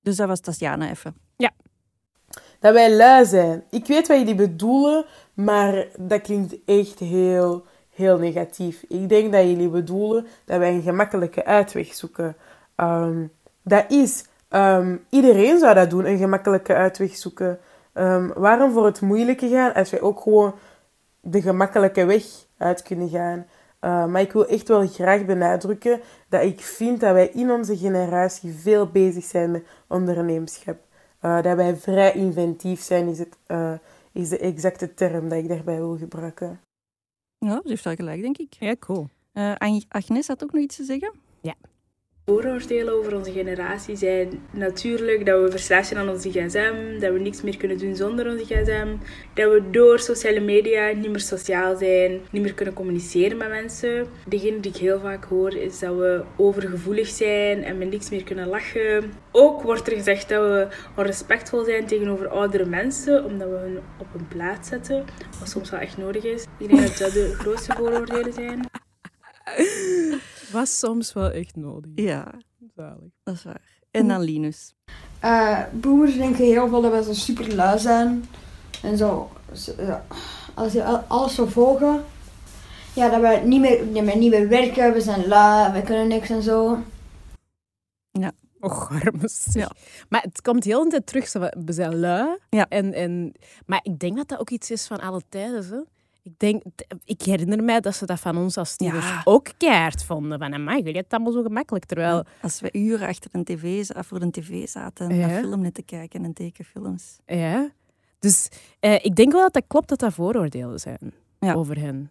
Dus 0.00 0.16
dat 0.16 0.28
was 0.28 0.40
Tatjana 0.40 0.90
even. 0.90 1.14
Dat 2.60 2.72
wij 2.72 2.96
lui 2.96 3.24
zijn. 3.24 3.64
Ik 3.70 3.86
weet 3.86 4.08
wat 4.08 4.18
jullie 4.18 4.34
bedoelen, 4.34 5.04
maar 5.34 5.86
dat 5.96 6.20
klinkt 6.20 6.56
echt 6.64 6.98
heel, 6.98 7.64
heel 7.94 8.18
negatief. 8.18 8.84
Ik 8.88 9.08
denk 9.08 9.32
dat 9.32 9.42
jullie 9.42 9.68
bedoelen 9.68 10.26
dat 10.44 10.58
wij 10.58 10.72
een 10.74 10.82
gemakkelijke 10.82 11.44
uitweg 11.44 11.94
zoeken. 11.94 12.36
Ehm, 12.74 13.26
dat 13.62 13.84
is, 13.88 14.24
ehm, 14.48 14.96
iedereen 15.08 15.58
zou 15.58 15.74
dat 15.74 15.90
doen, 15.90 16.06
een 16.06 16.18
gemakkelijke 16.18 16.74
uitweg 16.74 17.16
zoeken. 17.16 17.58
Ehm, 17.92 18.28
waarom 18.34 18.72
voor 18.72 18.84
het 18.84 19.00
moeilijke 19.00 19.48
gaan 19.48 19.74
als 19.74 19.90
wij 19.90 20.00
ook 20.00 20.20
gewoon 20.20 20.54
de 21.20 21.42
gemakkelijke 21.42 22.04
weg 22.04 22.24
uit 22.56 22.82
kunnen 22.82 23.08
gaan? 23.08 23.46
Maar 24.10 24.20
ik 24.20 24.32
wil 24.32 24.46
echt 24.46 24.68
wel 24.68 24.86
graag 24.86 25.24
benadrukken 25.24 26.00
dat 26.28 26.42
ik 26.42 26.60
vind 26.60 27.00
dat 27.00 27.12
wij 27.12 27.28
in 27.28 27.50
onze 27.50 27.76
generatie 27.76 28.54
veel 28.54 28.86
bezig 28.86 29.24
zijn 29.24 29.50
met 29.50 29.62
ondernemerschap. 29.88 30.76
Uh, 31.22 31.42
dat 31.42 31.56
wij 31.56 31.76
vrij 31.76 32.12
inventief 32.12 32.80
zijn, 32.80 33.08
is, 33.08 33.18
het, 33.18 33.36
uh, 33.46 33.72
is 34.12 34.28
de 34.28 34.38
exacte 34.38 34.94
term 34.94 35.28
dat 35.28 35.38
ik 35.38 35.48
daarbij 35.48 35.76
wil 35.76 35.96
gebruiken. 35.96 36.60
Ja, 37.38 37.60
ze 37.62 37.68
heeft 37.68 37.84
wel 37.84 37.94
gelijk, 37.94 38.20
denk 38.20 38.38
ik. 38.38 38.52
Ja, 38.52 38.76
cool. 38.78 39.08
Uh, 39.32 39.54
Agnes 39.88 40.26
had 40.26 40.42
ook 40.42 40.52
nog 40.52 40.62
iets 40.62 40.76
te 40.76 40.84
zeggen? 40.84 41.12
Vooroordelen 42.30 42.94
over 42.94 43.16
onze 43.16 43.32
generatie 43.32 43.96
zijn 43.96 44.42
natuurlijk 44.50 45.26
dat 45.26 45.42
we 45.42 45.50
verslaafd 45.50 45.88
zijn 45.88 46.00
aan 46.00 46.08
onze 46.08 46.30
gsm, 46.30 46.98
dat 47.00 47.12
we 47.12 47.18
niks 47.18 47.42
meer 47.42 47.56
kunnen 47.56 47.78
doen 47.78 47.96
zonder 47.96 48.30
onze 48.30 48.44
gsm, 48.44 48.88
dat 49.34 49.52
we 49.52 49.70
door 49.70 49.98
sociale 49.98 50.40
media 50.40 50.90
niet 50.92 51.10
meer 51.10 51.20
sociaal 51.20 51.76
zijn, 51.76 52.20
niet 52.30 52.42
meer 52.42 52.54
kunnen 52.54 52.74
communiceren 52.74 53.36
met 53.36 53.48
mensen. 53.48 54.06
Degene 54.26 54.60
die 54.60 54.72
ik 54.72 54.76
heel 54.76 55.00
vaak 55.00 55.24
hoor 55.24 55.54
is 55.54 55.78
dat 55.78 55.96
we 55.96 56.22
overgevoelig 56.36 57.08
zijn 57.08 57.64
en 57.64 57.78
met 57.78 57.90
niks 57.90 58.10
meer 58.10 58.24
kunnen 58.24 58.48
lachen. 58.48 59.12
Ook 59.30 59.62
wordt 59.62 59.86
er 59.86 59.96
gezegd 59.96 60.28
dat 60.28 60.42
we 60.42 60.68
onrespectvol 60.96 61.64
zijn 61.64 61.86
tegenover 61.86 62.28
oudere 62.28 62.66
mensen, 62.66 63.24
omdat 63.24 63.48
we 63.48 63.56
hun 63.56 63.78
op 63.98 64.06
een 64.14 64.28
plaats 64.28 64.68
zetten, 64.68 65.04
wat 65.38 65.48
soms 65.48 65.70
wel 65.70 65.80
echt 65.80 65.96
nodig 65.96 66.24
is. 66.24 66.44
Ik 66.58 66.68
denk 66.68 66.82
dat 66.82 66.98
dat 66.98 67.12
de 67.12 67.34
grootste 67.38 67.72
vooroordelen 67.76 68.32
zijn. 68.32 68.68
Was 70.52 70.78
soms 70.78 71.12
wel 71.12 71.30
echt 71.30 71.56
nodig. 71.56 71.90
Ja, 71.94 72.34
Zalig. 72.76 73.10
dat 73.22 73.34
is 73.34 73.44
waar. 73.44 73.82
En 73.90 74.08
dan 74.08 74.20
Linus. 74.20 74.74
Uh, 75.24 75.60
boomers 75.72 76.16
denken 76.16 76.44
heel 76.44 76.68
veel 76.68 76.80
dat 76.80 76.92
we 76.92 77.02
zo 77.02 77.12
super 77.12 77.54
lui 77.54 77.78
zijn. 77.78 78.24
En 78.82 78.96
zo, 78.96 79.30
zo 79.52 79.72
als 80.54 80.72
je 80.72 80.84
alles 81.06 81.34
zou 81.34 81.50
volgen. 81.50 82.04
Ja, 82.94 83.08
dat 83.08 83.20
we 83.20 83.46
niet 83.46 83.60
meer, 83.60 83.84
niet 83.86 84.04
meer, 84.04 84.16
niet 84.16 84.30
meer 84.30 84.48
werken, 84.48 84.92
we 84.92 85.00
zijn 85.00 85.26
lui, 85.26 85.72
we 85.72 85.82
kunnen 85.82 86.08
niks 86.08 86.30
en 86.30 86.42
zo. 86.42 86.78
Ja. 88.10 88.32
Och, 88.60 88.90
armes. 88.90 89.46
Ja. 89.52 89.70
Maar 90.08 90.22
het 90.22 90.42
komt 90.42 90.64
heel 90.64 90.84
de 90.84 90.90
tijd 90.90 91.06
terug. 91.06 91.32
We 91.64 91.72
zijn 91.72 91.98
lui. 91.98 92.38
Ja. 92.50 92.66
En, 92.68 92.92
en, 92.92 93.32
maar 93.66 93.80
ik 93.82 93.98
denk 93.98 94.16
dat 94.16 94.28
dat 94.28 94.38
ook 94.38 94.50
iets 94.50 94.70
is 94.70 94.86
van 94.86 95.00
alle 95.00 95.22
tijden. 95.28 95.62
Zo. 95.62 95.84
Ik, 96.22 96.38
denk, 96.38 96.62
ik 97.04 97.22
herinner 97.22 97.64
mij 97.64 97.80
dat 97.80 97.94
ze 97.94 98.06
dat 98.06 98.20
van 98.20 98.36
ons 98.36 98.56
als 98.56 98.76
tieners 98.76 99.08
Ja. 99.08 99.20
ook 99.24 99.46
keihard 99.56 100.04
vonden. 100.04 100.38
Van, 100.38 100.54
amai, 100.54 100.76
jullie 100.76 100.82
hebben 100.84 101.02
het 101.02 101.12
allemaal 101.12 101.32
zo 101.32 101.42
gemakkelijk. 101.42 101.84
Terwijl, 101.84 102.24
Als 102.42 102.60
we 102.60 102.68
uren 102.72 103.08
achter 103.08 103.30
een 103.32 103.44
tv, 103.44 103.86
voor 104.06 104.20
een 104.20 104.30
tv 104.30 104.68
zaten 104.68 105.10
en 105.10 105.16
Ja. 105.16 105.26
naar 105.26 105.40
film 105.40 105.72
te 105.72 105.82
kijken 105.82 106.24
en 106.24 106.32
tekenfilms. 106.32 107.18
ja. 107.26 107.70
Dus 108.18 108.48
eh, 108.80 109.04
ik 109.04 109.16
denk 109.16 109.32
wel 109.32 109.40
dat 109.42 109.52
dat 109.52 109.64
klopt 109.66 109.88
dat 109.88 109.98
dat 109.98 110.12
vooroordelen 110.12 110.78
zijn 110.78 111.12
Ja. 111.38 111.52
over 111.54 111.78
hen. 111.80 112.10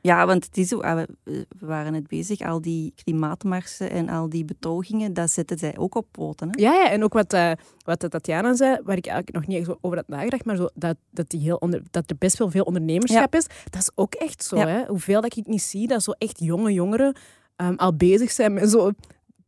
Ja, 0.00 0.26
want 0.26 0.44
het 0.44 0.56
is 0.56 0.74
ah, 0.74 1.02
we, 1.24 1.46
waren 1.58 1.92
net 1.92 2.06
bezig, 2.06 2.40
al 2.40 2.60
die 2.60 2.92
klimaatmarsen 3.04 3.90
en 3.90 4.08
al 4.08 4.28
die 4.28 4.44
betogingen, 4.44 5.12
dat 5.12 5.30
zetten 5.30 5.58
zij 5.58 5.76
ook 5.76 5.94
op 5.94 6.06
poten. 6.10 6.48
Hè? 6.48 6.62
Ja, 6.62 6.72
ja, 6.72 6.90
en 6.90 7.04
ook 7.04 7.12
wat, 7.12 7.32
eh 7.32 7.52
wat 7.84 8.10
Tatjana 8.10 8.54
zei, 8.54 8.78
waar 8.84 8.96
ik 8.96 9.06
eigenlijk 9.06 9.36
nog 9.36 9.46
niet 9.46 9.68
echt 9.68 9.78
over 9.80 9.96
had 9.96 10.08
nagedacht, 10.08 10.44
maar 10.44 10.56
zo, 10.56 10.68
dat, 10.74 10.96
dat, 11.10 11.30
die 11.30 11.40
heel 11.40 11.56
onder, 11.56 11.82
dat 11.90 12.10
er 12.10 12.16
best 12.18 12.38
wel 12.38 12.50
veel 12.50 12.64
ondernemerschap 12.64 13.34
is, 13.34 13.46
dat 13.70 13.82
is 13.82 13.90
ook 13.94 14.14
echt 14.14 14.44
zo. 14.44 14.56
Ja. 14.56 14.66
Hè? 14.66 14.84
Hoeveel 14.86 15.20
dat 15.20 15.36
ik 15.36 15.46
niet 15.46 15.62
zie, 15.62 15.86
dat 15.86 16.02
zo 16.02 16.10
echt 16.10 16.38
jonge 16.40 16.72
jongeren 16.72 17.16
ehm, 17.56 17.74
al 17.74 17.94
bezig 17.96 18.30
zijn 18.30 18.52
met 18.52 18.70
zo 18.70 18.90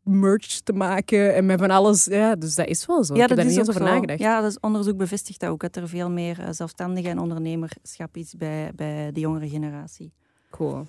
merch 0.03 0.61
te 0.61 0.73
maken 0.73 1.35
en 1.35 1.47
met 1.47 1.61
van 1.61 1.71
alles. 1.71 2.05
Ja, 2.05 2.35
dus 2.35 2.55
dat 2.55 2.67
is 2.67 2.87
wel 2.87 3.05
zo. 3.05 3.15
Ja, 3.15 3.23
ik 3.23 3.29
heb 3.29 3.37
dat 3.37 3.47
daar 3.47 3.55
is 3.55 3.59
niet 3.59 3.69
over 3.69 3.87
zo. 3.87 3.93
nagedacht. 3.93 4.19
Ja, 4.19 4.41
dat 4.41 4.51
is 4.51 4.61
onderzoek 4.61 4.97
bevestigt 4.97 5.41
dat 5.41 5.51
ook, 5.51 5.61
dat 5.61 5.77
er 5.77 5.89
veel 5.89 6.11
meer 6.11 6.41
eh, 6.41 6.47
zelfstandige 6.51 7.09
en 7.09 7.19
ondernemerschap 7.19 8.17
is 8.17 8.35
bij, 8.35 8.73
bij 8.75 9.13
de 9.13 9.21
jongere 9.21 9.49
generatie. 9.49 10.13
Cool. 10.51 10.87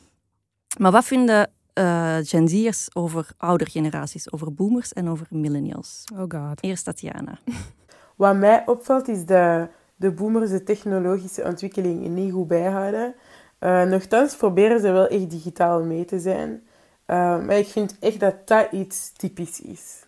Maar 0.78 0.92
wat 0.92 1.06
vinden 1.06 1.50
eh 1.74 2.18
Gen 2.22 2.48
Z'ers 2.48 2.96
over 2.96 3.28
oudere 3.38 3.70
generaties, 3.70 4.32
over 4.32 4.54
boomers 4.54 4.94
en 4.94 5.10
over 5.10 5.28
millennials? 5.30 6.04
Oh 6.14 6.24
god. 6.28 6.64
Eerst 6.64 6.84
Tatjana. 6.86 7.40
Wat 8.16 8.36
mij 8.36 8.64
opvalt 8.66 9.08
is 9.08 9.26
dat 9.26 9.70
de 9.96 10.12
boomers 10.12 10.50
de 10.50 10.64
technologische 10.64 11.44
ontwikkeling 11.44 12.08
niet 12.08 12.32
goed 12.32 12.48
bijhouden. 12.48 13.16
Eh 13.60 13.84
nochtans 13.84 14.36
proberen 14.36 14.80
ze 14.80 14.92
wel 14.92 15.08
echt 15.08 15.30
digitaal 15.30 15.84
mee 15.84 16.06
te 16.06 16.20
zijn. 16.20 16.64
Eh, 17.12 17.46
maar 17.46 17.58
ik 17.58 17.68
vind 17.68 17.96
echt 18.00 18.20
dat 18.20 18.48
dat 18.48 18.72
iets 18.72 19.12
typisch 19.12 19.62
is. 19.62 20.04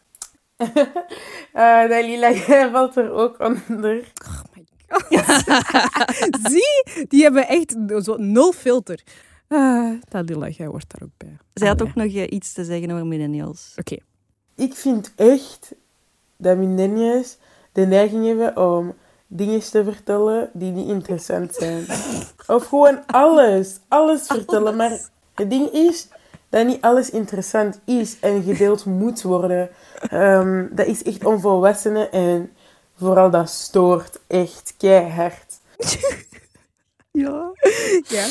Eh 1.53 1.89
Dalila, 1.89 2.31
jij 2.47 2.69
valt 2.71 2.95
er 2.95 3.11
ook 3.11 3.39
onder. 3.39 4.11
Zie, 6.51 7.05
die 7.07 7.23
hebben 7.23 7.47
echt 7.47 7.75
zo 8.03 8.15
nul 8.17 8.51
filter. 8.51 9.03
Uh, 9.49 9.91
Dalila, 10.09 10.47
jij 10.47 10.69
wordt 10.69 10.93
daar 10.93 11.07
ook 11.07 11.17
bij. 11.17 11.37
Zij 11.53 11.67
had 11.67 11.81
Allee. 11.81 11.91
ook 11.91 11.95
nog 11.95 12.29
iets 12.29 12.53
te 12.53 12.63
zeggen 12.63 12.91
over 12.91 13.05
millennials. 13.05 13.73
Oké. 13.79 13.97
Ik 14.55 14.73
vind 14.73 15.13
echt 15.15 15.75
dat 16.37 16.57
millennials 16.57 17.37
de 17.71 17.85
neiging 17.85 18.25
hebben 18.25 18.57
om 18.57 18.93
dingen 19.27 19.59
te 19.59 19.83
vertellen 19.83 20.49
die 20.53 20.71
niet 20.71 20.87
interessant 20.87 21.55
zijn. 21.55 21.85
Of 22.47 22.65
gewoon 22.65 23.05
alles. 23.05 23.79
Alles 23.87 24.25
vertellen. 24.25 24.75
Maar 24.75 24.99
het 25.33 25.49
ding 25.49 25.69
is 25.69 26.07
dat 26.53 26.65
niet 26.65 26.81
alles 26.81 27.09
interessant 27.09 27.79
is 27.85 28.19
en 28.19 28.43
gedeeld 28.43 28.85
moet 29.01 29.21
worden. 29.21 29.69
Ehm, 30.09 30.67
dat 30.71 30.85
is 30.87 31.03
echt 31.03 31.25
onvolwassenen 31.25 32.11
en 32.11 32.51
vooral 32.95 33.29
dat 33.29 33.49
stoort 33.49 34.19
echt 34.27 34.73
keihard. 34.77 35.59
Ja. 37.15 37.51
ja. 38.07 38.27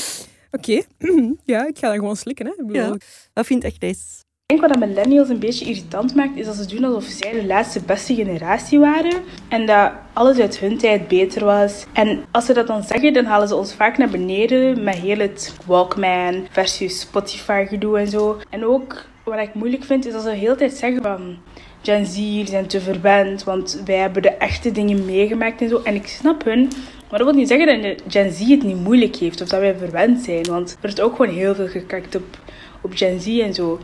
Oké. 0.50 0.82
ja, 1.52 1.66
ik 1.66 1.78
ga 1.78 1.88
dat 1.88 1.98
gewoon 1.98 2.16
slikken. 2.16 2.46
Hè. 2.46 2.52
Ik 2.52 2.66
bedoel, 2.66 2.82
Ja. 2.82 2.96
Wat 3.32 3.46
vindt 3.46 3.64
Agnes? 3.64 4.21
Ik 4.52 4.58
denk 4.58 4.70
wat 4.72 4.80
dat 4.80 4.88
millennials 4.88 5.28
een 5.28 5.38
beetje 5.38 5.64
irritant 5.64 6.14
maakt, 6.14 6.36
is 6.38 6.46
dat 6.46 6.54
ze 6.54 6.66
doen 6.66 6.84
alsof 6.84 7.04
zij 7.04 7.32
de 7.32 7.46
laatste 7.46 7.80
beste 7.80 8.14
generatie 8.14 8.78
waren. 8.78 9.22
En 9.48 9.66
dat 9.66 9.92
alles 10.12 10.38
uit 10.38 10.58
hun 10.58 10.78
tijd 10.78 11.08
beter 11.08 11.44
was. 11.44 11.86
En 11.92 12.24
als 12.30 12.46
ze 12.46 12.52
dat 12.52 12.66
dan 12.66 12.82
zeggen, 12.82 13.12
dan 13.12 13.24
halen 13.24 13.48
ze 13.48 13.56
ons 13.56 13.74
vaak 13.74 13.98
naar 13.98 14.08
beneden 14.08 14.82
met 14.82 14.94
heel 14.94 15.18
het 15.18 15.54
Walkman 15.66 16.46
versus 16.50 17.00
Spotify 17.00 17.66
gedoe 17.68 17.98
en 17.98 18.08
zo. 18.08 18.38
En 18.50 18.64
ook 18.64 19.04
wat 19.24 19.38
ik 19.38 19.54
moeilijk 19.54 19.84
vind, 19.84 20.06
is 20.06 20.12
dat 20.12 20.22
ze 20.22 20.30
de 20.30 20.36
hele 20.36 20.54
tijd 20.54 20.72
zeggen 20.72 21.02
van... 21.02 21.36
Gen 21.82 22.06
Z 22.06 22.44
zijn 22.44 22.66
te 22.66 22.80
verwend, 22.80 23.44
want 23.44 23.82
wij 23.84 23.96
hebben 23.96 24.22
de 24.22 24.30
echte 24.30 24.72
dingen 24.72 25.04
meegemaakt 25.04 25.60
en 25.60 25.68
zo. 25.68 25.80
En 25.84 25.94
ik 25.94 26.06
snap 26.06 26.44
hun, 26.44 26.70
maar 27.10 27.18
dat 27.18 27.28
wil 27.28 27.38
niet 27.38 27.48
zeggen 27.48 27.82
dat 27.82 28.02
Gen 28.08 28.32
Z 28.32 28.48
het 28.48 28.62
niet 28.62 28.84
moeilijk 28.84 29.16
heeft 29.16 29.40
of 29.40 29.48
dat 29.48 29.60
wij 29.60 29.74
verwend 29.74 30.20
zijn. 30.20 30.46
Want 30.46 30.70
er 30.70 30.76
wordt 30.80 31.00
ook 31.00 31.16
gewoon 31.16 31.34
heel 31.34 31.54
veel 31.54 31.68
gekakt 31.68 32.14
op, 32.14 32.38
op 32.80 32.90
Gen 32.94 33.20
Z 33.20 33.40
en 33.40 33.54
zo. 33.54 33.78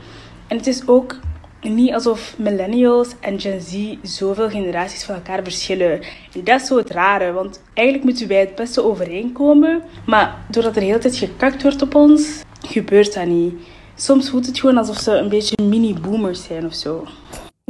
En 0.49 0.57
het 0.57 0.67
is 0.67 0.89
ook 0.89 1.17
niet 1.61 1.93
alsof 1.93 2.35
millennials 2.39 3.09
en 3.21 3.41
Gen 3.41 3.61
Z 3.61 3.95
zoveel 4.03 4.49
generaties 4.49 5.05
van 5.05 5.15
elkaar 5.15 5.43
verschillen. 5.43 6.01
En 6.35 6.45
dat 6.45 6.61
is 6.61 6.67
zo 6.67 6.77
het 6.77 6.91
rare, 6.91 7.33
want 7.33 7.63
eigenlijk 7.75 8.07
moeten 8.07 8.29
wij 8.29 8.41
het 8.41 8.55
beste 8.55 8.85
overeenkomen. 8.85 9.83
Maar 10.07 10.37
doordat 10.51 10.75
er 10.75 10.81
de 10.81 10.87
hele 10.87 10.99
tijd 10.99 11.17
gekakt 11.17 11.63
wordt 11.63 11.83
op 11.83 11.95
ons, 11.95 12.43
gebeurt 12.67 13.15
dat 13.15 13.27
niet. 13.27 13.55
Soms 13.95 14.31
voelt 14.31 14.47
het 14.47 14.61
gewoon 14.61 14.77
alsof 14.77 14.99
ze 14.99 15.13
een 15.13 15.29
beetje 15.29 15.63
mini-boomers 15.63 16.45
zijn 16.45 16.67
of 16.67 16.75
zo. 16.75 17.05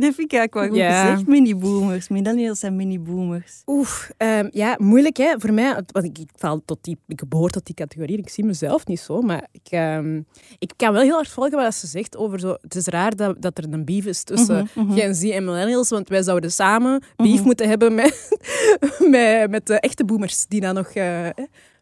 Dat 0.01 0.15
vind 0.15 0.33
ik 0.33 0.39
eigenlijk 0.39 0.55
wel 0.55 0.69
goed 0.69 0.77
Ja. 0.77 1.11
gezegd. 1.11 1.27
Mini-boomers. 1.29 2.09
Millennials 2.09 2.59
zijn 2.59 2.77
mini-boomers. 2.77 3.63
Oef, 3.67 4.11
ehm, 4.17 4.49
ja, 4.51 4.77
moeilijk 4.81 5.17
hè. 5.17 5.35
Voor 5.41 5.53
mij, 5.53 5.73
want 5.93 6.05
ik, 6.05 6.19
ik, 6.19 6.31
val 6.37 6.63
tot 6.65 6.79
die, 6.85 6.99
ik 7.07 7.29
behoor 7.29 7.51
tot 7.51 7.67
die 7.67 7.75
categorie. 7.75 8.19
Ik 8.19 8.29
zie 8.29 8.45
mezelf 8.45 8.87
niet 8.87 9.01
zo, 9.01 9.21
maar 9.21 9.47
ik, 9.53 9.71
ehm, 9.71 10.21
ik 10.59 10.73
kan 10.77 10.93
wel 10.93 11.03
heel 11.03 11.15
hard 11.15 11.29
volgen 11.29 11.57
wat 11.59 11.75
ze 11.75 11.87
zegt 11.87 12.17
over 12.17 12.41
zo. 12.41 12.57
Het 12.61 12.75
is 12.75 12.87
raar 12.87 13.17
dat, 13.17 13.43
dat 13.43 13.59
er 13.59 13.65
een 13.71 13.85
beef 13.85 14.05
is 14.07 14.23
tussen 14.23 14.69
Mhm, 14.75 14.87
mhm. 14.87 14.99
Gen 14.99 15.15
Z 15.15 15.31
en 15.31 15.45
millennials, 15.45 15.89
want 15.89 16.09
wij 16.09 16.23
zouden 16.23 16.53
samen 16.53 17.03
beef 17.17 17.45
moeten 17.45 17.69
hebben 17.69 17.95
met, 17.95 18.39
met, 19.11 19.51
met 19.51 19.67
de 19.67 19.81
echte 19.81 20.05
boomers, 20.05 20.47
die 20.47 20.61
dan 20.61 20.75
nog 20.75 20.89
eh, 20.89 21.29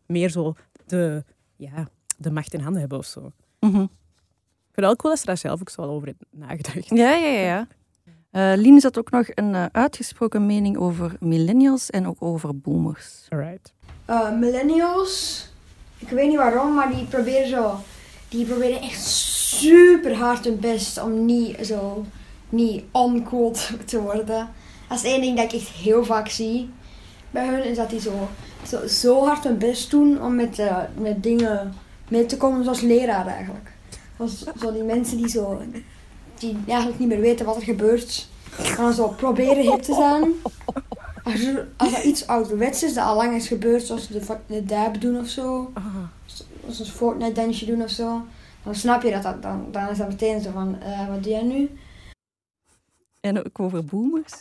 meer 0.07 0.31
zo 0.31 0.55
de, 0.87 1.25
ja, 1.57 1.89
de 2.17 2.31
macht 2.31 2.55
in 2.55 2.61
handen 2.61 2.81
hebben 2.81 2.99
of 2.99 3.07
zo. 3.07 3.33
Mhm. 3.61 3.83
Ik 3.83 4.83
vind 4.83 4.87
het 4.91 4.97
wel 4.97 4.97
cool 4.97 5.13
dat 5.13 5.21
ze 5.21 5.27
daar 5.27 5.37
zelf 5.37 5.61
ook 5.61 5.71
zo 5.71 5.83
al 5.83 5.89
over 5.89 6.07
heeft 6.07 6.25
nagedacht. 6.31 6.89
Ja, 6.89 7.15
ja, 7.15 7.29
ja. 7.41 7.67
Eh 8.37 8.53
Lien 8.57 8.83
had 8.83 8.99
ook 8.99 9.11
nog 9.11 9.27
een 9.35 9.55
eh, 9.55 9.65
uitgesproken 9.73 10.47
mening 10.47 10.77
over 10.77 11.17
millennials 11.21 11.91
en 11.91 12.07
ook 12.07 12.17
over 12.23 12.59
boomers. 12.59 13.27
Alright. 13.29 13.73
Eh, 14.05 14.33
millennials, 14.39 15.45
ik 15.99 16.09
weet 16.09 16.29
niet 16.29 16.37
waarom, 16.37 16.75
maar 16.75 16.95
die 16.95 17.05
proberen 17.05 17.49
zo, 17.49 17.75
die 18.29 18.45
proberen 18.47 18.81
echt 18.81 19.03
super 19.07 20.15
hard 20.17 20.45
hun 20.45 20.59
best 20.61 21.03
om 21.03 21.25
niet 21.25 21.57
zo, 21.67 22.05
niet 22.49 22.85
uncool 22.95 23.51
te- 23.87 24.01
worden. 24.01 24.49
Dat 24.89 24.99
is 24.99 25.05
één 25.05 25.21
ding 25.21 25.37
dat 25.37 25.53
ik 25.53 25.61
echt 25.61 25.69
heel 25.69 26.05
vaak 26.05 26.29
zie 26.29 26.71
bij 27.31 27.47
hun, 27.49 27.65
is 27.65 27.77
dat 27.77 27.91
die 27.91 28.01
zo, 28.01 28.29
zo, 28.67 28.87
zo 28.87 29.25
hard 29.25 29.45
hun 29.45 29.59
best 29.59 29.91
doen 29.91 30.23
om 30.23 30.35
met, 30.35 30.59
eh, 30.59 30.77
met 30.99 31.23
dingen 31.23 31.75
mee 32.09 32.27
te 32.27 32.37
komen, 32.37 32.63
zoals 32.65 32.81
leraren 32.81 33.33
eigenlijk. 33.33 33.73
Zoals, 34.17 34.45
zo 34.61 34.73
die 34.73 34.83
mensen 34.83 35.17
die 35.17 35.29
zo, 35.29 35.63
die 36.41 36.57
eigenlijk 36.67 36.99
niet 36.99 37.09
meer 37.09 37.21
weten 37.21 37.47
wat 37.47 37.57
er 37.57 37.63
gebeurt, 37.63 38.29
en 38.59 38.77
dan 38.77 38.93
zo 38.93 39.09
proberen 39.09 39.71
hip 39.73 39.83
te 39.83 39.95
zijn. 39.95 40.33
Als, 41.25 41.41
er, 41.45 41.69
als 41.77 41.93
er 41.97 42.03
iets 42.05 42.27
ouderwets 42.27 42.83
is 42.83 42.95
dat 42.95 43.05
al 43.07 43.17
lang 43.17 43.35
is 43.37 43.49
gebeurd, 43.49 43.83
zoals 43.83 44.09
de, 44.09 44.37
de 44.47 44.65
dab 44.65 45.01
doen 45.01 45.19
of 45.19 45.29
zo, 45.29 45.73
zoals 46.63 46.79
een 46.79 46.87
Fortnite 46.87 47.33
dansje 47.33 47.67
doen 47.67 47.83
of 47.83 47.91
zo, 47.91 48.25
dan 48.65 48.75
snap 48.75 49.03
je 49.03 49.11
dat, 49.11 49.23
dat 49.23 49.43
dan, 49.43 49.67
dan 49.73 49.89
is 49.89 49.99
dat 49.99 50.09
meteen 50.09 50.41
zo 50.41 50.51
van, 50.51 50.81
eh, 50.81 51.09
wat 51.09 51.23
doe 51.23 51.33
jij 51.33 51.43
nu? 51.43 51.71
En 53.21 53.39
ook 53.39 53.61
over 53.61 53.85
boomers. 53.85 54.33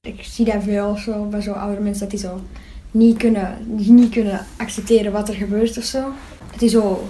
Ik 0.00 0.22
zie 0.22 0.44
dat 0.44 0.62
veel 0.62 0.96
zo, 0.96 1.24
bij 1.24 1.40
zo 1.40 1.52
oude 1.52 1.80
mensen, 1.80 2.00
dat 2.00 2.10
die 2.10 2.18
zo 2.28 2.40
niet 2.90 3.16
kunnen, 3.18 3.56
niet 3.76 4.10
kunnen 4.12 4.46
accepteren 4.56 5.12
wat 5.12 5.28
er 5.28 5.34
gebeurt 5.34 5.78
of 5.78 5.84
zo. 5.84 6.12
Dat 6.50 6.58
die 6.60 6.68
zo, 6.68 7.08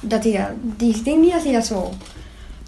dat 0.00 0.22
die, 0.22 0.36
dat- 0.38 0.50
die, 0.76 0.94
ik 0.94 1.04
denk 1.04 1.20
niet 1.20 1.32
dat 1.32 1.42
die 1.42 1.52
dat 1.52 1.66
zo, 1.66 1.90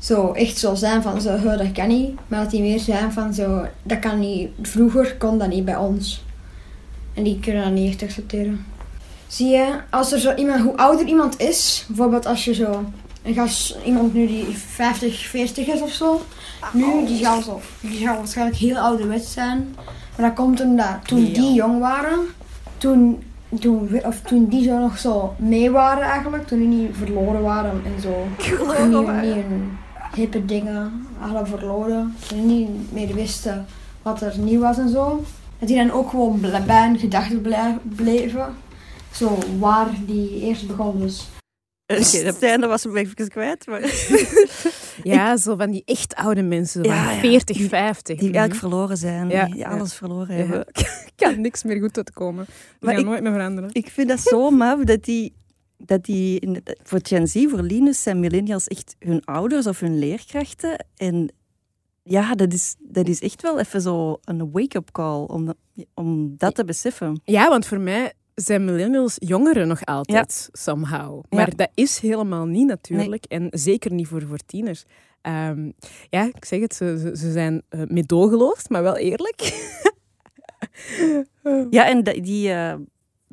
zo 0.07 0.33
echt 0.33 0.59
zo 0.59 0.75
zijn 0.75 1.03
van 1.03 1.21
zo, 1.21 1.37
"Huh, 1.37 1.59
dat 1.59 1.73
kan 1.73 1.89
niet. 1.89 2.11
Maar 2.29 2.41
dat 2.43 2.51
die 2.51 2.61
meer 2.61 2.79
zijn 2.79 3.13
van 3.13 3.35
zo, 3.35 3.67
dat 3.83 3.99
kan 3.99 4.19
niet, 4.19 4.49
vroeger 4.63 5.17
kon 5.17 5.39
dat 5.39 5.49
niet 5.49 5.65
bij 5.65 5.77
ons. 5.77 6.25
En 7.15 7.23
die 7.23 7.41
kunnen 7.41 7.63
dat 7.63 7.73
niet 7.73 7.93
echt 7.93 8.03
accepteren. 8.03 8.67
Zie 9.27 9.49
je, 9.49 9.67
als 9.91 10.13
er 10.13 10.19
zo 10.19 10.35
iemand, 10.35 10.61
hoe 10.61 10.77
ouder 10.77 11.07
iemand 11.07 11.41
is, 11.41 11.85
bijvoorbeeld 11.89 12.27
als 12.27 12.45
je 12.45 12.55
zo, 12.55 12.85
een 13.23 13.35
gast, 13.35 13.77
iemand 13.85 14.15
nu 14.15 14.27
die 14.27 14.45
50, 14.45 15.27
40 15.27 15.67
is 15.67 15.81
of 15.81 15.91
zo, 15.91 16.21
nu, 16.73 17.07
die 17.07 17.25
zal, 17.25 17.43
zo, 17.43 17.61
die 17.81 17.99
zal 17.99 18.17
waarschijnlijk 18.17 18.59
heel 18.59 18.79
ouderwets 18.79 19.33
zijn. 19.33 19.75
Maar 20.17 20.27
dat 20.29 20.37
komt 20.37 20.61
omdat 20.61 20.99
toen 21.05 21.25
die 21.33 21.53
jong 21.53 21.81
waren, 21.81 22.19
toen, 22.79 23.23
toen, 23.61 24.01
of 24.05 24.21
toen 24.21 24.47
die 24.49 24.65
zo 24.65 24.79
nog 24.79 24.99
zo 24.99 25.35
mee 25.39 25.71
waren 25.71 26.05
eigenlijk, 26.05 26.47
toen 26.47 26.59
die 26.59 26.69
niet 26.69 26.97
verloren 26.97 27.43
waren 27.43 27.83
en 27.85 28.03
zo. 28.03 28.27
Toen 28.37 28.91
die 28.91 29.35
niet 29.35 29.86
hippe 30.15 30.45
dingen 30.45 31.07
hadden 31.19 31.47
verloren, 31.47 32.17
die 32.29 32.41
niet 32.41 32.93
meer 32.93 33.15
wisten 33.15 33.67
wat 34.03 34.21
er 34.23 34.39
nieuw 34.39 34.61
was 34.61 34.79
en 34.79 34.89
zo. 34.89 35.25
Dat 35.59 35.69
die 35.69 35.77
dan 35.77 35.91
ook 35.91 36.11
gewoon 36.11 36.41
bij 36.67 36.87
hun 36.87 36.99
gedachten 36.99 37.43
bleven. 37.97 38.55
Zo 39.13 39.39
waar 39.59 39.89
die 40.07 40.41
eerst 40.41 40.67
begon 40.67 40.99
dus. 41.01 41.27
Oké, 41.87 42.19
op 42.29 42.35
het 42.35 42.43
einde 42.43 42.67
was 42.67 42.83
hem 42.83 42.97
even 42.97 43.29
kwijt. 43.29 43.67
Maar 43.67 43.81
Ja, 45.03 45.37
zo 45.37 45.57
van 45.57 45.71
die 45.71 45.83
echt 45.85 46.15
oude 46.15 46.43
mensen, 46.43 46.85
zo 46.85 46.91
van 46.91 46.99
ja. 47.15 47.19
40, 47.21 47.69
50. 47.69 48.19
die 48.19 48.29
Mhm. 48.29 48.37
eigenlijk 48.37 48.55
verloren 48.69 48.97
zijn. 48.97 49.29
Ja, 49.29 49.45
Die 49.45 49.57
ja. 49.57 49.69
alles 49.71 49.95
verloren 49.95 50.37
Ja. 50.37 50.43
hebben. 50.43 50.67
kan 51.17 51.41
niks 51.41 51.63
meer 51.63 51.81
goed 51.81 51.97
uitkomen. 51.97 52.45
Die 52.45 52.55
Maar 52.81 52.91
gaan 52.93 53.03
ik- 53.03 53.09
nooit 53.09 53.23
meer 53.23 53.33
veranderen. 53.33 53.71
Ik 53.73 53.89
vind 53.91 54.09
dat 54.09 54.21
zo 54.21 54.51
maf 54.51 54.85
dat 54.85 55.05
die, 55.05 55.33
dat 55.79 56.05
die 56.05 56.41
in- 56.41 56.63
voor 56.83 56.99
Gen 57.03 57.27
Z, 57.27 57.45
voor 57.49 57.63
Linus, 57.63 58.03
zijn 58.03 58.21
millennials 58.21 58.67
echt 58.69 58.97
hun 58.99 59.25
ouders 59.25 59.67
of 59.67 59.81
hun 59.81 59.99
leerkrachten. 59.99 60.87
En 60.97 61.33
ja, 62.03 62.35
dat 62.35 62.53
is, 62.53 62.75
dat 62.79 63.09
is 63.09 63.21
echt 63.21 63.43
wel 63.43 63.59
even 63.59 63.81
zo 63.81 64.19
een 64.25 64.51
wake-up 64.51 64.91
call 64.93 65.25
om, 65.25 65.45
dat- 65.47 65.57
om 65.95 66.35
dat 66.37 66.55
te 66.55 66.65
beseffen. 66.65 67.21
Ja, 67.25 67.49
want 67.49 67.67
voor 67.67 67.81
mij 67.81 68.13
zijn 68.35 68.65
millennials 68.65 69.15
jongeren 69.19 69.69
nog 69.69 69.85
altijd, 69.85 70.49
somehow. 70.53 71.25
Ja. 71.29 71.37
Maar 71.37 71.57
dat 71.57 71.71
is 71.75 71.99
helemaal 71.99 72.45
niet 72.47 72.67
natuurlijk. 72.67 73.25
En 73.25 73.47
zeker 73.51 73.93
niet 73.93 74.07
voor, 74.07 74.23
voor 74.23 74.39
tieners. 74.47 74.85
Ehm, 75.21 75.71
ja, 76.11 76.23
ik 76.35 76.45
zeg 76.45 76.61
het, 76.61 76.75
ze, 76.75 77.13
ze, 77.15 77.33
zijn 77.33 77.63
uh, 77.71 77.83
medogeloos, 77.89 78.69
maar 78.69 78.83
wel 78.83 78.97
eerlijk. 78.97 79.41
Ja, 81.71 81.87
en 81.89 82.03
die, 82.03 82.51
eh, 82.53 82.75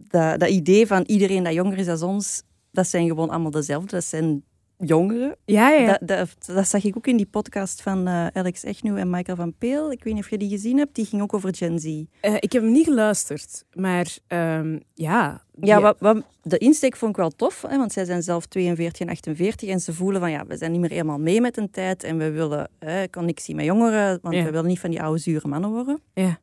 dat, 0.07 0.39
dat 0.39 0.49
idee 0.49 0.87
van 0.87 1.03
iedereen 1.05 1.43
dat 1.43 1.53
jonger 1.53 1.77
is 1.77 1.85
dan 1.85 2.01
ons, 2.09 2.43
dat 2.71 2.87
zijn 2.87 3.07
gewoon 3.07 3.29
allemaal 3.29 3.51
dezelfde. 3.51 3.89
Dat 3.91 4.03
zijn 4.03 4.43
jongeren. 4.77 5.35
Ja, 5.45 5.69
ja. 5.69 5.85
Dat, 5.87 6.07
dat, 6.07 6.55
dat 6.55 6.67
zag 6.67 6.83
ik 6.83 6.97
ook 6.97 7.07
in 7.07 7.17
die 7.17 7.25
podcast 7.25 7.81
van 7.81 8.07
eh, 8.07 8.27
Alex 8.27 8.63
Echnu 8.63 8.97
en 8.97 9.09
Michael 9.09 9.37
van 9.37 9.53
Peel. 9.57 9.91
Ik 9.91 10.03
weet 10.03 10.13
niet 10.13 10.23
of 10.23 10.29
je 10.29 10.37
die 10.37 10.49
gezien 10.49 10.77
hebt. 10.77 10.95
Die 10.95 11.05
ging 11.05 11.21
ook 11.21 11.33
over 11.33 11.55
Gen 11.55 11.79
Z. 11.79 11.85
Eh, 12.21 12.33
ik 12.39 12.51
heb 12.51 12.61
hem 12.63 12.71
niet 12.71 12.85
geluisterd, 12.85 13.63
maar 13.73 14.17
ehm, 14.27 14.79
ja. 14.93 15.41
Ja, 15.59 15.81
wat, 15.81 15.95
wat- 15.99 16.23
de 16.41 16.57
insteek 16.57 16.95
vond 16.95 17.11
ik 17.11 17.17
wel 17.17 17.29
tof, 17.29 17.61
hè, 17.67 17.77
want 17.77 17.91
zij 17.91 18.05
zijn 18.05 18.23
zelf 18.23 18.45
42 18.45 18.99
en 19.01 19.09
48 19.13 19.69
en 19.69 19.79
ze 19.79 19.93
voelen 19.93 20.21
van 20.21 20.31
ja, 20.31 20.45
we 20.45 20.57
zijn 20.57 20.71
niet 20.71 20.81
meer 20.81 20.89
helemaal 20.89 21.19
mee 21.19 21.41
met 21.41 21.57
een 21.57 21.69
tijd 21.71 22.03
en 22.03 22.17
we 22.17 22.31
willen 22.31 22.69
hè, 22.79 23.09
connectie 23.09 23.55
met 23.55 23.65
jongeren, 23.65 24.19
want 24.21 24.35
Ja. 24.35 24.43
we 24.43 24.51
willen 24.51 24.67
niet 24.67 24.79
van 24.79 24.89
die 24.89 25.01
oude 25.01 25.19
zure 25.19 25.47
mannen 25.47 25.69
worden. 25.69 25.99
Ja. 26.13 26.39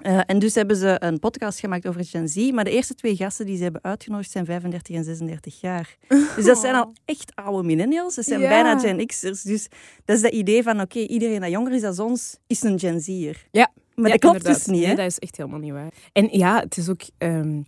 Eh, 0.00 0.20
en 0.26 0.38
dus 0.38 0.54
hebben 0.54 0.76
ze 0.76 0.96
een 0.98 1.18
podcast 1.18 1.58
gemaakt 1.60 1.86
over 1.86 2.04
Gen 2.04 2.28
Z, 2.28 2.50
maar 2.50 2.64
de 2.64 2.70
eerste 2.70 2.94
twee 2.94 3.16
gasten 3.16 3.46
die 3.46 3.56
ze 3.56 3.62
hebben 3.62 3.82
uitgenodigd 3.84 4.30
zijn 4.30 4.44
35 4.44 4.96
en 4.96 5.04
36 5.04 5.60
jaar. 5.60 5.96
Dus 6.36 6.44
dat 6.44 6.58
zijn 6.58 6.74
al 6.74 6.92
echt 7.04 7.32
oude 7.34 7.66
millennials, 7.66 8.14
dat 8.14 8.24
zijn 8.24 8.40
Ja. 8.40 8.48
bijna 8.48 8.78
Gen 8.78 9.06
X'ers. 9.06 9.42
Dus 9.42 9.68
dat 10.04 10.16
is 10.16 10.22
dat 10.22 10.32
idee 10.32 10.62
van 10.62 10.80
oké, 10.80 10.98
iedereen 10.98 11.40
dat 11.40 11.50
jonger 11.50 11.72
is 11.72 11.80
dan 11.80 11.98
ons, 11.98 12.36
is 12.46 12.62
een 12.62 12.78
Gen 12.78 13.00
Z'er. 13.00 13.46
Ja. 13.50 13.70
Maar 13.94 14.04
Ja, 14.06 14.10
dat 14.10 14.20
klopt 14.20 14.36
inderdaad. 14.36 14.64
dus 14.64 14.74
niet, 14.74 14.80
hè? 14.80 14.86
Nee, 14.86 14.96
dat 14.96 15.06
is 15.06 15.18
echt 15.18 15.36
helemaal 15.36 15.58
niet 15.58 15.72
waar. 15.72 15.92
En 16.12 16.28
ja, 16.38 16.60
het 16.60 16.76
is 16.76 16.88
ook... 16.88 17.02
ehm, 17.18 17.60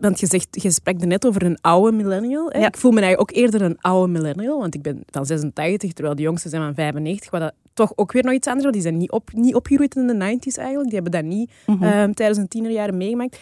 want 0.00 0.20
je, 0.20 0.26
zegt, 0.26 0.62
je 0.62 0.70
sprak 0.70 1.00
er 1.00 1.06
net 1.06 1.26
over 1.26 1.42
een 1.42 1.58
oude 1.60 1.96
millennial. 1.96 2.50
Hè? 2.50 2.58
Ja. 2.58 2.66
Ik 2.66 2.76
voel 2.76 2.90
me 2.92 3.00
eigenlijk 3.00 3.30
ook 3.30 3.36
eerder 3.42 3.62
een 3.62 3.78
oude 3.80 4.12
millennial, 4.12 4.58
want 4.58 4.74
ik 4.74 4.82
ben 4.82 5.02
van 5.10 5.26
86, 5.26 5.92
terwijl 5.92 6.16
de 6.16 6.22
jongsten 6.22 6.50
zijn 6.50 6.62
van 6.62 6.74
95, 6.74 7.30
wat 7.30 7.40
dat 7.40 7.52
toch 7.74 7.92
ook 7.96 8.12
weer 8.12 8.24
nog 8.24 8.32
iets 8.32 8.46
anders 8.46 8.66
is. 8.66 8.72
Die 8.72 8.82
zijn 8.82 8.96
niet, 8.96 9.10
op, 9.10 9.30
niet 9.32 9.54
opgegroeid 9.54 9.94
in 9.96 10.06
de 10.06 10.14
90s 10.14 10.56
eigenlijk. 10.58 10.90
Die 10.90 11.00
hebben 11.00 11.12
dat 11.12 11.24
niet 11.24 11.50
Mhm. 11.66 11.82
ehm, 11.82 12.12
tijdens 12.12 12.38
hun 12.38 12.48
tienerjaren 12.48 12.96
meegemaakt. 12.96 13.38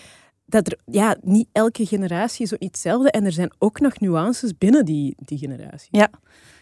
Dat 0.46 0.66
er, 0.66 0.78
ja, 0.84 1.16
niet 1.22 1.48
elke 1.52 1.86
generatie 1.86 2.44
is 2.44 2.54
ook 2.54 2.60
niet 2.60 2.70
hetzelfde. 2.70 3.10
En 3.10 3.24
er 3.24 3.32
zijn 3.32 3.52
ook 3.58 3.80
nog 3.80 4.00
nuances 4.00 4.58
binnen 4.58 4.84
die, 4.84 5.14
die 5.18 5.38
generatie. 5.38 5.88
Ja. 5.90 6.08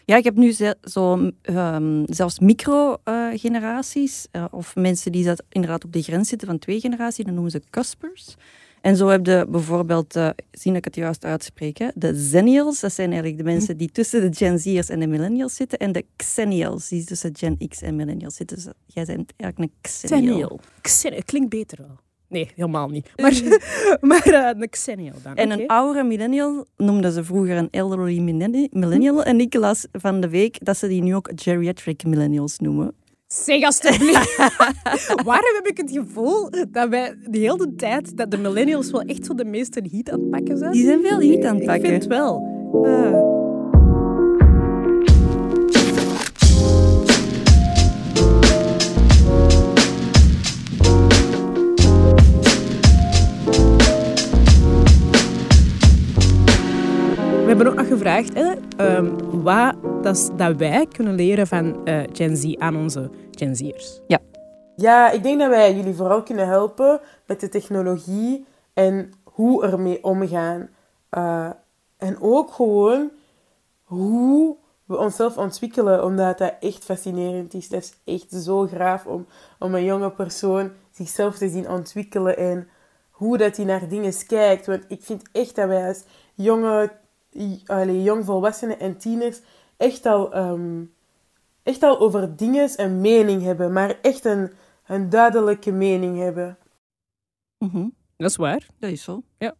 Ja, 0.05 0.15
ik 0.17 0.23
heb 0.23 0.35
nu 0.35 0.51
zo, 0.81 1.31
ehm, 1.41 2.03
zelfs 2.05 2.39
micro-generaties, 2.39 4.27
eh, 4.31 4.45
of 4.51 4.75
mensen 4.75 5.11
die 5.11 5.25
dat 5.25 5.43
inderdaad 5.49 5.85
op 5.85 5.93
de 5.93 6.01
grens 6.01 6.29
zitten 6.29 6.47
van 6.47 6.59
twee 6.59 6.79
generaties, 6.79 7.25
dat 7.25 7.33
noemen 7.33 7.51
ze 7.51 7.61
cuspers. 7.69 8.35
En 8.81 8.95
zo 8.95 9.07
heb 9.07 9.25
je 9.25 9.45
bijvoorbeeld, 9.49 10.15
eh 10.15 10.29
zien 10.51 10.73
dat 10.73 10.85
ik 10.85 10.85
het 10.85 10.95
juist 11.03 11.25
uitspreek, 11.25 11.77
hè, 11.77 11.87
de 11.95 12.15
Zennials, 12.15 12.79
dat 12.79 12.93
zijn 12.93 13.07
eigenlijk 13.11 13.37
de 13.37 13.43
mensen 13.51 13.77
die 13.77 13.91
tussen 13.91 14.21
de 14.31 14.37
Gen 14.37 14.59
Z'ers 14.59 14.89
en 14.89 14.99
de 14.99 15.07
Millennials 15.07 15.55
zitten, 15.55 15.77
en 15.79 15.91
de 15.91 16.05
Xennials, 16.15 16.87
die 16.87 17.03
tussen 17.03 17.35
Gen 17.37 17.57
X 17.67 17.81
en 17.81 17.95
Millennials 17.95 18.35
zitten. 18.35 18.57
Dus 18.57 18.65
jij 18.85 19.05
bent 19.05 19.33
eigenlijk 19.37 19.71
een 19.71 19.79
Xennial. 19.81 20.59
Xennial. 20.81 21.21
Klinkt 21.25 21.49
beter 21.49 21.77
wel. 21.77 21.95
Nee, 22.27 22.51
helemaal 22.55 22.87
niet. 22.89 23.11
Maar, 23.15 23.41
maar 24.01 24.25
eh, 24.25 24.61
een 24.61 24.69
Xennial 24.69 25.15
dan. 25.23 25.35
En 25.35 25.51
een 25.51 25.67
oudere 25.67 26.03
millennial 26.03 26.65
noemden 26.77 27.11
ze 27.11 27.23
vroeger 27.23 27.57
een 27.57 27.67
elderly 27.71 28.19
millenni- 28.19 28.67
millennial. 28.71 29.23
En 29.23 29.39
ik 29.39 29.53
las 29.53 29.87
van 29.91 30.21
de 30.21 30.29
week 30.29 30.65
dat 30.65 30.77
ze 30.77 30.87
die 30.87 31.01
nu 31.01 31.15
ook 31.15 31.31
geriatric 31.35 32.03
millennials 32.03 32.57
noemen. 32.59 32.93
Zeg 33.33 33.63
alstublieft. 33.63 34.37
Waarom 35.25 35.55
heb 35.55 35.67
ik 35.67 35.77
het 35.77 35.91
gevoel 35.91 36.49
dat 36.71 36.89
wij 36.89 37.15
de 37.29 37.37
hele 37.37 37.75
tijd 37.75 38.17
dat 38.17 38.31
de 38.31 38.37
millennials 38.37 38.91
wel 38.91 39.01
echt 39.01 39.25
zo 39.25 39.33
de 39.33 39.45
meeste 39.45 39.83
heat 39.91 40.09
aan 40.09 40.19
het 40.19 40.29
pakken 40.29 40.57
zijn? 40.57 40.71
Die 40.71 40.85
zijn 40.85 41.01
veel 41.01 41.19
heat 41.19 41.43
aan 41.43 41.53
het 41.53 41.61
Ik 41.61 41.67
pakken. 41.67 41.89
vind 41.89 42.03
het 42.03 42.11
wel. 42.11 42.47
Ah. 42.83 43.38
Gevraagd 57.99 58.33
hè, 58.33 58.53
ehm, 58.77 59.41
wat 59.43 59.75
dat, 60.37 60.55
wij 60.57 60.85
kunnen 60.85 61.13
leren 61.13 61.47
van 61.47 61.85
eh, 61.85 62.01
Gen 62.11 62.37
Z 62.37 62.55
aan 62.57 62.75
onze 62.75 63.09
Gen 63.31 63.55
Z'ers. 63.55 64.01
Ja, 64.75 65.11
ik 65.11 65.23
denk 65.23 65.39
dat 65.39 65.49
wij 65.49 65.75
jullie 65.75 65.93
vooral 65.93 66.23
kunnen 66.23 66.47
helpen 66.47 66.99
met 67.25 67.39
de 67.39 67.49
technologie 67.49 68.45
en 68.73 69.11
hoe 69.23 69.63
ermee 69.65 70.03
omgaan. 70.03 70.69
Eh, 71.09 71.49
en 71.97 72.21
ook 72.21 72.51
gewoon 72.51 73.09
hoe 73.83 74.55
we 74.85 74.97
onszelf 74.97 75.37
ontwikkelen, 75.37 76.03
omdat 76.03 76.37
dat 76.37 76.53
echt 76.59 76.83
fascinerend 76.83 77.53
is. 77.53 77.69
Dat 77.69 77.81
is 77.81 77.93
echt 78.13 78.43
zo 78.43 78.67
graaf 78.67 79.05
om, 79.05 79.25
om 79.59 79.75
een 79.75 79.83
jonge 79.83 80.11
persoon 80.11 80.71
zichzelf 80.91 81.37
te 81.37 81.49
zien 81.49 81.69
ontwikkelen 81.69 82.37
en 82.37 82.67
hoe 83.09 83.37
dat 83.37 83.55
hij 83.55 83.65
naar 83.65 83.87
dingen 83.87 84.13
kijkt. 84.27 84.65
Want 84.65 84.85
ik 84.87 85.01
vind 85.01 85.23
echt 85.31 85.55
dat 85.55 85.67
wij 85.67 85.87
als 85.87 86.03
jonge, 86.35 86.91
allee, 87.65 88.03
jongvolwassenen 88.03 88.79
en 88.79 88.97
tieners 88.97 89.41
echt 89.77 90.05
al, 90.05 90.33
ehm, 90.33 90.83
echt 91.63 91.83
al 91.83 91.99
over 91.99 92.35
dingen 92.35 92.81
een 92.81 93.01
mening 93.01 93.41
hebben, 93.43 93.73
maar 93.73 93.99
echt 94.01 94.25
een, 94.25 94.51
een 94.85 95.09
duidelijke 95.09 95.71
mening 95.71 96.17
hebben. 96.17 96.57
Mhm, 97.57 97.87
Dat 98.17 98.29
is 98.29 98.35
waar. 98.35 98.65
Dat 98.79 98.89
is 98.91 99.03
zo. 99.03 99.21
Ik 99.37 99.53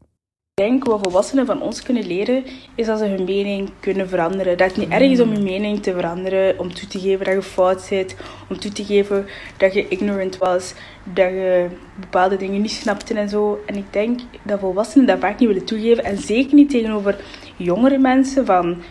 denk 0.59 0.85
wat 0.85 0.99
volwassenen 1.01 1.45
van 1.45 1.61
ons 1.61 1.83
kunnen 1.83 2.07
leren, 2.07 2.43
is 2.75 2.85
dat 2.85 2.99
ze 2.99 3.05
hun 3.05 3.23
mening 3.23 3.69
kunnen 3.79 4.09
veranderen. 4.09 4.57
Dat 4.57 4.67
het 4.67 4.77
niet 4.77 4.89
erg 4.89 5.11
is 5.11 5.19
om 5.19 5.33
je 5.33 5.39
mening 5.39 5.83
te 5.83 5.93
veranderen, 5.93 6.59
om 6.59 6.73
toe 6.73 6.87
te 6.87 6.99
geven 6.99 7.25
dat 7.25 7.33
je 7.33 7.41
fout 7.41 7.81
zit, 7.81 8.15
om 8.49 8.59
toe 8.59 8.71
te 8.71 8.85
geven 8.85 9.25
dat 9.57 9.73
je 9.73 9.87
ignorant 9.87 10.37
was, 10.37 10.73
dat 11.03 11.29
je 11.29 11.67
bepaalde 11.99 12.37
dingen 12.37 12.61
niet 12.61 12.71
snapte 12.71 13.13
en 13.13 13.29
zo. 13.29 13.59
En 13.65 13.75
ik 13.75 13.93
denk 13.93 14.19
dat 14.43 14.59
volwassenen 14.59 15.07
dat 15.07 15.19
vaak 15.19 15.39
niet 15.39 15.49
willen 15.49 15.65
toegeven 15.65 16.03
en 16.03 16.17
zeker 16.17 16.55
niet 16.55 16.69
tegenover 16.69 17.15
jongere 17.57 17.97
mensen 17.97 18.45
van 18.45 18.81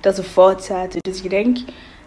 dat 0.00 0.14
ze 0.14 0.22
fout 0.22 0.64
zaten. 0.64 1.00
Dus 1.00 1.22
ik 1.22 1.30
denk 1.30 1.58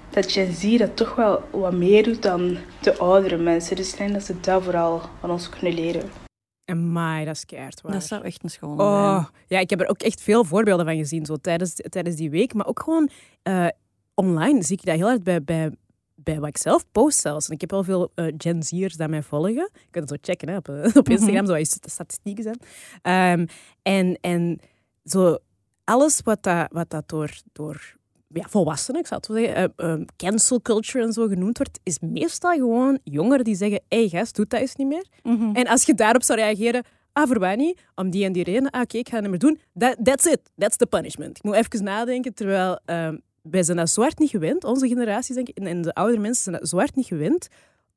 dat 0.10 0.32
Gen 0.32 0.54
Z 0.54 0.78
dat 0.78 0.96
toch 0.96 1.16
wel 1.16 1.42
wat 1.52 1.74
meer 1.74 2.04
doet 2.04 2.22
dan 2.22 2.58
de 2.82 2.98
oudere 2.98 3.38
mensen. 3.38 3.76
Dus 3.76 3.92
ik 3.92 3.98
denk 3.98 4.14
dat 4.14 4.24
ze 4.24 4.40
dat 4.42 4.64
vooral 4.64 5.02
van 5.20 5.32
ons 5.32 5.50
kunnen 5.50 5.74
leren. 5.74 6.31
Amai, 6.66 7.26
dat 7.26 7.36
is 7.36 7.46
keihard 7.46 7.82
waar. 7.82 7.92
Dat 7.92 8.04
zou 8.04 8.24
echt 8.24 8.44
een 8.44 8.50
schone 8.50 8.84
Oh, 8.84 9.14
zijn. 9.14 9.28
ja, 9.48 9.60
ik 9.60 9.70
heb 9.70 9.82
er 9.82 9.90
ook 9.90 10.02
echt 10.02 10.22
veel 10.22 10.44
voorbeelden 10.44 10.86
van 10.86 10.98
gezien 10.98 11.26
zo, 11.26 11.36
tijdens, 11.36 11.74
tijdens 11.90 12.16
die 12.16 12.30
week. 12.30 12.54
Maar 12.54 12.66
ook 12.66 12.82
gewoon 12.84 13.10
eh, 13.44 13.68
online 14.14 14.64
zie 14.64 14.78
ik 14.78 14.86
dat 14.86 14.96
heel 14.96 15.08
hard 15.08 15.24
bij, 15.24 15.44
bij, 15.44 15.72
bij 16.16 16.40
wat 16.40 16.50
ik 16.50 16.58
zelf 16.58 16.86
post 16.92 17.20
zelfs. 17.20 17.48
En 17.48 17.54
ik 17.54 17.62
heb 17.62 17.72
wel 17.72 17.84
veel 17.84 18.12
eh, 18.16 18.34
Gen 18.38 18.64
Z'ers 18.64 18.96
dat 18.96 19.10
mij 19.10 19.24
volgen. 19.24 19.54
Je 19.74 19.88
kunt 19.92 20.10
het 20.10 20.20
zo 20.20 20.32
checken 20.32 20.50
hè, 20.50 20.56
op, 20.58 20.70
eh, 20.70 20.96
op 21.02 21.10
Instagram, 21.10 21.46
zo 21.46 21.54
is 21.54 21.70
de 21.70 21.90
statistieken 21.90 22.44
zijn. 22.44 22.60
Ehm, 23.02 23.46
en, 23.82 24.18
en 24.22 24.60
zo 25.04 25.38
alles 25.84 26.22
wat 26.24 26.44
dat, 26.44 26.68
wat 26.72 26.90
dat 26.90 27.10
door, 27.10 27.32
door 27.52 27.96
ja, 28.34 28.46
volwassenen, 28.50 29.02
ik 29.02 29.08
zou 29.08 29.20
het 29.20 29.30
zo 29.30 29.38
zeggen, 29.38 29.74
eh, 29.76 29.94
eh, 29.94 30.02
cancel 30.18 30.62
culture 30.62 31.04
en 31.04 31.14
zo 31.14 31.28
genoemd 31.28 31.58
wordt, 31.58 31.80
is 31.84 32.00
meestal 32.00 32.52
gewoon 32.52 33.00
jongeren 33.04 33.44
die 33.44 33.56
zeggen, 33.56 33.82
hé 33.88 33.98
hey, 33.98 34.08
gast, 34.10 34.36
doe 34.36 34.46
dat 34.48 34.60
eens 34.60 34.76
niet 34.76 34.88
meer. 34.88 35.06
Mhm. 35.24 35.56
En 35.56 35.68
als 35.68 35.86
je 35.86 35.94
daarop 35.94 36.24
zou 36.24 36.40
reageren, 36.40 36.84
ah, 37.14 37.28
voor 37.28 37.40
mij 37.40 37.56
niet, 37.56 37.80
om 37.96 38.10
die 38.10 38.26
en 38.26 38.32
die 38.32 38.44
reden, 38.44 38.70
ah, 38.70 38.82
oké, 38.82 38.98
ik 38.98 39.10
ga 39.10 39.14
het 39.14 39.22
niet 39.22 39.32
meer 39.32 39.40
doen, 39.40 39.60
that, 39.78 39.96
that's 40.04 40.26
it, 40.26 40.40
that's 40.58 40.76
the 40.76 40.86
punishment. 40.86 41.38
Ik 41.38 41.44
moet 41.44 41.56
even 41.56 41.84
nadenken, 41.84 42.34
terwijl 42.34 42.80
ehm, 42.86 43.18
wij 43.42 43.64
zijn 43.64 43.78
dat 43.78 43.90
zo 43.90 44.02
hard 44.02 44.20
niet 44.20 44.30
gewend, 44.30 44.64
onze 44.64 44.88
generaties 44.88 45.36
denk 45.36 45.50
ik, 45.50 45.58
en, 45.58 45.82
de 45.82 45.94
oudere 45.94 46.22
mensen 46.22 46.44
zijn 46.44 46.56
dat 46.56 46.70
zo 46.70 46.78
hard 46.78 46.96
niet 46.96 47.06
gewend, 47.06 47.48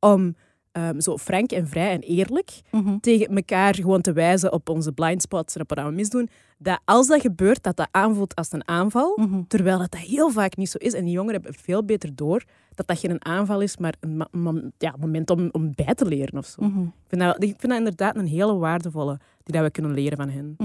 om 0.01 0.37
ehm, 0.75 1.01
zo 1.01 1.19
frank 1.19 1.51
en 1.53 1.69
vrij 1.69 1.91
en 1.93 2.01
eerlijk 2.01 2.61
Mhm. 2.71 2.99
tegen 2.99 3.37
elkaar 3.37 3.75
gewoon 3.75 4.01
te 4.01 4.13
wijzen 4.13 4.53
op 4.53 4.69
onze 4.69 4.93
blind 4.93 5.23
spots 5.23 5.55
en 5.55 5.61
op 5.61 5.69
wat 5.75 5.85
we 5.85 5.91
misdoen, 5.91 6.29
dat 6.59 6.81
als 6.85 7.07
dat 7.07 7.21
gebeurt, 7.21 7.63
dat 7.63 7.77
dat 7.77 7.89
aanvoelt 7.91 8.35
als 8.35 8.53
een 8.53 8.69
aanval, 8.69 9.13
Mhm. 9.21 9.43
terwijl 9.49 9.79
dat, 9.79 9.91
dat 9.91 10.01
heel 10.01 10.31
vaak 10.31 10.57
niet 10.57 10.71
zo 10.71 10.79
is. 10.79 10.93
En 10.93 11.05
die 11.05 11.13
jongeren 11.13 11.43
hebben 11.43 11.61
veel 11.61 11.85
beter 11.85 12.15
door 12.15 12.45
dat 12.75 12.87
dat 12.87 12.99
geen 12.99 13.25
aanval 13.25 13.61
is, 13.61 13.77
maar 13.77 13.95
een 14.01 14.17
ma- 14.17 14.29
mom- 14.31 14.73
ja, 14.79 14.95
moment 14.99 15.31
om, 15.31 15.49
om 15.53 15.73
bij 15.75 15.95
te 15.95 16.05
leren 16.05 16.39
of 16.39 16.47
zo. 16.47 16.63
Mhm. 16.63 16.81
Ik 16.83 16.91
vind, 17.09 17.21
dat, 17.23 17.37
ik 17.43 17.49
vind 17.59 17.69
dat 17.69 17.79
inderdaad 17.79 18.17
een 18.17 18.27
hele 18.27 18.55
waardevolle 18.55 19.19
die 19.43 19.55
dat 19.55 19.65
we 19.65 19.71
kunnen 19.71 19.93
leren 19.93 20.17
van 20.17 20.29
hen. 20.29 20.57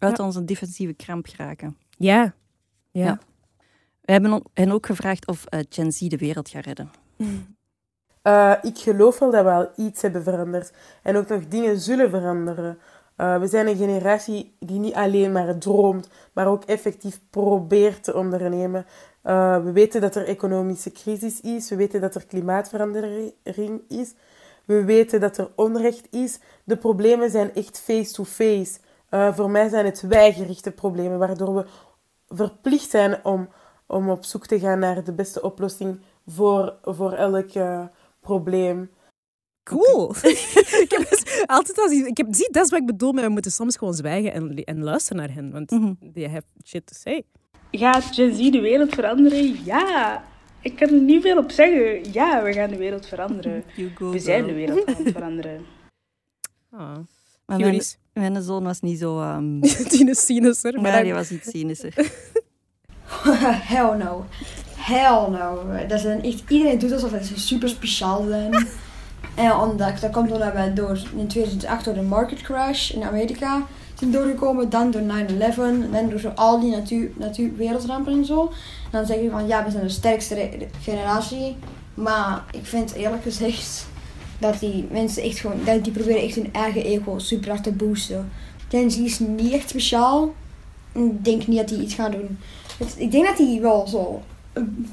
Uit 0.00 0.18
onze 0.18 0.44
defensieve 0.44 0.92
kramp 0.92 1.26
geraken. 1.26 1.76
Ja. 1.98 2.34
Ja. 2.90 3.04
Ja. 3.04 3.18
We 4.00 4.12
hebben 4.12 4.42
hen 4.54 4.70
ook 4.70 4.86
gevraagd 4.86 5.26
of 5.26 5.44
eh, 5.44 5.60
Gen 5.68 5.92
Z 5.92 5.98
de 6.00 6.16
wereld 6.16 6.48
gaat 6.48 6.64
redden. 6.64 6.90
Eh, 8.26 8.52
ik 8.62 8.78
geloof 8.78 9.18
wel 9.18 9.30
dat 9.30 9.44
we 9.44 9.50
al 9.50 9.68
iets 9.76 10.02
hebben 10.02 10.22
veranderd. 10.22 10.72
En 11.02 11.16
ook 11.16 11.28
nog 11.28 11.48
dingen 11.48 11.78
zullen 11.78 12.10
veranderen. 12.10 12.78
Eh, 13.16 13.38
we 13.38 13.46
zijn 13.46 13.66
een 13.66 13.76
generatie 13.76 14.56
die 14.58 14.78
niet 14.78 14.94
alleen 14.94 15.32
maar 15.32 15.58
droomt, 15.58 16.08
maar 16.32 16.46
ook 16.46 16.64
effectief 16.64 17.20
probeert 17.30 18.04
te 18.04 18.14
ondernemen. 18.14 18.86
Eh, 19.22 19.64
we 19.64 19.72
weten 19.72 20.00
dat 20.00 20.14
er 20.14 20.26
economische 20.26 20.92
crisis 20.92 21.40
is. 21.40 21.68
We 21.68 21.76
weten 21.76 22.00
dat 22.00 22.14
er 22.14 22.26
klimaatverandering 22.26 23.80
is. 23.88 24.14
We 24.64 24.84
weten 24.84 25.20
dat 25.20 25.38
er 25.38 25.50
onrecht 25.54 26.06
is. 26.10 26.38
De 26.64 26.76
problemen 26.76 27.30
zijn 27.30 27.54
echt 27.54 27.78
face-to-face. 27.78 28.78
Voor 29.10 29.50
mij 29.50 29.68
zijn 29.68 29.84
het 29.84 30.00
wijgerichte 30.00 30.70
problemen, 30.70 31.18
waardoor 31.18 31.54
we 31.54 31.64
verplicht 32.28 32.90
zijn 32.90 33.24
om, 33.24 33.48
om 33.86 34.10
op 34.10 34.24
zoek 34.24 34.46
te 34.46 34.58
gaan 34.58 34.78
naar 34.78 35.04
de 35.04 35.12
beste 35.12 35.42
oplossing 35.42 36.00
voor, 36.26 36.74
voor 36.82 37.12
elk 37.12 37.50
eh, 37.50 37.84
probleem. 38.26 38.90
Cool. 39.62 40.10
ik 40.84 40.90
heb 40.96 41.06
dus 41.10 41.44
altijd 41.46 41.78
als 41.78 41.90
ik 41.92 42.16
heb, 42.16 42.26
zie, 42.30 42.48
dat 42.50 42.64
is 42.64 42.70
wat 42.70 42.80
ik 42.80 42.86
bedoel 42.86 43.12
met 43.12 43.24
we 43.24 43.30
moeten 43.30 43.50
soms 43.52 43.76
gewoon 43.76 43.94
zwijgen 43.94 44.32
en, 44.32 44.54
en 44.64 44.82
luisteren 44.82 45.18
naar 45.22 45.34
hen, 45.34 45.52
want 45.52 45.70
Mhm. 45.70 45.92
they 46.14 46.22
have 46.28 46.42
shit 46.64 46.86
to 46.86 46.94
say. 46.96 47.22
Gaat 47.70 48.04
Gen 48.04 48.34
Z 48.34 48.50
de 48.50 48.60
wereld 48.60 48.94
veranderen? 48.94 49.64
Ja. 49.64 50.24
Ik 50.62 50.76
kan 50.76 50.88
er 50.88 51.00
niet 51.00 51.22
veel 51.22 51.36
op 51.38 51.50
zeggen. 51.50 52.12
Ja, 52.12 52.42
we 52.42 52.52
gaan 52.52 52.70
de 52.70 52.76
wereld 52.76 53.06
veranderen. 53.06 53.64
You 53.76 53.90
go, 53.94 54.10
We 54.10 54.18
zijn 54.18 54.46
de 54.46 54.52
wereld 54.54 54.86
aan 54.86 54.94
het 55.04 55.12
veranderen. 55.12 55.60
Ah. 56.70 56.96
Maar 57.46 57.58
mijn, 58.12 58.42
zoon 58.42 58.64
was 58.64 58.80
niet 58.80 58.98
zo... 58.98 59.20
ehm 59.20 59.60
Tine 59.88 60.14
cynischer. 60.14 60.72
Maar 60.72 60.82
maar 60.82 60.92
dan- 60.92 61.02
die 61.02 61.12
was 61.12 61.30
iets 61.30 61.50
cynischer. 61.50 61.94
Hell 63.72 63.96
no. 63.96 64.24
Hell 64.86 65.28
no. 65.30 65.62
Dat 65.88 66.04
een, 66.04 66.22
echt, 66.22 66.42
iedereen 66.48 66.78
doet 66.78 66.92
alsof 66.92 67.10
ze 67.22 67.40
super 67.40 67.68
speciaal 67.68 68.24
zijn. 68.28 68.52
en 69.34 69.54
omdat, 69.54 70.00
dat 70.00 70.10
komt 70.10 70.32
omdat 70.32 70.52
wij 70.52 70.74
door, 70.74 70.98
in 71.16 71.26
2008 71.26 71.84
door 71.84 71.94
de 71.94 72.02
market 72.02 72.42
crash 72.42 72.90
in 72.90 73.02
Amerika 73.02 73.62
zijn 73.94 74.10
doorgekomen. 74.10 74.70
Dan 74.70 74.90
door 74.90 75.02
9-11. 75.02 75.04
En 75.58 75.90
dan 75.92 76.08
door 76.10 76.20
zo 76.20 76.28
al 76.34 76.60
die 76.60 76.70
natuur, 76.70 77.10
natuur, 77.16 77.56
wereldrampen 77.56 78.12
en 78.12 78.24
zo. 78.24 78.42
En 78.84 78.90
dan 78.90 79.06
zeg 79.06 79.20
je 79.20 79.30
van 79.30 79.46
ja, 79.46 79.64
we 79.64 79.70
zijn 79.70 79.82
de 79.82 79.88
sterkste 79.88 80.48
generatie. 80.82 81.56
Maar 81.94 82.44
ik 82.50 82.66
vind 82.66 82.92
eerlijk 82.92 83.22
gezegd 83.22 83.86
dat 84.38 84.60
die 84.60 84.88
mensen 84.90 85.22
echt 85.22 85.38
gewoon, 85.38 85.64
dat 85.64 85.84
die 85.84 85.92
proberen 85.92 86.22
echt 86.22 86.34
hun 86.34 86.52
eigen 86.52 86.84
ego 86.84 87.18
super 87.18 87.48
hard 87.48 87.62
te 87.62 87.72
boosten. 87.72 88.30
Gen 88.68 88.90
Z 88.90 88.98
is 88.98 89.18
niet 89.18 89.52
echt 89.52 89.68
speciaal. 89.68 90.34
Ik 90.92 91.24
denk 91.24 91.46
niet 91.46 91.58
dat 91.58 91.68
die 91.68 91.82
iets 91.82 91.94
gaan 91.94 92.10
doen. 92.10 92.38
Ik 92.96 93.10
denk 93.10 93.26
dat 93.26 93.36
die 93.36 93.60
wel 93.60 93.86
zo 93.86 94.22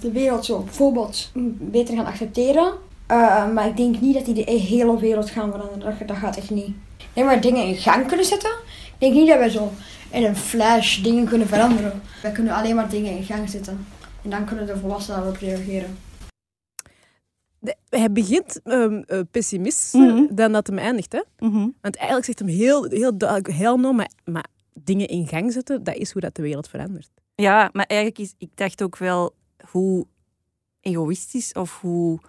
de 0.01 0.11
wereld 0.11 0.45
zo 0.45 0.59
bijvoorbeeld 0.59 1.31
beter 1.59 1.95
gaan 1.95 2.05
accepteren. 2.05 2.73
Uh, 3.11 3.51
maar 3.53 3.67
ik 3.67 3.77
denk 3.77 4.01
niet 4.01 4.13
dat 4.13 4.25
die 4.25 4.33
de 4.45 4.51
hele 4.51 4.99
wereld 4.99 5.29
gaan 5.29 5.51
veranderen. 5.51 5.97
Dat, 5.99 6.07
dat 6.07 6.17
gaat 6.17 6.37
echt 6.37 6.49
niet. 6.49 6.67
Ik 6.97 7.05
denk 7.13 7.27
maar 7.27 7.41
dingen 7.41 7.65
in 7.65 7.75
gang 7.75 8.07
kunnen 8.07 8.25
zetten. 8.25 8.49
Ik 8.85 8.93
denk 8.99 9.13
niet 9.13 9.27
dat 9.27 9.37
wij 9.37 9.49
zo 9.49 9.71
in 10.11 10.23
een 10.23 10.35
flash 10.35 11.01
dingen 11.01 11.25
kunnen 11.27 11.47
veranderen. 11.47 12.01
Wij 12.21 12.31
kunnen 12.31 12.53
alleen 12.53 12.75
maar 12.75 12.89
dingen 12.89 13.17
in 13.17 13.23
gang 13.23 13.49
zetten. 13.49 13.85
En 14.23 14.29
dan 14.29 14.45
kunnen 14.45 14.65
de 14.65 14.77
volwassenen 14.77 15.19
daarop 15.19 15.37
reageren. 15.37 15.97
De- 17.59 17.75
hij 17.89 18.11
begint 18.11 18.61
ehm 18.63 19.01
eh, 19.07 19.19
pessimistisch 19.31 19.93
Mhm. 19.93 20.23
dan 20.35 20.51
dat 20.51 20.67
hem 20.67 20.77
eindigt. 20.77 21.11
Hè? 21.11 21.21
Mhm. 21.39 21.67
Want 21.81 21.95
eigenlijk 21.95 22.25
zegt 22.25 22.39
hem 22.39 22.47
heel, 22.47 22.83
heel 22.83 23.17
duidelijk, 23.17 23.51
heel 23.55 23.77
no, 23.77 23.93
maar, 23.93 24.09
maar 24.25 24.45
dingen 24.73 25.07
in 25.07 25.27
gang 25.27 25.51
zetten, 25.53 25.83
dat 25.83 25.95
is 25.95 26.11
hoe 26.11 26.21
dat 26.21 26.35
de 26.35 26.41
wereld 26.41 26.69
verandert. 26.69 27.09
Ja, 27.35 27.69
maar 27.73 27.85
eigenlijk 27.85 28.19
is... 28.19 28.33
Ik 28.37 28.49
dacht 28.55 28.83
ook 28.83 28.97
wel 28.97 29.33
hoe 29.73 30.05
egoïstisch 30.81 31.53
of 31.53 31.79
hoe 31.81 32.19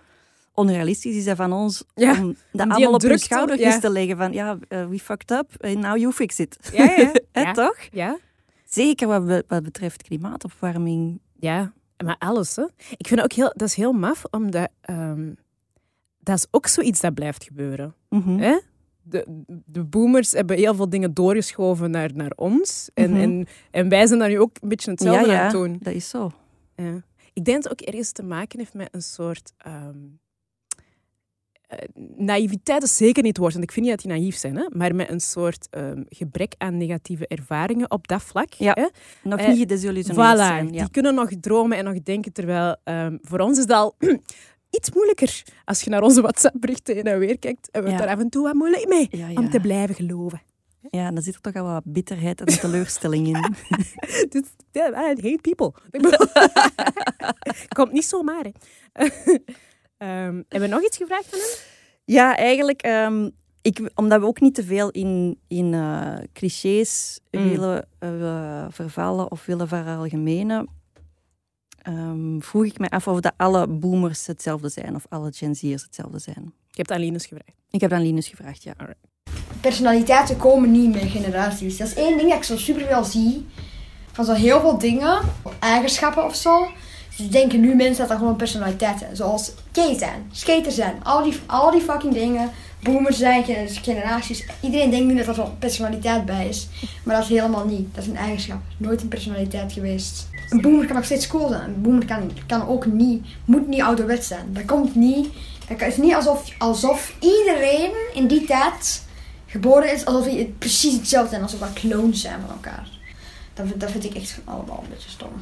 onrealistisch 0.54 1.16
is 1.16 1.24
dat 1.24 1.36
van 1.36 1.52
ons 1.52 1.84
Ja, 1.94 2.20
om 2.22 2.36
dat 2.52 2.68
allemaal 2.68 2.92
op 2.94 3.02
hun 3.02 3.10
te- 3.16 3.18
schoudertjes 3.22 3.74
ja. 3.74 3.80
te 3.80 3.90
leggen 3.90 4.16
van 4.16 4.32
ja, 4.32 4.58
eh, 4.68 4.86
we 4.88 4.98
fucked 4.98 5.30
up, 5.30 5.50
and 5.64 5.78
now 5.78 5.96
you 5.96 6.12
fix 6.12 6.38
it. 6.38 6.70
Ja, 6.72 7.12
ja. 7.42 7.52
Toch? 7.52 7.76
ja. 7.92 8.18
Zeker 8.64 9.06
wat, 9.08 9.26
be- 9.26 9.44
wat 9.48 9.62
betreft 9.62 10.02
klimaatopwarming. 10.02 11.20
Ja, 11.38 11.72
maar 12.04 12.16
alles. 12.18 12.56
Hè. 12.56 12.62
Ik 12.96 13.06
vind 13.06 13.20
het 13.20 13.22
ook 13.22 13.32
heel, 13.32 13.52
dat 13.56 13.68
is 13.68 13.74
heel 13.74 13.92
maf, 13.92 14.22
omdat 14.30 14.68
ehm, 14.80 15.32
dat 16.20 16.36
is 16.36 16.46
ook 16.50 16.66
zoiets 16.66 17.00
dat 17.00 17.14
blijft 17.14 17.44
gebeuren. 17.44 17.94
Mhm. 18.08 18.38
Hè? 18.38 18.58
De, 19.02 19.42
de 19.66 19.84
boomers 19.84 20.32
hebben 20.32 20.56
heel 20.56 20.74
veel 20.74 20.88
dingen 20.88 21.14
doorgeschoven 21.14 21.90
naar, 21.90 22.10
naar 22.14 22.32
ons. 22.36 22.90
En, 22.94 23.10
Mhm. 23.10 23.20
en, 23.20 23.46
en 23.70 23.88
wij 23.88 24.06
zijn 24.06 24.18
daar 24.18 24.28
nu 24.28 24.40
ook 24.40 24.56
een 24.60 24.68
beetje 24.68 24.90
hetzelfde 24.90 25.36
aan 25.36 25.42
het 25.44 25.52
doen. 25.52 25.78
Dat 25.82 25.94
is 25.94 26.08
zo. 26.08 26.30
Ja. 26.76 27.02
Ik 27.34 27.44
denk 27.44 27.62
dat 27.62 27.70
het 27.72 27.80
ook 27.82 27.88
ergens 27.88 28.12
te 28.12 28.22
maken 28.22 28.58
heeft 28.58 28.74
met 28.74 28.88
een 28.92 29.02
soort... 29.02 29.52
ehm, 29.56 29.96
eh, 31.66 31.78
naïviteit 32.16 32.82
is 32.82 32.96
zeker 32.96 33.22
niet 33.22 33.32
het 33.32 33.38
woord, 33.40 33.52
want 33.52 33.64
ik 33.64 33.72
vind 33.72 33.86
niet 33.86 33.94
dat 33.94 34.04
die 34.04 34.18
naïef 34.18 34.36
zijn, 34.36 34.56
hè? 34.56 34.66
maar 34.70 34.94
met 34.94 35.10
een 35.10 35.20
soort 35.20 35.66
ehm, 35.70 36.02
gebrek 36.08 36.54
aan 36.58 36.76
negatieve 36.76 37.26
ervaringen 37.26 37.90
op 37.90 38.08
dat 38.08 38.22
vlak. 38.22 38.52
Ja, 38.52 38.72
Hè? 38.72 38.86
Nog 39.28 39.38
Eh, 39.40 39.48
niet 39.48 39.58
gedesillusioneerd 39.58 40.34
Voilà, 40.34 40.38
zijn. 40.40 40.72
Ja. 40.72 40.80
die 40.80 40.90
kunnen 40.90 41.14
nog 41.14 41.30
dromen 41.40 41.78
en 41.78 41.84
nog 41.84 42.02
denken, 42.02 42.32
terwijl 42.32 42.76
ehm, 42.84 43.16
voor 43.22 43.38
ons 43.38 43.58
is 43.58 43.66
dat 43.66 43.76
al 43.78 43.96
iets 44.76 44.90
moeilijker. 44.92 45.42
Als 45.64 45.80
je 45.82 45.90
naar 45.90 46.02
onze 46.02 46.20
WhatsApp-berichten 46.22 46.94
heen 46.94 47.04
en 47.04 47.18
weer 47.18 47.38
kijkt, 47.38 47.68
hebben 47.72 47.90
we 47.92 47.98
Ja. 47.98 48.04
daar 48.04 48.14
af 48.16 48.20
en 48.22 48.28
toe 48.30 48.42
wat 48.42 48.54
moeilijk 48.54 48.88
mee 48.88 49.06
ja. 49.10 49.28
om 49.34 49.50
te 49.50 49.60
blijven 49.60 49.94
geloven. 49.94 50.42
Ja, 50.90 51.10
dan 51.10 51.22
zit 51.22 51.34
er 51.34 51.40
toch 51.40 51.54
al 51.54 51.64
wat 51.64 51.82
bitterheid 51.86 52.40
en 52.40 52.46
teleurstelling 52.58 53.26
in. 53.26 53.54
Dit, 54.32 54.46
ja, 54.72 54.88
I 54.88 55.06
hate 55.06 55.38
people. 55.40 55.72
Komt 57.76 57.92
niet 57.92 58.04
zomaar, 58.04 58.44
hè. 58.44 58.50
Ehm, 59.96 60.34
hebben 60.48 60.60
we 60.68 60.74
nog 60.74 60.84
iets 60.84 60.96
gevraagd 60.96 61.26
van 61.26 61.38
hem? 61.38 61.48
Ja, 62.04 62.36
eigenlijk, 62.36 62.82
ehm, 62.82 63.30
ik, 63.62 63.90
omdat 63.94 64.20
we 64.20 64.26
ook 64.26 64.40
niet 64.40 64.54
te 64.54 64.64
veel 64.64 64.90
in, 64.90 65.38
in 65.48 65.74
eh, 65.74 66.14
clichés 66.32 67.18
Mm. 67.30 67.48
willen 67.48 67.88
eh, 67.98 68.66
vervallen 68.70 69.30
of 69.30 69.46
willen 69.46 69.68
veralgemenen, 69.68 70.68
ehm 71.82 72.40
vroeg 72.40 72.64
ik 72.64 72.78
me 72.78 72.90
af 72.90 73.08
of 73.08 73.20
dat 73.20 73.34
alle 73.36 73.68
boomers 73.68 74.26
hetzelfde 74.26 74.68
zijn 74.68 74.94
of 74.94 75.06
alle 75.08 75.32
Gen 75.32 75.54
Z'ers 75.54 75.82
hetzelfde 75.82 76.18
zijn. 76.18 76.52
Ik 76.70 76.76
heb 76.76 76.86
het 76.88 76.90
aan 76.96 77.00
Linus 77.04 77.26
gevraagd. 77.26 77.58
Ik 77.70 77.80
heb 77.80 77.92
aan 77.92 78.02
Linus 78.02 78.28
gevraagd, 78.28 78.62
ja. 78.62 78.74
Personaliteiten 79.60 80.36
komen 80.36 80.70
niet 80.70 80.92
met 80.92 81.10
generaties. 81.10 81.76
Dat 81.76 81.86
is 81.86 81.94
één 81.94 82.16
ding 82.16 82.28
dat 82.28 82.38
ik 82.38 82.44
zo 82.44 82.56
super 82.56 82.86
veel 82.86 83.04
zie. 83.04 83.46
Van 84.12 84.24
zo 84.24 84.32
heel 84.32 84.60
veel 84.60 84.78
dingen, 84.78 85.18
eigenschappen 85.58 86.24
of 86.24 86.34
zo. 86.34 86.66
Dus 87.16 87.28
denken 87.28 87.60
nu 87.60 87.74
mensen 87.74 87.98
dat 87.98 88.08
dat 88.08 88.18
gewoon 88.18 88.36
personaliteiten. 88.36 89.16
Zoals 89.16 89.52
gay 89.72 89.98
zijn, 89.98 90.28
skater 90.32 90.72
zijn, 90.72 90.94
al 91.02 91.22
die, 91.22 91.38
al 91.46 91.70
die 91.70 91.80
fucking 91.80 92.14
dingen. 92.14 92.50
Boomers 92.82 93.18
zijn, 93.18 93.44
gen- 93.44 93.68
generaties. 93.68 94.46
Iedereen 94.60 94.90
denkt 94.90 95.06
nu 95.06 95.16
dat 95.16 95.26
er 95.26 95.34
zo'n 95.34 95.58
personaliteit 95.58 96.24
bij 96.24 96.48
is. 96.48 96.68
Maar 97.04 97.14
dat 97.14 97.24
is 97.24 97.30
helemaal 97.30 97.64
niet. 97.64 97.94
Dat 97.94 98.04
is 98.04 98.10
een 98.10 98.16
eigenschap. 98.16 98.60
Nooit 98.76 99.02
een 99.02 99.08
personaliteit 99.08 99.72
geweest. 99.72 100.28
Een 100.48 100.60
boomer 100.60 100.86
kan 100.86 100.94
nog 100.96 101.04
steeds 101.04 101.26
cool 101.26 101.48
zijn. 101.48 101.62
Een 101.74 101.82
boomer 101.82 102.04
kan, 102.06 102.30
kan 102.46 102.68
ook 102.68 102.86
niet, 102.86 103.26
moet 103.44 103.68
niet 103.68 103.82
ouderwets 103.82 104.26
zijn. 104.26 104.46
Dat 104.48 104.64
komt 104.64 104.94
niet. 104.94 105.28
Het 105.66 105.82
is 105.82 105.96
niet 105.96 106.14
alsof, 106.14 106.50
alsof 106.58 107.14
iedereen 107.20 107.90
in 108.14 108.26
die 108.26 108.44
tijd 108.44 109.02
geboren 109.54 109.92
is 109.92 110.04
alsof 110.04 110.24
die 110.24 110.38
het 110.38 110.58
precies 110.58 110.94
hetzelfde 110.94 111.30
zijn, 111.30 111.42
alsof 111.42 111.60
dat 111.60 111.72
clones 111.72 112.20
zijn 112.20 112.40
van 112.40 112.50
elkaar. 112.50 112.88
Dat, 113.54 113.66
vind- 113.66 113.80
dat 113.80 113.90
vind 113.90 114.04
ik 114.04 114.14
echt 114.14 114.38
allemaal 114.44 114.82
een 114.82 114.88
beetje 114.90 115.10
stom. 115.10 115.32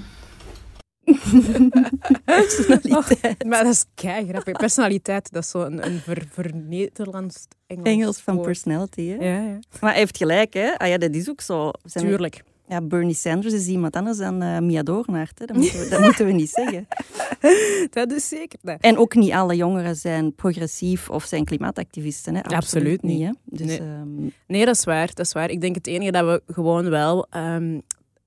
Personaliteit. 2.25 3.45
Maar 3.51 3.65
dat 3.65 3.73
is 3.73 3.85
kei 3.95 4.27
grappig. 4.29 4.57
Personaliteit, 4.59 5.33
dat 5.33 5.43
is 5.43 5.51
zo 5.51 5.61
een, 5.63 5.87
een 5.87 5.99
ver, 5.99 6.27
ver-Nederlands 6.31 7.47
Engels, 7.67 7.87
Engels 7.89 8.19
van 8.21 8.35
woord. 8.35 8.47
personality, 8.47 9.07
hè? 9.09 9.15
Ja, 9.15 9.41
ja, 9.47 9.59
Maar 9.81 9.91
hij 9.91 9.99
heeft 9.99 10.17
gelijk, 10.17 10.55
hè? 10.55 10.79
Ah 10.79 10.89
ja, 10.89 10.99
dat 10.99 11.15
is 11.15 11.31
ook 11.31 11.41
zo. 11.41 11.71
Zijn 11.85 12.05
we- 12.05 12.11
tuurlijk. 12.11 12.43
Ja, 12.73 12.81
Bernie 12.81 13.15
Sanders 13.15 13.55
is 13.55 13.67
iemand 13.67 13.97
anders 13.97 14.19
dan 14.19 14.43
eh, 14.43 14.59
Mia 14.59 14.83
Doornaert, 14.83 15.39
hè? 15.39 15.47
Dat, 15.47 15.57
moeten 15.57 15.81
we, 15.81 15.89
dat 15.89 16.01
moeten 16.07 16.27
we 16.27 16.33
niet 16.33 16.51
zeggen. 16.51 16.87
Dat 17.91 18.13
is 18.13 18.29
zeker. 18.29 18.59
En 18.81 18.97
ook 18.99 19.15
niet 19.15 19.33
alle 19.33 19.57
jongeren 19.57 19.97
zijn 19.97 20.35
progressief 20.35 21.11
of 21.11 21.25
zijn 21.25 21.45
klimaatactivisten. 21.45 22.35
Hè? 22.35 22.43
Absoluut 22.43 23.03
niet. 23.03 23.23
Hè? 23.23 23.31
Dus, 23.45 23.67
Nee. 23.67 23.79
ehm, 23.79 24.09
Nee, 24.47 24.65
dat 24.65 24.75
is 24.75 24.85
waar. 24.85 25.07
Dat 25.07 25.27
is 25.27 25.33
waar. 25.33 25.51
Ik 25.51 25.61
denk 25.61 25.75
het 25.75 25.87
enige 25.87 26.11
dat 26.11 26.25
we 26.25 26.53
gewoon 26.53 26.91
wel... 26.91 27.27
ehm, 27.31 27.79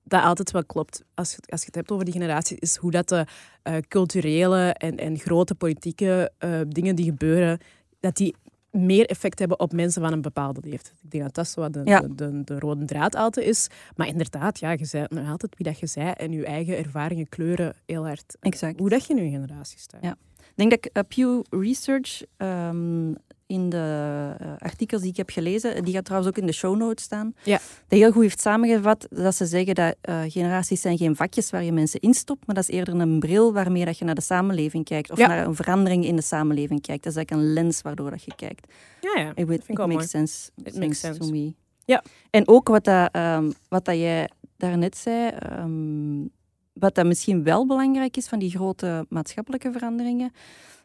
dat 0.04 0.22
altijd 0.22 0.50
wel 0.50 0.64
klopt, 0.64 1.02
als 1.14 1.30
je, 1.30 1.36
als 1.48 1.60
je 1.60 1.66
het 1.66 1.74
hebt 1.74 1.90
over 1.90 2.04
die 2.04 2.14
generatie, 2.14 2.56
is 2.60 2.76
hoe 2.76 2.90
dat 2.90 3.08
de 3.08 3.24
eh, 3.62 3.74
culturele 3.88 4.72
en, 4.72 4.96
en 4.96 5.18
grote 5.18 5.54
politieke 5.54 6.30
eh, 6.38 6.60
dingen 6.68 6.96
die 6.96 7.04
gebeuren, 7.04 7.58
dat 8.00 8.16
die 8.16 8.34
meer 8.76 9.06
effect 9.06 9.38
hebben 9.38 9.60
op 9.60 9.72
mensen 9.72 10.02
van 10.02 10.12
een 10.12 10.20
bepaalde 10.22 10.60
leeftijd. 10.64 10.94
Ik 11.02 11.10
denk 11.10 11.22
dat 11.24 11.34
dat 11.34 11.48
zo 11.48 11.60
wat 11.60 11.72
de, 11.72 11.80
Ja. 11.84 12.00
de, 12.00 12.14
de, 12.14 12.42
de 12.44 12.58
rode 12.58 12.84
draad 12.84 13.14
altijd 13.14 13.46
is. 13.46 13.68
Maar 13.96 14.06
inderdaad, 14.06 14.58
ja, 14.58 14.70
je 14.70 14.84
zei 14.84 15.06
nog 15.08 15.30
altijd 15.30 15.56
wie 15.56 15.66
dat 15.66 15.78
je 15.78 15.86
zei 15.86 16.10
en 16.10 16.32
je 16.32 16.44
eigen 16.44 16.76
ervaringen 16.78 17.28
kleuren 17.28 17.74
heel 17.86 18.06
hard 18.06 18.36
exact. 18.40 18.78
hoe 18.78 18.88
dat 18.88 19.06
je 19.06 19.14
in 19.14 19.24
je 19.24 19.30
generatie 19.30 19.78
staat. 19.78 20.02
Ja. 20.02 20.16
Ik 20.56 20.68
denk 20.70 20.70
dat 20.70 21.04
ik 21.06 21.08
Pew 21.16 21.42
Research 21.62 22.22
ehm, 22.36 23.12
in 23.46 23.68
de 23.68 24.34
eh, 24.38 24.46
artikels 24.58 25.00
die 25.02 25.10
ik 25.10 25.16
heb 25.16 25.30
gelezen, 25.30 25.84
die 25.84 25.94
gaat 25.94 26.04
trouwens 26.04 26.30
ook 26.32 26.38
in 26.40 26.46
de 26.46 26.52
show 26.52 26.76
notes 26.76 27.04
staan, 27.04 27.34
Ja. 27.44 27.58
dat 27.88 27.98
heel 27.98 28.10
goed 28.12 28.22
heeft 28.22 28.40
samengevat 28.40 29.06
dat 29.10 29.34
ze 29.34 29.46
zeggen 29.46 29.74
dat 29.74 29.96
eh, 30.00 30.20
generaties 30.28 30.80
zijn 30.80 30.96
geen 30.96 31.16
vakjes 31.16 31.50
waar 31.50 31.62
je 31.64 31.72
mensen 31.72 32.00
instopt, 32.00 32.46
maar 32.46 32.54
dat 32.54 32.68
is 32.68 32.74
eerder 32.74 32.94
een 33.00 33.18
bril 33.18 33.52
waarmee 33.52 33.84
dat 33.84 33.98
je 33.98 34.04
naar 34.04 34.14
de 34.14 34.20
samenleving 34.20 34.84
kijkt 34.84 35.10
of 35.10 35.18
Ja. 35.18 35.26
naar 35.26 35.46
een 35.46 35.54
verandering 35.54 36.04
in 36.04 36.16
de 36.16 36.22
samenleving 36.22 36.80
kijkt. 36.82 37.02
Dat 37.04 37.12
is 37.12 37.18
eigenlijk 37.18 37.46
een 37.46 37.52
lens 37.52 37.82
waardoor 37.82 38.10
dat 38.10 38.22
je 38.24 38.32
kijkt. 38.36 38.72
Ja, 39.00 39.20
ja. 39.20 39.32
It, 39.34 39.66
wel 39.66 39.86
makes 39.86 40.10
sense, 40.10 40.50
It 40.64 40.78
makes 40.78 41.00
to 41.00 41.12
sense. 41.12 41.32
me. 41.32 41.54
Ja. 41.84 42.02
En 42.30 42.48
ook 42.48 42.68
wat, 42.68 42.84
dat, 42.84 43.08
ehm, 43.12 43.50
wat 43.68 43.84
dat 43.84 43.96
jij 43.96 44.30
daarnet 44.56 44.96
zei, 44.96 45.28
ehm, 45.28 46.20
wat 46.78 46.94
dat 46.94 47.06
misschien 47.06 47.42
wel 47.42 47.66
belangrijk 47.66 48.16
is 48.16 48.28
van 48.28 48.38
die 48.38 48.50
grote 48.50 49.06
maatschappelijke 49.08 49.72
veranderingen. 49.72 50.32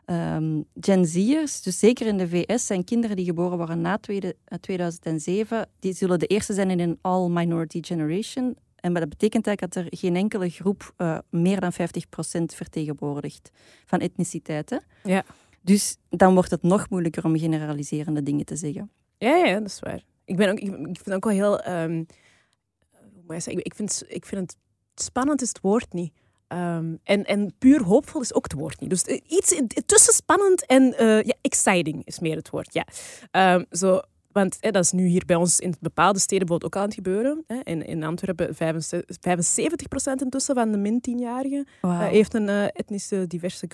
Ehm, 0.06 0.62
Gen 0.80 1.06
Z'ers, 1.06 1.62
dus 1.62 1.80
zeker 1.80 2.08
in 2.08 2.18
de 2.18 2.28
VS, 2.28 2.66
zijn 2.66 2.84
kinderen 2.84 3.16
die 3.16 3.26
geboren 3.26 3.58
worden 3.58 3.82
na 3.82 3.98
tweede- 3.98 4.36
eh, 4.46 4.58
2007, 4.58 5.70
die 5.80 5.94
zullen 5.94 6.20
de 6.20 6.28
eerste 6.28 6.54
zijn 6.54 6.70
in 6.70 6.80
een 6.80 6.98
all-minority 7.02 7.80
generation. 7.82 8.56
En 8.76 8.94
dat 8.94 9.10
betekent 9.10 9.48
eigenlijk 9.48 9.74
dat 9.74 9.84
er 9.84 9.98
geen 10.00 10.16
enkele 10.16 10.50
groep 10.50 10.94
eh, 10.98 11.18
meer 11.30 11.60
dan 11.60 11.74
50% 11.74 12.54
vertegenwoordigt 12.54 13.52
van 13.86 14.00
etniciteiten. 14.00 14.84
Ja. 15.04 15.24
Dus 15.62 15.98
dan 16.10 16.34
wordt 16.34 16.52
het 16.52 16.64
nog 16.64 16.90
moeilijker 16.90 17.26
om 17.26 17.38
generaliserende 17.38 18.24
dingen 18.24 18.46
te 18.46 18.56
zeggen. 18.56 18.92
Ja, 19.18 19.36
ja, 19.36 19.60
dat 19.60 19.68
is 19.68 19.80
waar. 19.80 20.04
Ik, 20.26 20.36
ben 20.36 20.50
ook, 20.50 20.60
ik, 20.60 20.88
ik 20.88 21.00
vind 21.04 21.12
ook 21.16 21.24
wel 21.24 21.34
heel... 21.34 21.62
hoe 21.64 23.24
moet 23.26 23.36
je 23.36 23.40
zeggen? 23.40 23.66
Ik 23.66 23.76
vind, 23.76 24.04
ik 24.08 24.26
vind 24.26 24.42
het 24.42 24.58
spannend 25.02 25.42
is 25.42 25.48
het 25.48 25.62
woord 25.62 25.94
niet. 25.94 26.14
Ehm, 26.52 26.96
en, 27.04 27.26
en 27.26 27.54
puur 27.58 27.84
hoopvol 27.84 28.22
is 28.22 28.34
ook 28.34 28.44
het 28.44 28.54
woord 28.54 28.80
niet. 28.80 28.90
Dus 28.90 29.04
eh, 29.04 29.20
iets 29.28 29.62
tussen 29.86 30.14
spannend 30.14 30.66
en 30.66 30.98
eh, 30.98 31.22
ja, 31.22 31.34
exciting 31.42 32.06
is 32.06 32.20
meer 32.20 32.36
het 32.36 32.50
woord. 32.50 32.74
Ja. 32.74 32.86
Ehm, 33.32 33.64
zo, 33.72 34.00
want 34.32 34.58
hè, 34.60 34.72
dat 34.72 34.84
is 34.84 34.92
nu 34.92 35.08
hier 35.08 35.26
bij 35.26 35.36
ons 35.36 35.60
in 35.60 35.74
bepaalde 35.80 36.20
steden 36.20 36.48
bijvoorbeeld 36.48 36.74
ook 36.76 36.82
aan 36.82 36.88
het 36.88 36.96
gebeuren. 36.96 37.44
Hè. 37.48 37.60
In, 37.64 37.86
in 37.86 38.04
Antwerpen 38.04 38.56
75% 38.56 38.60
intussen 40.22 40.56
van 40.56 40.72
de 40.72 40.78
min 40.78 41.02
10-jarigen 41.10 41.68
Wauw. 41.82 42.02
eh, 42.02 42.08
heeft 42.08 42.34
een 42.34 42.50
etnische 42.50 43.28
diverse, 43.28 43.68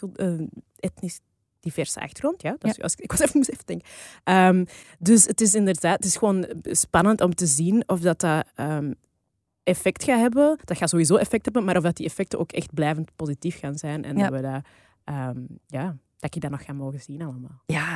etnisch 0.80 1.20
diverse 1.60 2.00
achtergrond. 2.00 2.42
Ja, 2.42 2.56
dat 2.60 2.72
is 2.72 2.78
juist. 2.78 3.00
Ik 3.02 3.12
was 3.12 3.20
even, 3.20 3.38
moest 3.38 3.50
even 3.50 3.66
denken. 3.66 3.88
Ehm, 4.24 4.66
dus 5.00 5.26
het 5.26 5.42
is 5.42 5.54
inderdaad, 5.56 5.96
het 5.96 6.06
is 6.06 6.16
gewoon 6.18 6.48
spannend 6.64 7.22
om 7.22 7.36
te 7.36 7.46
zien 7.46 7.84
of 7.88 8.00
dat, 8.00 8.20
dat 8.20 8.46
effect 9.68 10.04
gaat 10.04 10.20
hebben. 10.20 10.58
Dat 10.66 10.78
gaat 10.78 10.90
sowieso 10.90 11.16
effect 11.16 11.46
hebben, 11.46 11.64
maar 11.64 11.78
of 11.78 11.84
dat 11.84 11.96
die 11.96 12.06
effecten 12.06 12.40
ook 12.40 12.52
echt 12.52 12.74
blijvend 12.74 13.12
positief 13.16 13.60
gaan 13.60 13.76
zijn. 13.78 14.04
En 14.04 14.18
Ja. 14.18 14.30
dat 14.30 14.40
we 14.42 14.48
dat, 14.52 14.62
ehm, 15.04 15.40
ja, 15.68 15.98
dat 16.20 16.36
ik 16.36 16.42
dat 16.42 16.52
nog 16.52 16.64
ga 16.64 16.74
mogen 16.74 17.00
zien 17.02 17.22
allemaal. 17.22 17.62
Ja. 17.66 17.96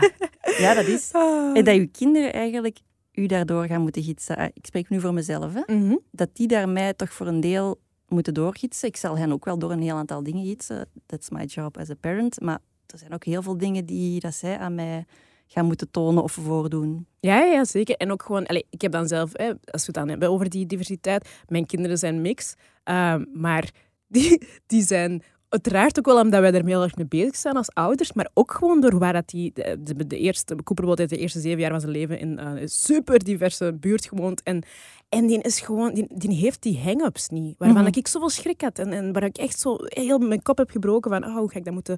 ja, 0.57 0.73
dat 0.73 0.85
is. 0.85 1.11
En 1.53 1.63
dat 1.63 1.75
je 1.75 1.85
kinderen 1.91 2.33
eigenlijk 2.33 2.79
u 3.13 3.25
daardoor 3.25 3.65
gaan 3.65 3.81
moeten 3.81 4.03
gidsen. 4.03 4.37
Ah, 4.37 4.49
Ik 4.53 4.65
spreek 4.65 4.89
nu 4.89 4.99
voor 4.99 5.13
mezelf, 5.13 5.53
hè. 5.53 5.75
Mhm. 5.75 5.95
dat 6.11 6.29
die 6.35 6.47
daar 6.47 6.69
mij 6.69 6.93
toch 6.93 7.13
voor 7.13 7.27
een 7.27 7.39
deel 7.41 7.79
moeten 8.07 8.33
doorgidsen. 8.33 8.87
Ik 8.87 8.97
zal 8.97 9.17
hen 9.17 9.31
ook 9.31 9.45
wel 9.45 9.57
door 9.59 9.71
een 9.71 9.81
heel 9.81 9.95
aantal 9.95 10.23
dingen 10.23 10.45
gidsen. 10.45 10.87
That's 11.05 11.29
my 11.29 11.43
job 11.43 11.77
as 11.77 11.89
a 11.89 11.93
parent. 11.99 12.39
Maar 12.41 12.59
er 12.87 12.97
zijn 12.97 13.13
ook 13.13 13.23
heel 13.25 13.41
veel 13.41 13.57
dingen 13.57 13.85
die 13.85 14.19
dat 14.19 14.33
zij 14.33 14.57
aan 14.57 14.75
mij 14.75 15.05
gaan 15.51 15.65
moeten 15.65 15.91
tonen 15.91 16.23
of 16.23 16.31
voordoen. 16.31 17.07
Ja, 17.19 17.43
ja, 17.43 17.65
zeker. 17.65 17.95
En 17.95 18.11
ook 18.11 18.23
gewoon, 18.23 18.45
allee, 18.45 18.65
ik 18.69 18.81
heb 18.81 18.91
dan 18.91 19.07
zelf, 19.07 19.29
hè, 19.33 19.47
als 19.47 19.85
we 19.85 19.85
het 19.85 19.93
dan 19.93 20.09
hebben 20.09 20.29
over 20.29 20.49
die 20.49 20.65
diversiteit, 20.65 21.29
mijn 21.47 21.65
kinderen 21.65 21.97
zijn 21.97 22.21
mix, 22.21 22.55
ehm, 22.83 23.25
maar 23.33 23.71
die, 24.07 24.47
die 24.65 24.83
zijn 24.83 25.23
uiteraard 25.51 25.97
ook 25.99 26.05
wel 26.05 26.19
omdat 26.19 26.39
wij 26.41 26.53
er 26.53 26.65
heel 26.65 26.83
erg 26.83 26.95
mee 26.95 27.05
bezig 27.07 27.35
zijn 27.35 27.55
als 27.55 27.73
ouders, 27.73 28.13
maar 28.13 28.29
ook 28.33 28.51
gewoon 28.51 28.81
door 28.81 28.97
waar 28.99 29.13
dat 29.13 29.29
die, 29.29 29.53
de, 29.53 30.17
eerste, 30.17 30.45
Cooper 30.55 30.65
bijvoorbeeld 30.75 30.97
heeft 30.97 31.09
de 31.11 31.17
eerste 31.17 31.39
zeven 31.39 31.59
jaar 31.59 31.71
van 31.71 31.79
zijn 31.79 31.91
leven 31.91 32.19
in 32.19 32.39
eh, 32.39 32.61
een 32.61 32.69
super 32.69 33.23
diverse 33.23 33.73
buurt 33.79 34.05
gewoond 34.05 34.43
en 34.43 34.63
en 35.09 35.27
die, 35.27 35.41
is 35.41 35.59
gewoon, 35.59 35.93
die, 35.93 36.05
die 36.09 36.35
heeft 36.35 36.61
die 36.61 36.79
hang-ups 36.83 37.29
niet, 37.29 37.55
waarvan 37.57 37.83
Mhm. 37.83 37.97
ik 37.97 38.07
zoveel 38.07 38.29
schrik 38.29 38.61
had 38.61 38.79
en, 38.79 38.91
en 38.93 39.13
waar 39.13 39.23
ik 39.23 39.37
echt 39.37 39.59
zo 39.59 39.75
heel 39.79 40.17
mijn 40.19 40.41
kop 40.41 40.57
heb 40.57 40.69
gebroken 40.69 41.11
van, 41.11 41.25
oh, 41.25 41.37
hoe 41.37 41.51
ga 41.51 41.57
ik 41.57 41.63
dat 41.65 41.73
moeten... 41.73 41.97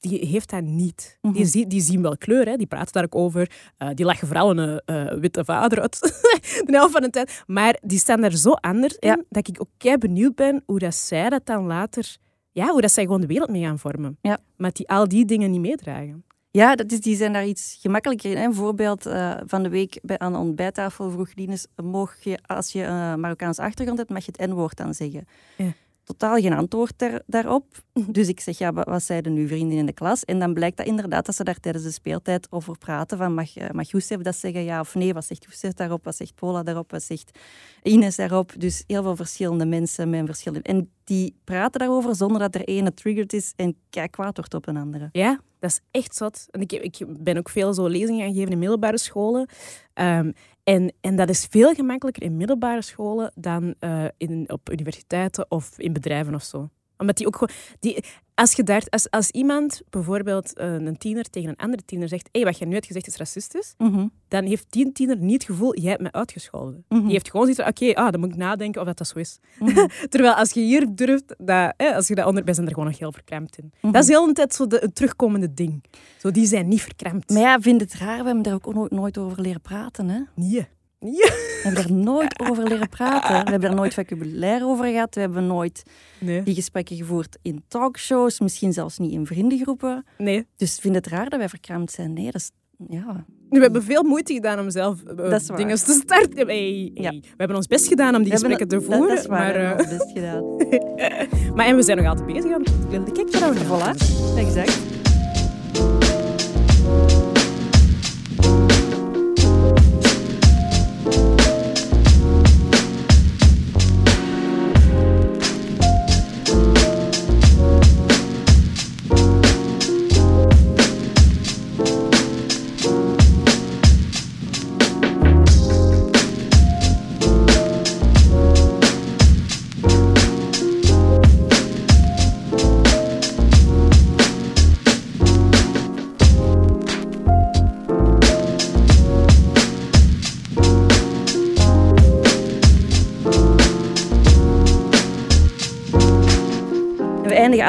Die 0.00 0.26
heeft 0.26 0.50
dat 0.50 0.62
niet. 0.62 1.18
Die, 1.32 1.44
zie- 1.46 1.66
die 1.66 1.80
zien 1.80 2.02
wel 2.02 2.16
kleur, 2.16 2.46
hè. 2.48 2.56
die 2.56 2.66
praten 2.66 2.92
daar 2.92 3.04
ook 3.04 3.14
over. 3.14 3.50
Eh, 3.76 3.88
die 3.94 4.04
lachen 4.04 4.26
vooral 4.26 4.58
een 4.58 4.80
eh, 4.84 5.12
witte 5.18 5.44
vader 5.44 5.80
uit 5.80 6.00
de 6.66 6.72
helft 6.72 6.92
van 6.92 7.02
de 7.02 7.10
tijd. 7.10 7.42
Maar 7.46 7.78
die 7.82 7.98
staan 7.98 8.20
daar 8.20 8.32
zo 8.36 8.50
anders 8.52 8.96
in, 8.98 9.08
Ja. 9.08 9.22
dat 9.28 9.48
ik 9.48 9.60
ook 9.60 9.70
kei 9.78 9.98
benieuwd 9.98 10.34
ben 10.34 10.62
hoe 10.66 10.78
dat 10.78 10.94
zij 10.94 11.28
dat 11.30 11.46
dan 11.46 11.66
later... 11.66 12.16
Ja, 12.54 12.68
hoe 12.68 12.80
dat 12.80 12.92
zij 12.92 13.04
gewoon 13.04 13.20
de 13.20 13.26
wereld 13.26 13.50
mee 13.50 13.62
gaan 13.62 13.78
vormen. 13.78 14.18
Ja. 14.20 14.38
Maar 14.56 14.70
die 14.72 14.88
al 14.88 15.08
die 15.08 15.24
dingen 15.24 15.50
niet 15.50 15.60
meedragen. 15.60 16.24
Ja, 16.50 16.74
dat 16.74 16.92
is, 16.92 17.00
die 17.00 17.16
zijn 17.16 17.32
daar 17.32 17.46
iets 17.46 17.78
gemakkelijker 17.80 18.30
in. 18.30 18.36
hè. 18.36 18.44
Een 18.44 18.54
voorbeeld 18.54 19.06
eh, 19.06 19.34
van 19.46 19.62
de 19.62 19.68
week 19.68 19.98
bij, 20.02 20.18
aan 20.18 20.32
de 20.32 20.38
ontbijttafel 20.38 21.10
vroeg 21.10 21.34
Linus, 21.34 21.66
mocht 21.82 22.24
je, 22.24 22.38
als 22.46 22.72
je 22.72 22.82
een 22.82 23.20
Marokkaanse 23.20 23.62
achtergrond 23.62 23.98
hebt, 23.98 24.10
mag 24.10 24.24
je 24.24 24.32
het 24.36 24.50
N-woord 24.50 24.76
dan 24.76 24.94
zeggen. 24.94 25.26
Ja. 25.56 25.72
Totaal 26.04 26.36
geen 26.40 26.52
antwoord 26.52 26.92
daar, 26.96 27.22
daarop. 27.26 27.64
Dus 28.16 28.28
ik 28.28 28.40
zeg, 28.40 28.58
ja, 28.58 28.72
wa- 28.72 28.84
wat 28.88 29.02
zeiden 29.02 29.32
nu 29.32 29.48
vrienden 29.48 29.78
in 29.78 29.86
de 29.86 29.92
klas? 29.92 30.24
En 30.24 30.38
dan 30.38 30.54
blijkt 30.54 30.76
dat 30.76 30.86
inderdaad 30.86 31.26
dat 31.26 31.34
ze 31.34 31.44
daar 31.44 31.60
tijdens 31.60 31.84
de 31.84 31.90
speeltijd 31.90 32.46
over 32.50 32.78
praten. 32.78 33.18
Van, 33.18 33.34
mag, 33.34 33.56
eh, 33.56 33.70
mag 33.70 33.90
Youssef 33.90 34.20
dat 34.20 34.36
zeggen, 34.36 34.64
ja 34.64 34.80
of 34.80 34.94
nee? 34.94 35.14
Wat 35.14 35.24
zegt 35.24 35.44
Youssef 35.44 35.72
daarop? 35.72 36.04
Wat 36.04 36.16
zegt 36.16 36.34
Paula 36.34 36.62
daarop? 36.62 36.90
Wat 36.90 37.02
zegt 37.02 37.38
Ines 37.82 38.16
daarop? 38.16 38.52
Dus 38.58 38.84
heel 38.86 39.02
veel 39.02 39.16
verschillende 39.16 39.66
mensen 39.66 40.10
met 40.10 40.26
verschillende... 40.26 40.68
En 40.68 40.90
die 41.04 41.36
praten 41.44 41.80
daarover 41.80 42.16
zonder 42.16 42.38
dat 42.38 42.54
er 42.54 42.64
ene 42.64 42.94
triggered 42.94 43.32
is 43.32 43.52
en 43.56 43.76
kijk 43.90 44.10
kwaad 44.10 44.36
wordt 44.36 44.54
op 44.54 44.66
een 44.66 44.76
andere. 44.76 45.08
Ja, 45.12 45.40
dat 45.58 45.70
is 45.70 45.80
echt 45.90 46.16
zot. 46.16 46.46
En 46.50 46.60
ik, 46.60 46.72
ik 46.72 47.04
ben 47.22 47.36
ook 47.38 47.48
veel 47.48 47.74
zo 47.74 47.86
lezingen 47.86 48.24
gaan 48.24 48.34
geven 48.34 48.52
in 48.52 48.58
middelbare 48.58 48.98
scholen. 48.98 49.48
Ehm, 49.94 50.32
en, 50.64 50.92
en 51.00 51.16
dat 51.16 51.28
is 51.28 51.46
veel 51.50 51.74
gemakkelijker 51.74 52.22
in 52.22 52.36
middelbare 52.36 52.82
scholen 52.82 53.32
dan 53.34 53.74
eh, 53.78 54.04
in, 54.16 54.44
op 54.46 54.70
universiteiten 54.70 55.46
of 55.48 55.78
in 55.78 55.92
bedrijven 55.92 56.34
of 56.34 56.42
zo. 56.42 56.68
Omdat 56.96 57.16
die 57.16 57.26
ook 57.26 57.36
gewoon... 57.36 57.54
Die, 57.80 58.04
als, 58.34 58.52
je 58.52 58.62
daar, 58.62 58.82
als, 58.88 59.10
als 59.10 59.30
iemand 59.30 59.80
bijvoorbeeld 59.90 60.56
eh, 60.56 60.72
een 60.72 60.98
tiener 60.98 61.30
tegen 61.30 61.48
een 61.48 61.56
andere 61.56 61.84
tiener 61.84 62.08
zegt 62.08 62.28
hey, 62.32 62.44
wat 62.44 62.58
je 62.58 62.66
nu 62.66 62.72
hebt 62.74 62.86
gezegd 62.86 63.06
is 63.06 63.16
racistisch, 63.16 63.74
Mhm. 63.78 64.06
dan 64.28 64.44
heeft 64.44 64.66
die 64.68 64.92
tiener 64.92 65.16
niet 65.16 65.32
het 65.42 65.44
gevoel, 65.50 65.76
jij 65.78 65.90
hebt 65.90 66.02
me 66.02 66.12
uitgescholden. 66.12 66.84
Mhm. 66.88 67.02
Die 67.02 67.10
heeft 67.12 67.30
gewoon 67.30 67.46
zoiets 67.46 67.62
van, 67.62 67.70
oké, 67.90 68.00
ah, 68.00 68.10
dan 68.10 68.20
moet 68.20 68.28
ik 68.30 68.36
nadenken 68.36 68.80
of 68.80 68.86
dat, 68.86 68.98
dat 68.98 69.06
zo 69.06 69.18
is. 69.18 69.38
Mhm. 69.58 69.86
Terwijl 70.08 70.34
als 70.34 70.50
je 70.50 70.60
hier 70.60 70.86
durft, 70.94 71.34
dat, 71.38 71.74
hè, 71.76 71.94
als 71.94 72.08
je 72.08 72.14
dat 72.14 72.26
onder... 72.26 72.44
Wij 72.44 72.54
zijn 72.54 72.66
er 72.66 72.72
gewoon 72.72 72.88
nog 72.88 72.98
heel 72.98 73.12
verkrampt 73.12 73.58
in. 73.58 73.72
Mhm. 73.80 73.92
Dat 73.92 74.02
is 74.02 74.08
heel 74.08 74.26
de 74.26 74.32
tijd 74.32 74.54
zo 74.54 74.66
de, 74.66 74.82
een 74.84 74.92
terugkomende 74.92 75.54
ding. 75.54 75.84
Zo, 76.18 76.30
die 76.30 76.46
zijn 76.46 76.68
niet 76.68 76.82
verkrampt. 76.82 77.30
Maar 77.30 77.40
ja, 77.42 77.60
vind 77.60 77.80
het 77.80 77.94
raar, 77.94 78.18
we 78.18 78.24
hebben 78.24 78.42
daar 78.42 78.54
ook 78.54 78.74
nooit, 78.74 78.90
nooit 78.90 79.18
over 79.18 79.40
leren 79.40 79.60
praten. 79.60 80.08
Hè? 80.08 80.20
Nee. 80.34 80.66
We 81.12 81.60
hebben 81.62 81.82
daar 81.82 81.92
nooit 81.92 82.40
over 82.40 82.64
leren 82.68 82.88
praten. 82.88 83.28
We 83.44 83.50
hebben 83.50 83.60
daar 83.60 83.74
nooit 83.74 83.94
vocabulaire 83.94 84.64
over 84.64 84.84
gehad. 84.84 85.14
We 85.14 85.20
hebben 85.20 85.46
nooit 85.46 85.82
Nee. 86.18 86.42
die 86.42 86.54
gesprekken 86.54 86.96
gevoerd 86.96 87.38
in 87.42 87.64
talkshows, 87.68 88.40
misschien 88.40 88.72
zelfs 88.72 88.98
niet 88.98 89.12
in 89.12 89.26
vriendengroepen. 89.26 90.04
nee. 90.18 90.46
Dus 90.56 90.78
vind 90.78 90.94
het 90.94 91.06
raar 91.06 91.28
dat 91.28 91.38
wij 91.38 91.48
verkrampt 91.48 91.92
zijn. 91.92 92.12
Nee, 92.12 92.24
dat 92.24 92.34
is... 92.34 92.50
Ja. 92.88 93.24
We 93.50 93.60
hebben 93.60 93.82
veel 93.82 94.02
moeite 94.02 94.32
gedaan 94.32 94.58
om 94.58 94.70
zelf 94.70 95.02
eh, 95.02 95.56
dingen 95.56 95.76
te 95.84 95.92
starten. 96.02 96.46
Hey, 96.46 96.90
hey. 96.94 97.02
Ja. 97.02 97.10
We 97.10 97.34
hebben 97.36 97.56
ons 97.56 97.66
best 97.66 97.88
gedaan 97.88 98.14
om 98.14 98.22
die 98.22 98.32
We 98.32 98.38
gesprekken 98.38 98.68
te 98.68 98.80
voeren. 98.80 99.08
Dat 99.08 99.18
is 99.18 99.26
waar, 99.26 99.52
we 99.52 99.58
maar, 99.58 99.66
hebben 99.66 99.86
eh, 99.86 99.90
ons 99.90 99.98
best 99.98 100.10
gedaan. 100.12 101.54
maar 101.56 101.66
en 101.66 101.76
we 101.76 101.82
zijn 101.82 101.96
nog 101.96 102.06
altijd 102.06 102.26
bezig 102.26 102.52
aan 102.52 102.62
het 102.90 103.12
Kijk 103.12 103.36
waar 103.36 103.52
we 103.54 103.60
Voilà, 103.60 104.38
exact. 104.38 106.03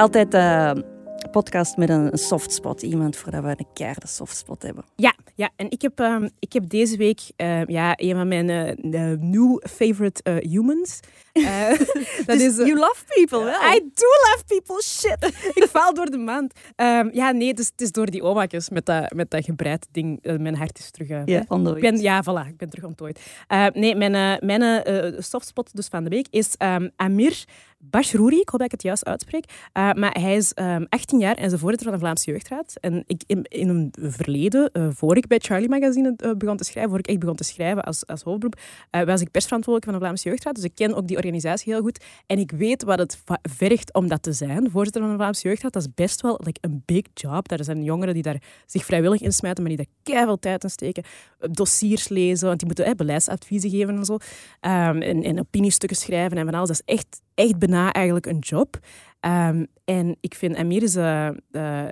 Altijd 0.05 0.31
de 0.31 0.83
podcast 1.31 1.77
met 1.77 1.89
een 1.89 2.17
softspot. 2.17 2.81
Iemand 2.81 3.15
voordat 3.15 3.43
we 3.43 3.49
een 3.49 3.67
keiharde 3.73 4.07
softspot 4.07 4.63
hebben. 4.63 4.83
Ja, 4.95 5.15
ja, 5.35 5.49
en 5.55 5.69
ik 5.69 5.81
heb, 5.81 5.99
ehm, 5.99 6.29
ik 6.39 6.53
heb 6.53 6.69
deze 6.69 6.97
week 6.97 7.19
eh, 7.35 7.65
ja, 7.65 7.93
een 7.95 8.15
van 8.15 8.27
mijn 8.27 8.49
eh, 8.49 9.11
eh, 9.11 9.19
new 9.19 9.59
favorite 9.67 10.23
eh, 10.23 10.51
humans. 10.51 10.99
Eh, 11.35 11.79
dat 12.25 12.39
is, 12.39 12.57
eh, 12.57 12.65
you 12.65 12.79
love 12.79 13.03
people, 13.07 13.43
wel? 13.43 13.75
I 13.75 13.79
do 13.93 14.07
love 14.31 14.43
people, 14.47 14.81
shit. 14.83 15.17
ik 15.63 15.67
val 15.71 15.93
door 15.93 16.09
de 16.09 16.17
mand. 16.17 16.53
Ehm, 16.75 17.09
ja, 17.11 17.31
nee, 17.31 17.47
het 17.47 17.59
is, 17.59 17.65
het 17.65 17.81
is 17.81 17.91
door 17.91 18.05
die 18.05 18.23
oma's 18.23 18.69
met 18.69 18.85
dat, 18.85 19.13
met 19.13 19.29
dat 19.31 19.45
gebreid 19.45 19.87
ding. 19.91 20.19
eh, 20.21 20.37
mijn 20.37 20.55
hart 20.55 20.79
is 20.79 20.91
terug. 20.91 21.47
onder 21.47 21.75
Ik 21.75 21.81
ben, 21.81 21.97
ja, 22.01 22.23
voilà, 22.23 22.47
ik 22.47 22.57
ben 22.57 22.69
terug 22.69 22.85
ontdooid. 22.85 23.19
Eh 23.47 23.65
nee, 23.73 23.95
mijn, 23.95 24.39
mijn 24.45 24.83
softspot 25.23 25.75
dus 25.75 25.87
van 25.87 26.03
de 26.03 26.09
week 26.09 26.27
is 26.29 26.55
ehm, 26.57 26.89
Amir 26.95 27.43
Bashrouri. 27.77 28.39
Ik 28.39 28.49
hoop 28.49 28.59
dat 28.59 28.65
ik 28.65 28.71
het 28.71 28.81
juist 28.81 29.05
uitspreek. 29.05 29.45
Maar 29.73 30.17
hij 30.19 30.35
is 30.35 30.53
ehm 30.53 30.85
18 30.89 31.19
jaar 31.19 31.35
en 31.35 31.43
is 31.43 31.51
de 31.51 31.57
voorzitter 31.57 31.87
van 31.87 31.97
de 31.97 32.03
Vlaamse 32.03 32.31
Jeugdraad. 32.31 32.73
En 32.79 33.03
ik, 33.07 33.23
in, 33.27 33.43
in 33.43 33.69
een 33.69 33.93
verleden, 33.99 34.71
voor 34.95 35.17
ik 35.17 35.27
bij 35.27 35.39
Charlie 35.39 35.69
Magazine 35.69 36.15
begon 36.37 36.57
te 36.57 36.63
schrijven, 36.63 36.89
voor 36.91 36.99
ik 36.99 37.07
echt 37.07 37.19
begon 37.19 37.35
te 37.35 37.43
schrijven 37.43 37.83
als, 37.83 38.07
als 38.07 38.21
hoofdberoep, 38.21 38.59
was 38.89 39.21
ik 39.21 39.31
persverantwoordelijke 39.31 39.89
van 39.89 39.93
de 39.99 40.05
Vlaamse 40.05 40.29
Jeugdraad. 40.29 40.55
Dus 40.55 40.63
ik 40.63 40.75
ken 40.75 40.93
ook 40.93 41.07
die 41.07 41.17
organisatie 41.25 41.73
heel 41.73 41.81
goed. 41.81 42.03
En 42.25 42.39
ik 42.39 42.51
weet 42.51 42.83
wat 42.83 42.99
het 42.99 43.23
vergt 43.41 43.93
om 43.93 44.07
dat 44.07 44.23
te 44.23 44.33
zijn, 44.33 44.71
voorzitter 44.71 45.01
van 45.01 45.11
de 45.11 45.17
Vlaamse 45.17 45.47
Jeugdraad. 45.47 45.73
Dat 45.73 45.81
is 45.81 45.93
best 45.95 46.21
wel 46.21 46.39
een 46.61 46.83
big 46.85 47.05
job. 47.13 47.47
Daar 47.47 47.63
zijn 47.63 47.83
jongeren 47.83 48.13
die 48.13 48.23
daar 48.23 48.41
zich 48.65 48.85
vrijwillig 48.85 49.21
insmijten, 49.21 49.63
maar 49.63 49.75
die 49.75 49.85
daar 49.85 50.13
keihard 50.13 50.41
tijd 50.41 50.63
in 50.63 50.69
steken. 50.69 51.03
Dossiers 51.51 52.07
lezen, 52.07 52.47
want 52.47 52.59
die 52.59 52.67
moeten 52.67 52.85
eh, 52.85 52.93
beleidsadviezen 52.93 53.69
geven 53.69 53.97
en 53.97 54.05
zo. 54.05 54.17
Ehm, 54.59 55.01
en, 55.01 55.23
en 55.23 55.39
opiniestukken 55.39 55.97
schrijven 55.97 56.37
en 56.37 56.45
van 56.45 56.53
alles. 56.53 56.67
Dat 56.67 56.81
is 56.85 56.95
echt, 56.95 57.21
echt 57.33 57.59
bijna 57.59 57.91
eigenlijk 57.91 58.25
een 58.25 58.39
job. 58.39 58.79
Ehm, 59.19 59.65
en 59.85 60.17
ik 60.19 60.35
vind 60.35 60.55
Amir 60.55 60.97
eh, 60.97 61.27
eh, 61.51 61.87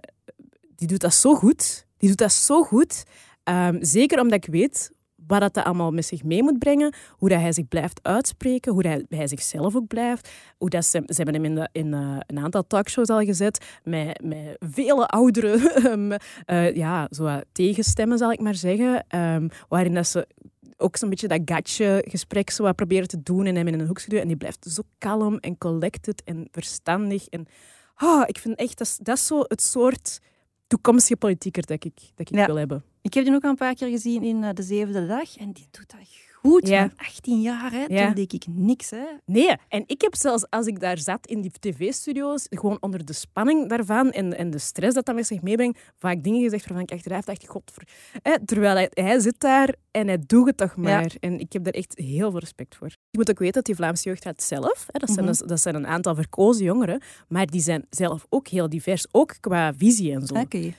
die 0.76 0.88
doet 0.88 1.02
dat 1.02 1.14
zo 1.14 1.36
goed. 1.36 1.86
Die 1.98 2.10
doet 2.10 2.18
dat 2.18 2.32
zo 2.32 2.64
goed. 2.64 3.04
Ehm, 3.44 3.78
zeker 3.80 4.20
omdat 4.20 4.46
ik 4.46 4.52
weet 4.52 4.92
wat 5.28 5.40
dat, 5.40 5.64
allemaal 5.64 5.92
met 5.92 6.06
zich 6.06 6.24
mee 6.24 6.44
moet 6.44 6.60
brengen, 6.60 6.94
hoe 7.10 7.30
dat 7.30 7.40
hij 7.40 7.52
zich 7.52 7.68
blijft 7.68 8.00
uitspreken, 8.04 8.72
hoe 8.72 8.88
hij, 8.88 9.06
hij 9.10 9.28
zichzelf 9.28 9.76
ook 9.76 9.88
blijft. 9.88 10.30
Hoe 10.58 10.70
dat 10.70 10.86
ze, 10.86 11.04
ze 11.06 11.16
hebben 11.16 11.34
hem 11.34 11.46
in, 11.46 11.56
de, 11.56 11.70
in 11.72 11.94
eh, 11.94 12.18
een 12.28 12.40
aantal 12.40 12.68
talkshows 12.68 13.08
al 13.10 13.20
gezet, 13.20 13.66
met, 13.84 14.22
met 14.24 14.56
vele 14.60 15.08
oudere 15.08 15.72
ehm, 15.84 16.12
eh, 16.46 16.76
ja, 16.76 17.08
zo, 17.12 17.40
tegenstemmen, 17.52 18.18
zal 18.18 18.32
ik 18.32 18.40
maar 18.40 18.56
zeggen, 18.56 19.06
ehm, 19.08 19.48
waarin 19.70 19.94
dat 19.94 20.08
ze 20.08 20.28
ook 20.78 20.98
zo'n 20.98 21.10
beetje 21.10 21.28
dat 21.28 21.42
gatje-gesprek 21.46 22.50
zo 22.50 22.64
wat 22.64 22.76
proberen 22.76 23.08
te 23.08 23.24
doen 23.24 23.46
en 23.46 23.56
hem 23.56 23.68
in 23.68 23.80
een 23.80 23.88
hoek 23.88 24.06
duwen. 24.06 24.22
En 24.22 24.28
die 24.28 24.38
blijft 24.38 24.66
zo 24.72 24.82
kalm 24.98 25.38
en 25.38 25.58
collected 25.58 26.24
en 26.24 26.48
verstandig. 26.52 27.28
En 27.28 27.46
ah, 27.96 28.24
ik 28.26 28.38
vind 28.38 28.56
echt, 28.56 28.78
dat 28.78 28.88
is, 28.88 28.98
dat 29.02 29.18
is 29.18 29.26
zo 29.28 29.40
het 29.48 29.62
soort 29.62 30.20
toekomstige 30.68 31.18
politieker 31.18 31.66
dat 31.66 31.84
ik, 31.84 31.96
dat 32.16 32.30
ik 32.30 32.36
Ja. 32.36 32.46
wil 32.46 32.56
hebben. 32.56 32.84
Ik 33.04 33.14
heb 33.14 33.26
die 33.26 33.34
ook 33.34 33.44
al 33.44 33.50
een 33.50 33.56
paar 33.56 33.76
keer 33.76 33.90
gezien 33.90 34.24
in 34.24 34.44
eh, 34.44 34.54
De 34.54 34.64
Zevende 34.64 35.08
Dag. 35.08 35.38
En 35.38 35.52
die 35.52 35.68
doet 35.72 35.92
dat 35.92 36.10
goed. 36.44 36.68
Ja. 36.68 36.80
man. 36.80 36.92
18 36.98 37.42
jaar, 37.42 37.72
hè. 37.72 37.86
Ja. 37.88 38.06
Toen 38.06 38.14
deed 38.16 38.34
ik 38.34 38.46
niks, 38.50 38.90
hè. 38.90 39.04
Nee, 39.26 39.56
en 39.68 39.84
ik 39.86 40.02
heb 40.02 40.16
zelfs 40.16 40.50
als 40.50 40.66
ik 40.68 40.80
daar 40.80 40.98
zat 40.98 41.28
in 41.28 41.42
die 41.42 41.52
tv-studio's, 41.60 42.46
gewoon 42.50 42.78
onder 42.80 43.06
de 43.06 43.14
spanning 43.14 43.70
daarvan 43.70 44.12
en, 44.12 44.38
en 44.38 44.50
de 44.50 44.58
stress 44.60 44.96
dat 44.96 45.06
dat 45.06 45.16
met 45.16 45.28
zich 45.28 45.42
meebrengt, 45.42 45.80
vaak 46.00 46.24
dingen 46.24 46.42
gezegd 46.42 46.66
waarvan 46.68 46.86
ik 46.88 46.92
achteraf 46.92 47.26
dacht, 47.26 47.48
godver... 47.48 47.88
Hè, 48.22 48.46
terwijl 48.46 48.76
hij, 48.76 48.88
hij 48.94 49.20
zit 49.20 49.40
daar 49.40 49.76
en 49.92 50.08
hij 50.08 50.24
doet 50.26 50.48
het 50.48 50.58
toch 50.58 50.76
maar. 50.76 51.12
En 51.20 51.40
ik 51.40 51.54
heb 51.54 51.64
daar 51.64 51.74
echt 51.74 51.94
heel 51.98 52.32
veel 52.32 52.40
respect 52.40 52.76
voor. 52.76 52.88
Je 52.88 53.18
moet 53.18 53.30
ook 53.30 53.40
weten 53.40 53.54
dat 53.54 53.66
die 53.66 53.76
Vlaamse 53.76 54.04
Jeugdraad 54.04 54.44
zelf, 54.44 54.86
hè, 54.92 55.00
dat, 55.00 55.10
zijn, 55.10 55.26
Mhm. 55.26 55.28
dus- 55.28 55.48
dat 55.48 55.60
zijn 55.60 55.76
een 55.76 55.88
aantal 55.88 56.16
verkozen 56.16 56.66
jongeren, 56.66 57.02
maar 57.28 57.46
die 57.48 57.62
zijn 57.62 57.86
zelf 57.90 58.26
ook 58.30 58.48
heel 58.48 58.70
divers, 58.70 59.06
ook 59.12 59.36
qua 59.40 59.74
visie 59.74 60.14
en 60.14 60.26
zo. 60.28 60.36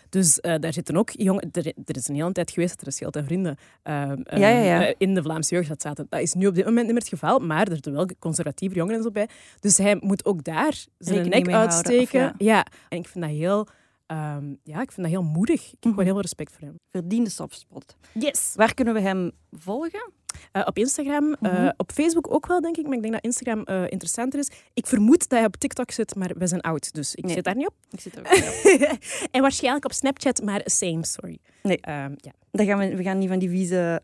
Dus 0.08 0.40
eh, 0.40 0.54
daar 0.60 0.72
zitten 0.72 0.96
ook 0.96 1.10
jongen... 1.12 1.48
Er, 1.52 1.66
er 1.66 1.96
is 1.96 2.08
een 2.08 2.14
hele 2.14 2.32
tijd 2.32 2.50
geweest 2.50 2.76
dat 2.76 2.86
er 2.86 2.92
Schild 2.92 3.16
en 3.16 3.24
Vrienden 3.24 3.56
ehm, 3.82 4.10
ehm, 4.22 4.40
Ja, 4.40 4.86
eh, 4.86 4.94
in 4.98 5.14
de 5.14 5.22
Vlaamse 5.22 5.53
zaten. 5.62 6.06
Dat 6.08 6.20
is 6.20 6.32
nu 6.34 6.46
op 6.46 6.54
dit 6.54 6.64
moment 6.64 6.84
niet 6.84 6.92
meer 6.94 7.02
het 7.02 7.10
geval, 7.10 7.38
maar 7.38 7.66
er 7.66 7.72
zitten 7.74 7.92
wel 7.92 8.08
conservatieve 8.18 8.74
jongeren 8.74 8.96
en 8.98 9.04
zo 9.04 9.10
bij. 9.10 9.28
Dus 9.60 9.78
hij 9.78 9.96
moet 10.00 10.24
ook 10.24 10.44
daar 10.44 10.84
zijn 10.98 11.28
nek 11.28 11.32
houden, 11.32 11.54
uitsteken. 11.60 12.34
ja. 12.38 12.66
en 12.88 12.98
ik 12.98 13.08
vind 13.08 13.24
dat 13.24 13.34
heel... 13.34 13.66
ehm, 14.06 14.46
ja, 14.62 14.80
ik 14.80 14.92
vind 14.92 14.96
dat 15.06 15.10
heel 15.10 15.22
moedig. 15.22 15.60
Ik 15.66 15.70
heb 15.70 15.82
gewoon 15.82 16.04
heel 16.04 16.12
veel 16.12 16.20
respect 16.22 16.52
voor 16.52 16.60
hem. 16.66 16.74
Verdiende 16.90 17.30
softspot. 17.30 17.96
Yes. 18.12 18.52
Waar 18.56 18.74
kunnen 18.74 18.94
we 18.94 19.00
hem 19.00 19.30
volgen? 19.50 20.12
Eh, 20.52 20.62
op 20.66 20.78
Instagram, 20.78 21.32
eh, 21.32 21.52
Mhm. 21.52 21.70
op 21.76 21.92
Facebook 21.92 22.32
ook 22.34 22.46
wel, 22.46 22.60
denk 22.60 22.76
ik. 22.76 22.84
Maar 22.86 22.94
ik 22.96 23.00
denk 23.02 23.12
dat 23.14 23.24
Instagram 23.24 23.62
eh, 23.62 23.82
interessanter 23.82 24.38
is. 24.38 24.50
Ik 24.74 24.86
vermoed 24.86 25.18
dat 25.28 25.38
hij 25.38 25.44
op 25.44 25.56
TikTok 25.56 25.90
zit, 25.90 26.14
maar 26.14 26.30
we 26.38 26.46
zijn 26.46 26.60
oud. 26.60 26.92
Dus 26.94 27.14
ik 27.14 27.24
Nee. 27.24 27.34
zit 27.34 27.44
daar 27.44 27.56
niet 27.56 27.66
op. 27.66 27.74
Ik 27.90 28.00
zit 28.00 28.16
er 28.16 28.20
ook 28.20 28.32
niet 28.32 28.88
op. 28.90 28.98
en 29.34 29.40
waarschijnlijk 29.40 29.84
op 29.84 29.92
Snapchat, 29.92 30.42
maar 30.42 30.60
same, 30.64 31.06
sorry. 31.06 31.38
Nee. 31.62 31.80
Ehm, 31.80 32.12
ja. 32.16 32.32
Dan 32.50 32.66
gaan 32.66 32.78
we, 32.78 32.96
we 32.96 33.02
gaan 33.02 33.18
niet 33.18 33.28
van 33.28 33.38
die 33.38 33.48
vieze 33.48 34.02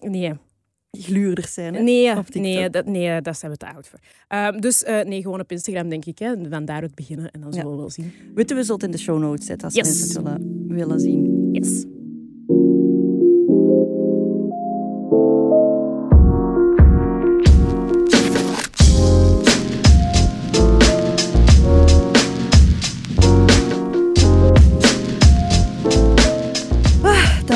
Nee. 0.00 0.32
Gluurders 0.90 1.54
zijn, 1.54 1.74
hè. 1.74 1.82
Nee, 1.82 2.14
nee, 2.32 2.70
dat, 2.70 2.86
nee, 2.86 3.20
daar 3.20 3.34
zijn 3.34 3.50
we 3.52 3.56
te 3.56 3.72
oud 3.74 3.88
voor. 3.88 3.98
Ehm, 4.28 4.60
dus 4.60 4.82
eh, 4.84 5.04
nee, 5.04 5.22
gewoon 5.22 5.40
op 5.40 5.50
Instagram, 5.52 5.88
denk 5.88 6.04
ik. 6.04 6.18
Hè. 6.18 6.48
Dan 6.48 6.64
daaruit 6.64 6.94
beginnen 6.94 7.30
en 7.30 7.40
dan 7.40 7.52
zullen 7.52 7.70
we 7.70 7.76
wel 7.76 7.90
zien. 7.90 8.12
Weten 8.34 8.56
we 8.56 8.62
zult 8.62 8.82
in 8.82 8.90
de 8.90 8.98
show 8.98 9.18
notes 9.20 9.46
zetten 9.46 9.66
als 9.66 9.74
Yes. 9.76 9.86
mensen 9.88 10.06
het 10.08 10.40
willen, 10.40 10.66
willen 10.76 11.00
zien. 11.00 11.48
Yes. 11.52 11.84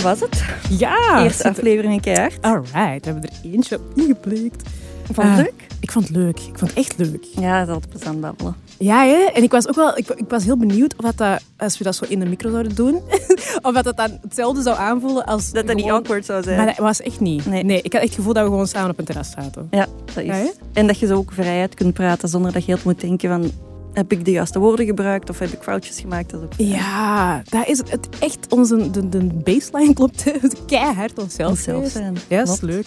Dat 0.03 0.18
was 0.18 0.28
het. 0.30 0.42
Ja! 0.78 1.22
Eerste 1.22 1.48
aflevering 1.48 1.92
in 1.92 2.00
Keihard. 2.00 2.38
Alright, 2.40 3.05
we 3.05 3.11
hebben 3.12 3.22
er 3.22 3.50
eentje 3.53 3.76
op 3.76 3.82
ingeplikt. 3.94 4.68
Vond 5.12 5.16
je 5.16 5.22
het 5.22 5.30
Ah. 5.32 5.36
leuk? 5.36 5.66
Ik 5.80 5.90
vond 5.92 6.09
het 6.09 6.16
leuk. 6.16 6.38
Ik 6.40 6.59
vond 6.59 6.70
het 6.74 6.74
echt 6.78 6.94
leuk. 6.98 7.24
Ja, 7.40 7.59
dat 7.59 7.68
is 7.68 7.74
altijd 7.74 7.90
plezant 7.92 8.20
babbelen. 8.20 8.57
Ja, 8.78 9.05
hè? 9.05 9.16
en 9.34 9.42
ik 9.42 9.50
was 9.50 9.68
ook 9.68 9.74
wel 9.74 9.96
ik, 9.98 10.09
ik 10.09 10.24
was 10.28 10.44
heel 10.44 10.57
benieuwd 10.57 10.94
of 10.96 11.05
dat, 11.05 11.16
dat, 11.16 11.42
als 11.57 11.78
we 11.78 11.84
dat 11.84 11.94
zo 11.96 12.05
in 12.09 12.18
de 12.20 12.26
micro 12.26 12.50
zouden 12.50 12.74
doen, 12.74 12.94
of 13.62 13.72
dat, 13.74 13.84
dat 13.84 13.96
dan 13.96 14.18
hetzelfde 14.22 14.62
zou 14.62 14.76
aanvoelen 14.78 15.24
als. 15.24 15.50
Dat 15.53 15.66
dat 15.66 15.76
niet 15.76 15.90
awkward 15.90 16.24
zou 16.24 16.42
zijn. 16.42 16.57
Maar 16.57 16.66
dat 16.66 16.76
was 16.76 17.00
echt 17.00 17.20
niet. 17.20 17.46
Nee. 17.46 17.64
Nee. 17.64 17.82
ik 17.82 17.92
had 17.92 18.00
echt 18.03 18.11
het 18.11 18.18
gevoel 18.18 18.32
dat 18.32 18.42
we 18.44 18.48
gewoon 18.50 18.66
samen 18.66 18.90
op 18.90 18.98
een 18.98 19.05
terras 19.05 19.30
zaten. 19.30 19.68
Ja, 19.70 19.86
dat 20.05 20.16
is. 20.16 20.24
Ja, 20.24 20.44
en 20.72 20.86
dat 20.86 20.98
je 20.98 21.07
zo 21.07 21.16
ook 21.16 21.32
vrijuit 21.32 21.74
kunt 21.74 21.94
praten 21.94 22.28
zonder 22.28 22.53
dat 22.53 22.64
je 22.64 22.72
heel 22.72 22.80
moet 22.84 23.00
denken 23.00 23.28
van... 23.28 23.50
Heb 23.93 24.12
ik 24.12 24.24
de 24.24 24.30
juiste 24.30 24.59
woorden 24.59 24.86
gebruikt 24.86 25.30
of 25.30 25.38
heb 25.38 25.49
ik 25.53 25.62
foutjes 25.62 26.01
gemaakt? 26.01 26.30
Dat 26.30 26.43
ook. 26.43 26.53
Ja, 26.57 27.43
dat 27.49 27.66
is 27.68 27.78
het, 27.78 28.09
echt 28.18 28.47
onze 28.49 28.90
de, 28.90 29.09
de 29.09 29.18
baseline 29.24 29.95
klopt. 29.95 30.24
Keihard 30.66 31.18
onszelf. 31.18 31.51
Onszelf 31.51 31.88
zijn. 31.88 32.16
Ja, 32.28 32.38
dat 32.45 32.49
is 32.49 32.59
Klopt. 32.59 32.74
leuk. 32.74 32.86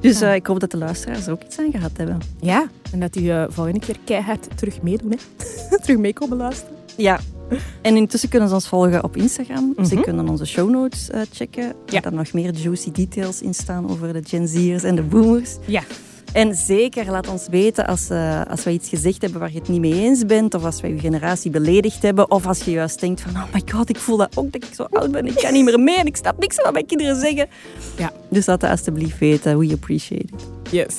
Dus 0.00 0.20
eh, 0.20 0.34
ik 0.34 0.46
hoop 0.46 0.60
dat 0.60 0.70
de 0.70 0.76
luisteraars 0.76 1.26
er 1.26 1.32
ook 1.32 1.42
iets 1.42 1.58
aan 1.58 1.70
gehad 1.70 1.90
hebben. 1.96 2.18
Ja, 2.40 2.66
en 2.92 3.00
dat 3.00 3.12
die 3.12 3.32
eh, 3.32 3.44
volgende 3.48 3.80
keer 3.80 3.96
keihard 4.04 4.48
terug 4.54 4.82
meedoen. 4.82 5.10
Hè. 5.10 5.76
terug 5.82 5.98
meekomen 5.98 6.36
luisteren. 6.36 6.76
Ja. 6.96 7.18
En 7.82 7.96
intussen 7.96 8.28
kunnen 8.28 8.48
ze 8.48 8.54
ons 8.54 8.68
volgen 8.68 9.04
op 9.04 9.16
Instagram. 9.16 9.74
Ze 9.84 9.94
Mhm. 9.94 10.02
kunnen 10.02 10.28
onze 10.28 10.44
show 10.44 10.70
notes 10.70 11.10
eh, 11.10 11.20
checken. 11.32 11.72
Ja. 11.86 12.00
Dan 12.00 12.14
nog 12.14 12.32
meer 12.32 12.52
juicy 12.54 12.90
details 12.92 13.42
in 13.42 13.54
staan 13.54 13.90
over 13.90 14.12
de 14.12 14.22
Gen 14.26 14.48
Z'ers 14.48 14.82
en 14.82 14.94
de 14.94 15.02
boomers. 15.02 15.56
Ja. 15.66 15.82
En 16.32 16.54
zeker 16.54 17.10
laat 17.10 17.28
ons 17.28 17.46
weten 17.50 17.86
als, 17.86 18.10
eh, 18.10 18.42
als 18.50 18.64
wij 18.64 18.72
iets 18.72 18.88
gezegd 18.88 19.22
hebben 19.22 19.40
waar 19.40 19.52
je 19.52 19.58
het 19.58 19.68
niet 19.68 19.80
mee 19.80 19.94
eens 19.94 20.26
bent. 20.26 20.54
Of 20.54 20.64
als 20.64 20.80
wij 20.80 20.90
je 20.90 20.98
generatie 20.98 21.50
beledigd 21.50 22.02
hebben. 22.02 22.30
Of 22.30 22.46
als 22.46 22.60
je 22.60 22.70
juist 22.70 23.00
denkt 23.00 23.20
van, 23.20 23.30
oh 23.30 23.52
my 23.52 23.62
god, 23.72 23.88
ik 23.88 23.98
voel 23.98 24.16
dat 24.16 24.36
ook 24.36 24.52
dat 24.52 24.62
ik 24.64 24.74
zo 24.74 24.86
oud 24.90 25.10
ben. 25.10 25.26
Ik 25.26 25.34
kan 25.34 25.52
niet 25.52 25.64
meer 25.64 25.80
mee 25.80 25.96
en 25.96 26.06
ik 26.06 26.16
snap 26.16 26.38
niks 26.38 26.54
van 26.54 26.64
wat 26.64 26.72
mijn 26.72 26.86
kinderen 26.86 27.20
zeggen. 27.20 27.46
Ja. 27.96 28.12
Dus 28.30 28.46
laat 28.46 28.60
dat 28.60 28.70
alsjeblieft 28.70 29.18
weten. 29.18 29.58
We 29.58 29.72
appreciate 29.72 30.24
it. 30.24 30.46
Yes. 30.70 30.94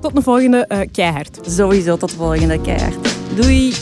Tot 0.00 0.14
de 0.14 0.22
volgende 0.22 0.66
eh 0.66 0.80
keihard. 0.92 1.38
Sowieso 1.42 1.96
tot 1.96 2.10
de 2.10 2.16
volgende 2.16 2.60
keihard. 2.60 3.08
Doei! 3.36 3.72